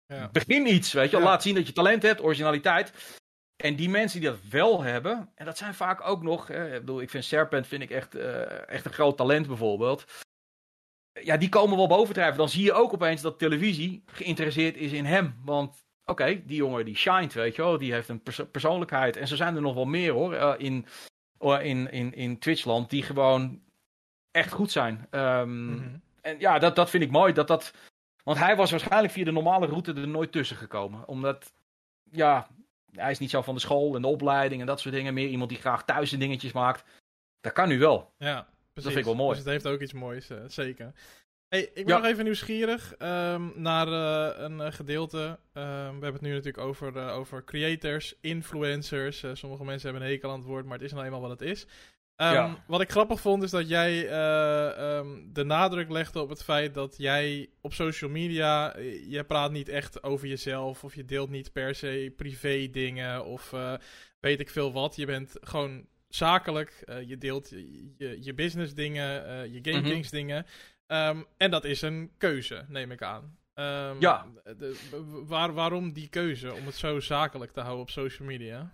[0.06, 0.30] ja.
[0.32, 3.18] Begin iets, weet je, laat zien dat je talent hebt, originaliteit.
[3.64, 6.80] En die mensen die dat wel hebben, en dat zijn vaak ook nog, hè, ik,
[6.80, 10.06] bedoel, ik vind Serpent vind ik echt, uh, echt een groot talent bijvoorbeeld.
[11.22, 12.38] Ja, die komen wel bovendrijven.
[12.38, 15.42] Dan zie je ook opeens dat televisie geïnteresseerd is in hem.
[15.46, 19.18] Want oké, die jongen die shined, weet je wel, die heeft een pers persoonlijkheid.
[19.18, 20.86] En zo zijn er nog wel meer hoor, uh, in
[21.40, 23.62] in, in, in Twitchland die gewoon
[24.32, 25.08] echt goed zijn.
[25.12, 27.34] Um, En ja, dat, dat vind ik mooi.
[27.34, 27.74] Dat dat,
[28.24, 31.08] want hij was waarschijnlijk via de normale route er nooit tussen gekomen.
[31.08, 31.54] Omdat,
[32.12, 32.48] ja,
[32.92, 35.14] hij is niet zo van de school en de opleiding en dat soort dingen.
[35.14, 36.84] Meer iemand die graag thuis dingetjes maakt.
[37.42, 38.14] Dat kan nu wel.
[38.18, 38.74] Ja, precies.
[38.74, 39.30] Dat vind ik wel mooi.
[39.30, 40.94] Dus het heeft ook iets moois, uh, zeker.
[41.50, 45.40] Hey, ik ben nog even nieuwsgierig um, naar uh, een uh, gedeelte.
[45.54, 49.26] Um, we hebben het nu natuurlijk over, uh, over creators, influencers.
[49.34, 51.42] sommige mensen hebben een hekel aan het woord, maar het is nou eenmaal wat het
[51.42, 51.64] is.
[51.64, 52.64] Um, ja.
[52.68, 54.08] Wat ik grappig vond is dat jij
[55.34, 58.78] de nadruk legde op het feit dat jij op social media.
[59.08, 63.54] Je praat niet echt over jezelf of je deelt niet per se privé dingen of
[64.20, 64.96] weet ik veel wat.
[64.96, 66.84] Je bent gewoon zakelijk.
[67.06, 67.50] je deelt
[67.98, 69.06] je, je business dingen,
[69.52, 69.90] je Game mhm.
[69.90, 70.46] Kings dingen.
[70.88, 73.38] Um, en dat is een keuze, neem ik aan.
[73.54, 74.26] Um, ja.
[74.44, 74.80] De,
[75.28, 78.72] waar, waarom die keuze om het zo zakelijk te houden op social media?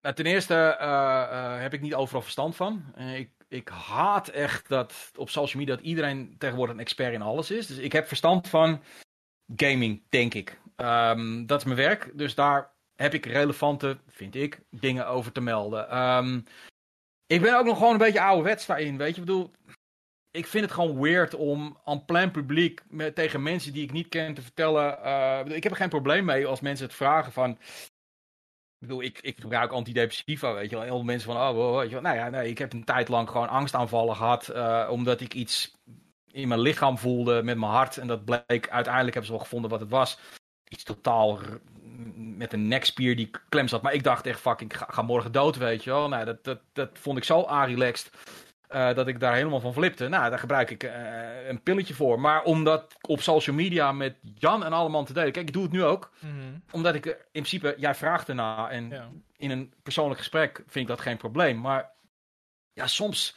[0.00, 2.84] Nou, ten eerste uh, uh, heb ik niet overal verstand van.
[2.98, 7.22] Uh, ik, ik haat echt dat op social media dat iedereen tegenwoordig een expert in
[7.22, 7.66] alles is.
[7.66, 8.82] Dus ik heb verstand van
[9.56, 10.60] gaming, denk ik.
[10.76, 12.10] Um, dat is mijn werk.
[12.14, 16.44] Dus daar heb ik relevante, vind ik, dingen over te melden.
[17.26, 18.96] ik ben ook nog gewoon een beetje ouderwets daarin.
[18.96, 19.50] Weet je, ik bedoel,
[20.30, 24.08] ik vind het gewoon weird om aan plein publiek met, tegen mensen die ik niet
[24.08, 24.98] ken te vertellen.
[25.04, 27.50] Uh, ik heb er geen probleem mee als mensen het vragen van.
[27.50, 30.84] Ik bedoel, ik, ik gebruik antidepressiva, weet je wel.
[30.84, 32.02] Heel veel mensen van, oh, weet je wel.
[32.02, 34.50] Nou ja, nee, ik heb een tijd lang gewoon angstaanvallen gehad.
[34.54, 35.76] Uh, omdat ik iets
[36.30, 37.96] in mijn lichaam voelde met mijn hart.
[37.96, 40.18] En dat bleek, uiteindelijk hebben ze wel gevonden wat het was.
[40.68, 41.38] Iets totaal
[42.16, 43.82] met een nekspier die klem zat.
[43.82, 46.08] Maar ik dacht echt, fuck, ik ga, ga morgen dood, weet je wel.
[46.08, 48.10] Nou, dat, dat, dat vond ik zo relaxed
[48.70, 50.08] uh, dat ik daar helemaal van flipte.
[50.08, 52.20] Nou, daar gebruik ik uh, een pilletje voor.
[52.20, 55.32] Maar om dat op social media met Jan en allemaal te delen.
[55.32, 56.10] Kijk, ik doe het nu ook.
[56.20, 56.62] Mm -hmm.
[56.70, 58.70] Omdat ik in principe, jij vraagt erna.
[58.70, 59.08] En ja.
[59.36, 61.60] in een persoonlijk gesprek vind ik dat geen probleem.
[61.60, 61.90] Maar
[62.72, 63.36] ja, soms.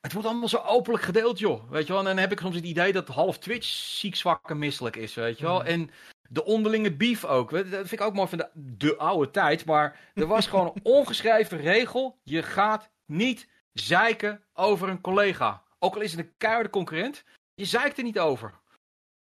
[0.00, 1.70] Het wordt allemaal zo openlijk gedeeld, joh.
[1.70, 2.00] Weet je wel?
[2.00, 5.14] En dan heb ik soms het idee dat half Twitch ziek, zwak en misselijk is,
[5.14, 5.54] weet je wel.
[5.54, 5.68] Mm -hmm.
[5.68, 5.90] En
[6.28, 7.50] de onderlinge beef ook.
[7.50, 9.64] Dat vind ik ook mooi van de, de oude tijd.
[9.64, 12.18] Maar er was gewoon een ongeschreven regel.
[12.22, 15.62] Je gaat niet zeiken over een collega.
[15.78, 18.58] Ook al is het een keiharde concurrent, je zeikt er niet over.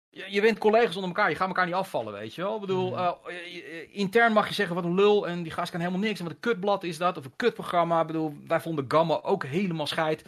[0.09, 2.55] Je, je bent collega's onder elkaar, je gaat elkaar niet afvallen, weet je wel.
[2.55, 3.11] Ik bedoel, uh,
[3.91, 6.19] intern mag je zeggen wat een lul en die gast kan helemaal niks.
[6.19, 8.01] En wat een kutblad is dat, of een kutprogramma.
[8.01, 10.23] Ik bedoel, wij vonden Gamma ook helemaal scheid.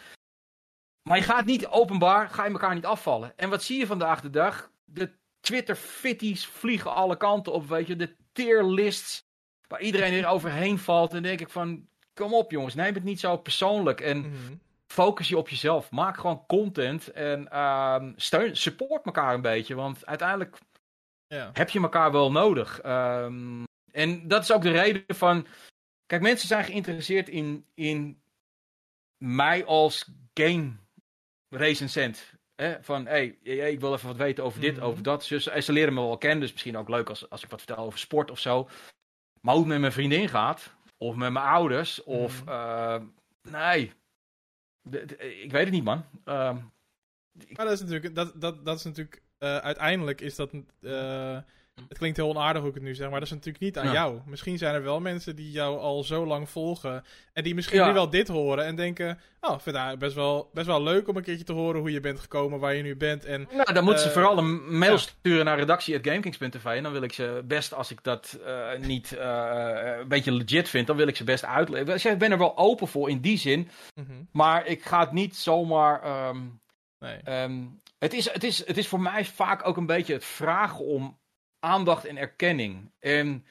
[1.01, 3.37] Maar je gaat niet openbaar, ga je elkaar niet afvallen.
[3.37, 4.71] En wat zie je vandaag de dag?
[4.83, 7.95] De Twitter-fitties vliegen alle kanten op, weet je.
[7.95, 9.23] De tierlists,
[9.67, 11.13] waar iedereen er overheen valt.
[11.13, 11.87] En denk ik van,
[12.21, 14.01] kom op jongens, neem het niet zo persoonlijk.
[14.01, 14.53] En mhm.
[14.87, 15.91] focus je op jezelf.
[15.91, 19.75] Maak gewoon content en uh, steun, support elkaar een beetje.
[19.75, 20.57] Want uiteindelijk
[21.27, 21.49] ja.
[21.53, 22.85] heb je elkaar wel nodig.
[22.85, 25.47] Um, en dat is ook de reden van...
[26.05, 28.21] Kijk, mensen zijn geïnteresseerd in, in
[29.17, 30.71] mij als game
[31.49, 32.33] recensent.
[32.55, 32.83] Hè?
[32.83, 34.87] Van, hé, hey, ik wil even wat weten over dit, mm -hmm.
[34.87, 35.25] over dat.
[35.29, 37.85] Dus, ze leren me wel kennen, dus misschien ook leuk als, als ik wat vertel
[37.85, 38.69] over sport of zo.
[39.41, 42.03] Maar hoe het met mijn vriendin gaat, of met mijn ouders.
[42.03, 42.95] Of, uh,
[43.41, 43.91] nee.
[45.17, 46.05] ik weet het niet, man.
[46.25, 46.55] Uh,
[47.49, 51.37] maar dat is natuurlijk, dat, dat, dat is natuurlijk, uh, uiteindelijk is dat, uh,
[51.87, 53.85] het klinkt heel onaardig hoe ik het nu zeg, maar dat is natuurlijk niet aan
[53.85, 53.91] ja.
[53.93, 54.19] jou.
[54.25, 57.03] Misschien zijn er wel mensen die jou al zo lang volgen.
[57.33, 57.87] En die misschien ja.
[57.87, 61.07] nu wel dit horen en denken: Oh, ik vind het best wel, best wel leuk
[61.07, 63.25] om een keertje te horen hoe je bent gekomen, waar je nu bent.
[63.25, 66.65] En, nou, dan moeten ze vooral een mail sturen naar redactie.gamekings.tv.
[66.65, 70.69] En dan wil ik ze best, als ik dat uh, niet uh, een beetje legit
[70.69, 72.11] vind, dan wil ik ze best uitleggen.
[72.11, 73.69] Ik ben er wel open voor in die zin.
[73.95, 74.27] Mm -hmm.
[74.31, 76.27] Maar ik ga het niet zomaar.
[76.29, 76.61] Um,
[76.99, 77.43] nee.
[77.43, 80.85] um, het, is, het, is, het is voor mij vaak ook een beetje het vragen
[80.85, 81.19] om
[81.61, 82.91] aandacht en erkenning.
[82.99, 83.45] En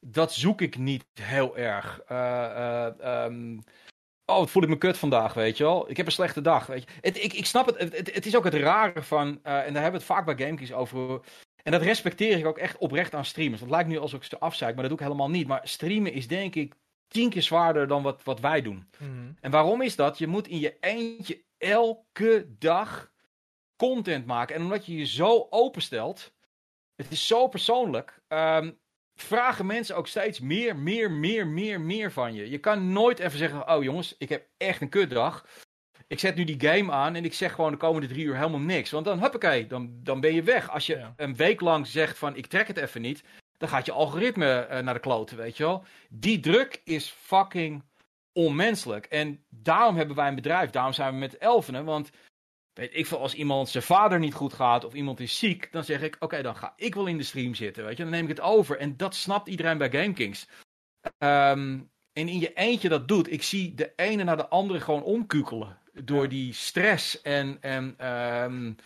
[0.00, 2.02] dat zoek ik niet heel erg.
[2.08, 2.16] Uh,
[3.00, 3.64] uh, um,
[4.24, 5.90] oh, wat voel ik me kut vandaag, weet je wel.
[5.90, 6.88] Ik heb een slechte dag, weet je.
[7.00, 9.82] Het, ik, ik snap het, het, het is ook het rare van, uh, en daar
[9.82, 11.20] hebben we het vaak bij GameKings over.
[11.62, 13.60] En dat respecteer ik ook echt oprecht aan streamers.
[13.60, 15.46] Dat lijkt nu alsof ik ze afzeik, maar dat doe ik helemaal niet.
[15.46, 16.74] Maar streamen is denk ik
[17.08, 18.88] tien keer zwaarder dan wat, wat wij doen.
[18.98, 19.36] Mm-hmm.
[19.40, 20.18] En waarom is dat?
[20.18, 23.10] Je moet in je eentje elke dag
[23.76, 24.54] content maken.
[24.54, 26.32] En omdat je je zo openstelt
[27.02, 28.20] het is zo persoonlijk.
[28.28, 28.78] Um,
[29.14, 32.50] vragen mensen ook steeds meer, meer, meer, meer, meer van je.
[32.50, 35.46] Je kan nooit even zeggen: Oh jongens, ik heb echt een kutdag.
[36.06, 38.60] Ik zet nu die game aan en ik zeg gewoon de komende drie uur helemaal
[38.60, 38.90] niks.
[38.90, 40.70] Want dan, huppakee, dan, dan ben je weg.
[40.70, 41.12] Als je ja.
[41.16, 43.22] een week lang zegt van ik trek het even niet,
[43.56, 45.84] dan gaat je algoritme uh, naar de kloten, weet je wel.
[46.08, 47.82] Die druk is fucking
[48.32, 49.06] onmenselijk.
[49.06, 52.10] En daarom hebben wij een bedrijf, daarom zijn we met Elfenen, want
[52.72, 55.84] Weet ik veel, als iemand zijn vader niet goed gaat of iemand is ziek, dan
[55.84, 57.84] zeg ik: Oké, dan ga ik wel in de stream zitten.
[57.84, 58.78] Weet je, dan neem ik het over.
[58.78, 60.48] En dat snapt iedereen bij GameKings.
[61.18, 65.02] Um, en in je eentje dat doet, ik zie de ene naar de andere gewoon
[65.02, 65.78] omkukelen.
[66.04, 66.28] Door ja.
[66.28, 67.58] die stress en.
[67.60, 68.76] en um,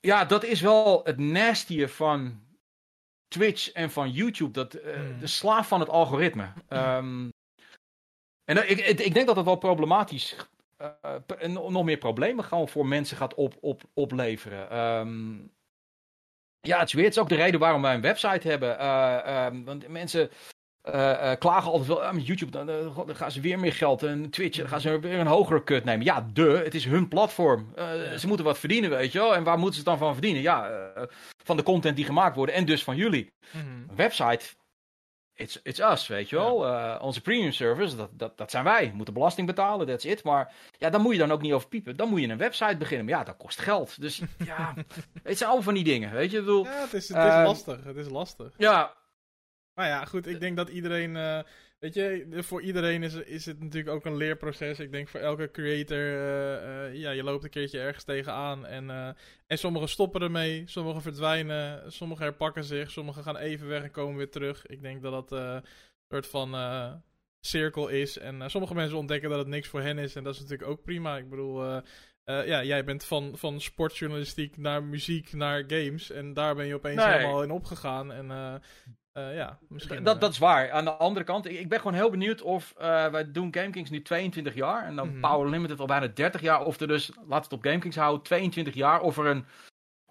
[0.00, 2.44] ja, dat is wel het nastie van
[3.28, 4.50] Twitch en van YouTube.
[4.50, 5.18] Dat, uh, hmm.
[5.18, 6.52] De slaaf van het algoritme.
[6.68, 7.32] Um,
[8.44, 10.36] en ik, ik, denk dat dat wel problematisch
[10.78, 14.78] uh, nog meer problemen gewoon voor mensen gaat op, op, opleveren.
[14.78, 15.54] Um,
[16.60, 18.80] ja, het is weer het is ook de reden waarom wij een website hebben.
[18.80, 20.30] Uh, um, want mensen
[20.84, 24.58] uh, klagen altijd wel, met YouTube dan, dan, gaan ze weer meer geld en Twitch,
[24.58, 26.04] dan gaan ze weer een hogere cut nemen.
[26.04, 27.72] Ja, de, het is hun platform.
[28.18, 29.34] Ze moeten wat verdienen, weet je wel.
[29.34, 30.42] En waar moeten ze dan van verdienen?
[30.42, 30.90] Ja,
[31.44, 33.32] van de content die gemaakt wordt en dus van jullie.
[33.52, 33.86] Mm -hmm.
[33.88, 34.54] Een website
[35.36, 36.66] it's, it's us, weet je wel.
[36.66, 36.94] Ja.
[36.96, 38.90] Uh, onze premium service, dat, dat, dat zijn wij.
[38.90, 40.22] We moeten belasting betalen, that's it.
[40.22, 41.96] Maar ja, dan moet je dan ook niet over piepen.
[41.96, 43.06] Dan moet je een website beginnen.
[43.06, 44.00] Maar ja, dat kost geld.
[44.00, 44.74] Dus ja,
[45.22, 46.38] het zijn allemaal van die dingen, weet je.
[46.38, 47.84] Ik bedoel, ja, het is, het is uh, lastig.
[47.84, 48.54] Het is lastig.
[48.56, 48.94] Ja.
[49.74, 51.14] Maar ja, goed, ik denk dat iedereen...
[51.14, 51.40] Uh,
[51.78, 54.80] weet je, voor iedereen is, is het natuurlijk ook een leerproces.
[54.80, 58.66] Ik denk voor elke creator, uh, uh, ja, je loopt een keertje ergens tegenaan.
[58.66, 59.08] En, uh,
[59.46, 64.16] en sommigen stoppen ermee, sommigen verdwijnen, sommigen herpakken zich, sommigen gaan even weg en komen
[64.16, 64.66] weer terug.
[64.66, 65.64] Ik denk dat dat een
[66.08, 66.54] soort van
[67.40, 68.18] cirkel is.
[68.18, 70.14] En sommige mensen ontdekken dat het niks voor hen is.
[70.16, 71.16] En dat is natuurlijk ook prima.
[71.16, 71.82] Ik bedoel,
[72.26, 76.10] ja, jij bent van, van sportjournalistiek naar muziek naar games.
[76.10, 78.12] En daar ben je opeens helemaal in opgegaan.
[78.12, 78.26] En
[79.12, 80.02] ja, misschien...
[80.02, 80.70] Dat, dat is waar.
[80.70, 82.74] Aan de andere kant, ik, ben gewoon heel benieuwd of...
[82.76, 84.84] wij doen GameKings nu 22 jaar.
[84.84, 86.64] En dan mm Power Limited al bijna 30 jaar.
[86.64, 89.00] Of er dus, laat het op GameKings houden, 22 jaar.
[89.00, 89.46] Of er een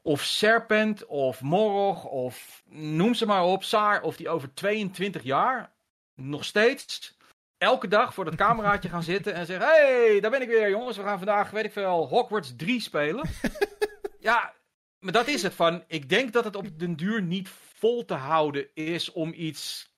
[0.05, 5.71] of Serpent, of Morog, of noem ze maar op, Saar, of die over 22 jaar
[6.15, 7.14] nog steeds
[7.57, 10.97] elke dag voor dat cameraatje gaan zitten en zeggen: hey, daar ben ik weer, jongens.
[10.97, 13.29] We gaan vandaag, weet ik veel, Hogwarts 3 spelen.
[14.19, 14.53] ja,
[14.99, 15.83] maar dat is het van.
[15.87, 19.93] Ik denk dat het op den duur niet vol te houden is om iets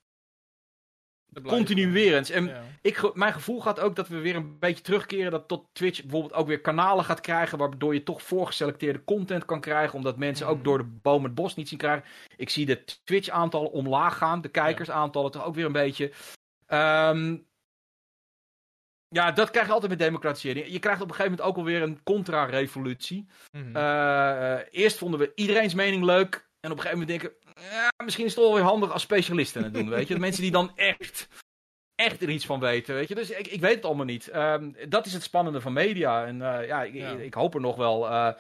[1.44, 2.30] Continuerend.
[2.30, 2.52] En
[2.82, 6.34] ik, mijn gevoel gaat ook dat we weer een beetje terugkeren dat tot Twitch bijvoorbeeld
[6.34, 7.58] ook weer kanalen gaat krijgen.
[7.58, 9.96] Waardoor je toch voorgeselecteerde content kan krijgen.
[9.96, 10.64] Omdat mensen ook mhm.
[10.64, 12.06] door de boom het bos niet zien krijgen.
[12.36, 14.42] Ik zie de Twitch-aantallen omlaag gaan.
[14.42, 16.12] De kijkersaantallen toch ook weer een beetje.
[16.68, 17.47] Um,
[19.10, 20.68] ja, dat krijg je altijd met democratisering.
[20.68, 23.28] Je krijgt op een gegeven moment ook alweer een contra-revolutie.
[23.52, 23.76] Mhm.
[23.76, 26.50] Eh, eh, eerst vonden we iedereen's mening leuk.
[26.60, 27.38] En op een gegeven moment denken
[27.72, 30.20] ja, misschien is het wel weer handig als specialisten het doen, weet je.
[30.28, 31.28] Mensen die dan echt,
[31.96, 33.16] echt er iets van weten, weet je.
[33.16, 34.36] Dus ik, ik weet het allemaal niet.
[34.36, 36.26] Um, dat is het spannende van media.
[36.26, 38.32] En uh, ja, ik, ik, hoop er nog wel uh,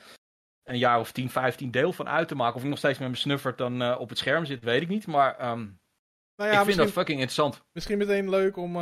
[0.64, 2.56] een jaar of 10, 15 deel van uit te maken.
[2.56, 5.08] Of ik nog steeds met mijn snuffert dan op het scherm zit, weet ik niet.
[5.08, 5.80] Maar um,
[6.38, 7.64] nou ja, ik vind dat fucking interessant.
[7.72, 8.74] Misschien meteen leuk om,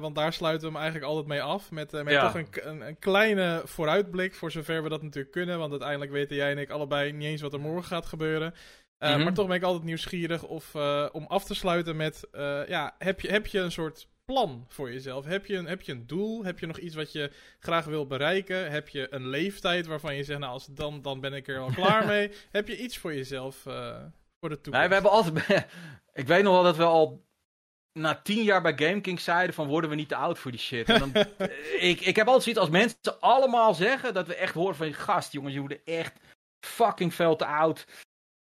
[0.00, 1.70] want daar sluiten we hem eigenlijk altijd mee af.
[1.70, 2.26] Met, met ja.
[2.26, 5.58] toch een, een, een, kleine vooruitblik, voor zover we dat natuurlijk kunnen.
[5.58, 8.54] Want uiteindelijk weten jij en ik allebei niet eens wat er morgen gaat gebeuren.
[8.98, 10.74] Uh, Maar toch ben ik altijd nieuwsgierig of,
[11.12, 12.28] om af te sluiten met...
[12.68, 15.24] Ja, heb je, heb je een soort plan voor jezelf?
[15.24, 16.44] Heb je, een, heb je een doel?
[16.44, 18.70] Heb je nog iets wat je graag wil bereiken?
[18.70, 20.38] Heb je een leeftijd waarvan je zegt...
[20.38, 22.30] Nou, als dan, dan ben ik er al klaar mee.
[22.50, 23.66] heb je iets voor jezelf
[24.44, 24.78] voor de toekomst?
[24.78, 25.66] Nee, we hebben altijd...
[26.22, 27.24] ik weet nog wel dat we al
[27.92, 30.88] na tien jaar bij GameKing zeiden van worden we niet te oud voor die shit.
[30.88, 31.12] En dan,
[31.90, 35.32] ik, ik heb altijd zoiets als mensen allemaal zeggen dat we echt horen van gast
[35.32, 36.18] jongens, je worden echt
[36.60, 37.86] fucking veel te oud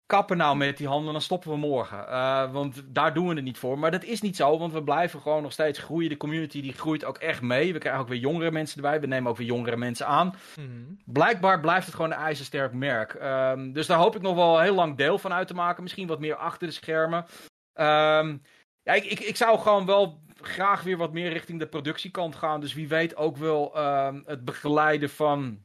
[0.05, 1.97] kappen nou met die handen, dan stoppen we morgen.
[1.97, 3.79] Uh, want daar doen we het niet voor.
[3.79, 6.09] Maar dat is niet zo, want we blijven gewoon nog steeds groeien.
[6.09, 7.73] De community die groeit ook echt mee.
[7.73, 8.99] We krijgen ook weer jongere mensen erbij.
[8.99, 10.35] We nemen ook weer jongere mensen aan.
[10.59, 13.13] Mm Blijkbaar blijft het gewoon een ijzersterk merk.
[13.13, 15.83] Um, dus daar hoop ik nog wel heel lang deel van uit te maken.
[15.83, 17.25] Misschien wat meer achter de schermen.
[17.73, 18.41] Um,
[18.83, 22.61] ja, ik, ik, ik zou gewoon wel graag weer wat meer richting de productiekant gaan.
[22.61, 25.64] Dus wie weet ook wel um, het begeleiden van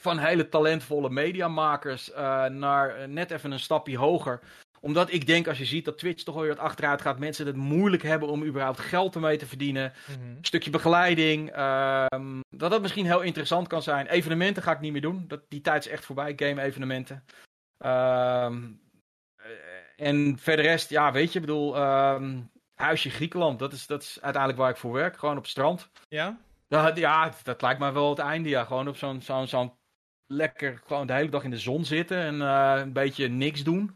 [0.00, 4.40] van hele talentvolle mediamakers uh, naar net even een stapje hoger.
[4.80, 7.56] Omdat ik denk, als je ziet dat Twitch toch weer wat achteruit gaat, mensen het
[7.56, 9.92] moeilijk hebben om überhaupt geld ermee te verdienen.
[10.08, 10.20] Mhm.
[10.20, 11.56] Een stukje begeleiding.
[11.56, 12.06] Uh,
[12.48, 14.06] dat dat misschien heel interessant kan zijn.
[14.06, 15.24] Evenementen ga ik niet meer doen.
[15.28, 17.24] Dat, die tijd is echt voorbij, game-evenementen.
[17.84, 18.54] Uh,
[19.96, 22.40] en verder rest, ja, weet je, ik bedoel, ehm,
[22.74, 25.18] huisje Griekenland, dat is, dat is uiteindelijk waar ik voor werk.
[25.18, 25.90] Gewoon op het strand.
[26.08, 26.38] Ja?
[26.68, 28.48] Ja, ja, dat lijkt mij wel het einde.
[28.48, 29.72] Ja, gewoon op zo'n zo'n zo'n
[30.32, 33.90] lekker gewoon de hele dag in de zon zitten en uh, een beetje niks doen.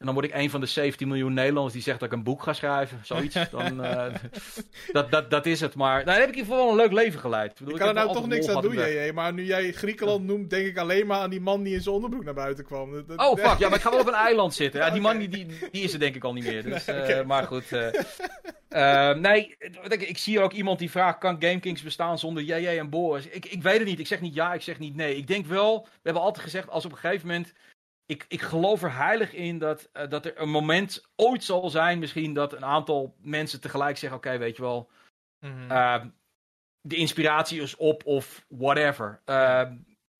[0.00, 2.22] En dan word ik een van de 17 miljoen Nederlanders die zegt dat ik een
[2.22, 3.00] boek ga schrijven.
[3.02, 3.36] Zoiets.
[3.50, 4.04] Dan, uh,
[4.92, 5.74] dat, dat, dat is het.
[5.74, 7.50] Maar nou, dan heb ik in ieder geval een leuk leven geleid.
[7.50, 9.12] Ik, bedoel, ik kan er nou toch niks aan doen, jij.
[9.12, 11.94] Maar nu jij Griekenland noemt, denk ik alleen maar aan die man die in zijn
[11.94, 13.04] onderbroek naar buiten kwam.
[13.16, 13.58] oh, fuck.
[13.58, 14.80] Ja, maar ik ga wel op een eiland zitten.
[14.80, 16.62] Ja, die man die, die, die is er denk ik al niet meer.
[16.62, 17.72] Dus, uh, Maar goed.
[17.72, 19.56] Uh, nee,
[19.88, 23.26] ik zie ook iemand die vraagt: kan GameKings bestaan zonder JJ en Boris?
[23.26, 23.98] Ik, ik weet het niet.
[23.98, 25.16] Ik zeg niet ja, ik zeg niet nee.
[25.16, 27.52] Ik denk wel, we hebben altijd gezegd: als op een gegeven moment
[28.10, 31.98] ik, ik geloof er heilig in dat, uh, dat er een moment ooit zal zijn,
[31.98, 34.90] misschien dat een aantal mensen tegelijk zeggen: Oké, weet je wel,
[35.38, 35.70] mm-hmm.
[35.70, 36.04] uh,
[36.80, 39.20] de inspiratie is op of whatever.
[39.26, 39.70] Uh,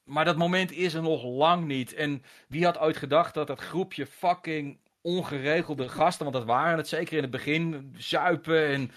[0.05, 1.95] maar dat moment is er nog lang niet.
[1.95, 6.88] En wie had ooit gedacht dat dat groepje fucking ongeregelde gasten, want dat waren het
[6.88, 8.91] zeker in het begin, zuipen en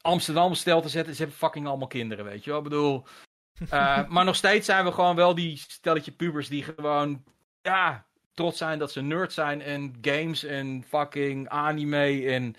[0.00, 2.58] Amsterdam stel te zetten, ze hebben fucking allemaal kinderen, weet je wel.
[2.58, 3.06] Ik bedoel.
[3.72, 7.24] Uh, maar nog steeds zijn we gewoon wel die stelletje pubers die gewoon
[7.64, 12.56] ja, trots zijn dat ze nerd zijn en games en fucking anime en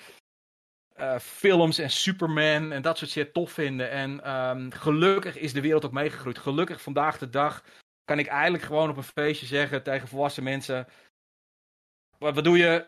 [1.00, 3.90] uh, films en Superman en dat soort shit tof vinden.
[3.90, 6.38] En um, gelukkig is de wereld ook meegegroeid.
[6.38, 7.64] Gelukkig vandaag de dag
[8.06, 10.88] kan ik eigenlijk gewoon op een feestje zeggen tegen volwassen mensen:
[12.18, 12.88] Wat, wat doe je?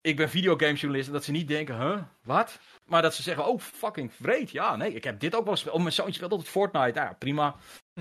[0.00, 1.06] Ik ben videogamejournalist.
[1.06, 2.58] En dat ze niet denken: huh, wat?
[2.84, 4.50] Maar dat ze zeggen: oh, fucking vreed.
[4.50, 5.74] Ja, nee, ik heb dit ook wel gespeeld.
[5.74, 6.98] Oh, mijn zoontje speelt altijd Fortnite.
[6.98, 7.56] Nou ja, prima.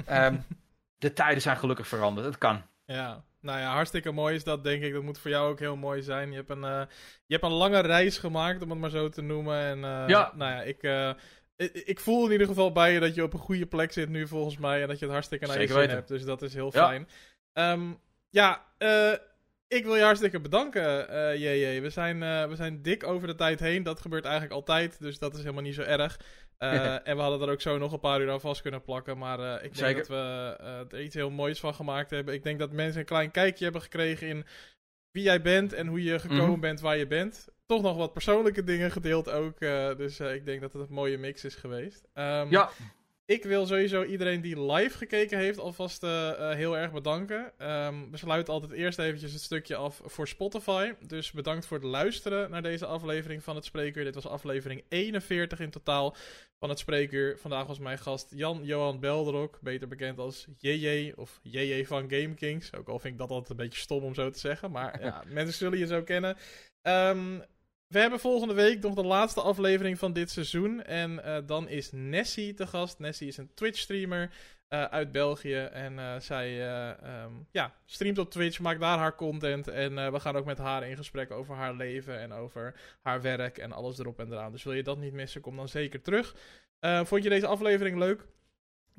[0.10, 0.46] um,
[0.98, 2.26] de tijden zijn gelukkig veranderd.
[2.26, 2.62] Het kan.
[2.86, 4.94] Ja, nou ja, hartstikke mooi is dat, denk ik.
[4.94, 6.30] Dat moet voor jou ook heel mooi zijn.
[6.30, 6.82] Je hebt een, uh,
[7.26, 9.60] je hebt een lange reis gemaakt, om het maar zo te noemen.
[9.60, 10.32] En uh, ja.
[10.36, 11.14] nou ja, ik, uh,
[11.74, 14.28] ik voel in ieder geval bij je dat je op een goede plek zit nu,
[14.28, 14.82] volgens mij.
[14.82, 16.08] En dat je het hartstikke naar je zin hebt.
[16.08, 17.08] Dus dat is heel fijn.
[17.54, 18.00] Ja, um,
[18.30, 18.66] ja
[19.72, 21.82] Ik wil je hartstikke bedanken, uh, JJ.
[21.82, 22.20] We zijn,
[22.50, 23.84] we zijn dik over de tijd heen.
[23.84, 26.20] Dat gebeurt eigenlijk altijd, dus dat is helemaal niet zo erg.
[27.04, 29.18] en we hadden er ook zo nog een paar uur aan vast kunnen plakken.
[29.18, 30.56] Maar ik denk dat we
[30.90, 32.34] er iets heel moois van gemaakt hebben.
[32.34, 34.46] Ik denk dat mensen een klein kijkje hebben gekregen in
[35.12, 36.60] wie jij bent en hoe je gekomen mhm.
[36.60, 37.48] bent waar je bent.
[37.66, 39.60] Toch nog wat persoonlijke dingen gedeeld ook.
[39.98, 42.08] dus ik denk dat het een mooie mix is geweest.
[42.14, 42.70] Um, ja.
[43.32, 47.54] Ik wil sowieso iedereen die live gekeken heeft alvast uh, heel erg bedanken.
[47.68, 50.94] Um, we sluiten altijd eerst eventjes het stukje af voor Spotify.
[51.08, 54.04] Dus bedankt voor het luisteren naar deze aflevering van het Spreekuur.
[54.04, 56.16] Dit was aflevering 41 in totaal
[56.60, 57.38] van het Spreekuur.
[57.38, 62.74] Vandaag was mijn gast Jan-Johan Belderok, beter bekend als JJ of JJ van Game Kings.
[62.74, 65.24] Ook al vind ik dat altijd een beetje stom om zo te zeggen, maar ja,
[65.28, 66.38] mensen zullen je zo kennen.
[66.82, 67.44] Um,
[67.92, 70.84] we hebben volgende week nog de laatste aflevering van dit seizoen.
[70.84, 73.00] En uh, dan is Nessie te gast.
[73.00, 74.32] Nessie is een Twitch-streamer
[74.70, 75.56] uh, uit België.
[75.56, 76.70] En uh, zij
[77.24, 79.68] um, ja, streamt op Twitch, maakt daar haar content.
[79.68, 83.58] En we gaan ook met haar in gesprek over haar leven en over haar werk
[83.58, 84.52] en alles erop en eraan.
[84.52, 86.36] Dus wil je dat niet missen, kom dan zeker terug.
[87.04, 88.26] vond je deze aflevering leuk?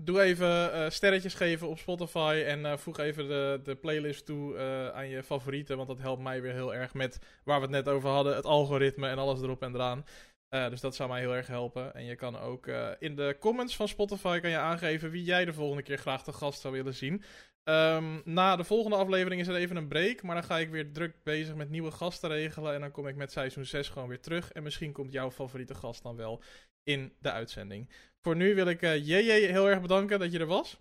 [0.05, 4.55] Doe even uh, sterretjes geven op Spotify en uh, voeg even de, de playlist toe
[4.55, 7.85] uh, aan je favorieten, want dat helpt mij weer heel erg met waar we het
[7.85, 10.05] net over hadden, het algoritme en alles erop en eraan.
[10.49, 11.95] dus dat zou mij heel erg helpen.
[11.95, 12.66] En je kan ook
[12.99, 16.33] in de comments van Spotify kan je aangeven wie jij de volgende keer graag te
[16.33, 17.23] gast zou willen zien.
[17.65, 20.93] Um, na de volgende aflevering is er even een break, maar dan ga ik weer
[20.93, 24.20] druk bezig met nieuwe gasten regelen en dan kom ik met seizoen 6 gewoon weer
[24.20, 24.53] terug.
[24.53, 26.43] En misschien komt jouw favoriete gast dan wel
[26.85, 27.89] in de uitzending.
[28.21, 30.81] Voor nu wil ik uh, eh, JJ heel erg bedanken dat je er was.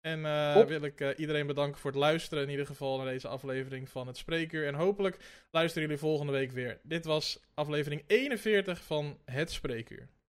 [0.00, 2.44] En uh, wil ik uh, iedereen bedanken voor het luisteren.
[2.44, 4.66] In ieder geval naar deze aflevering van het Spreekuur.
[4.66, 6.80] En hopelijk luisteren jullie volgende week weer.
[6.82, 10.08] Dit was aflevering 41 van Het Spreekuur.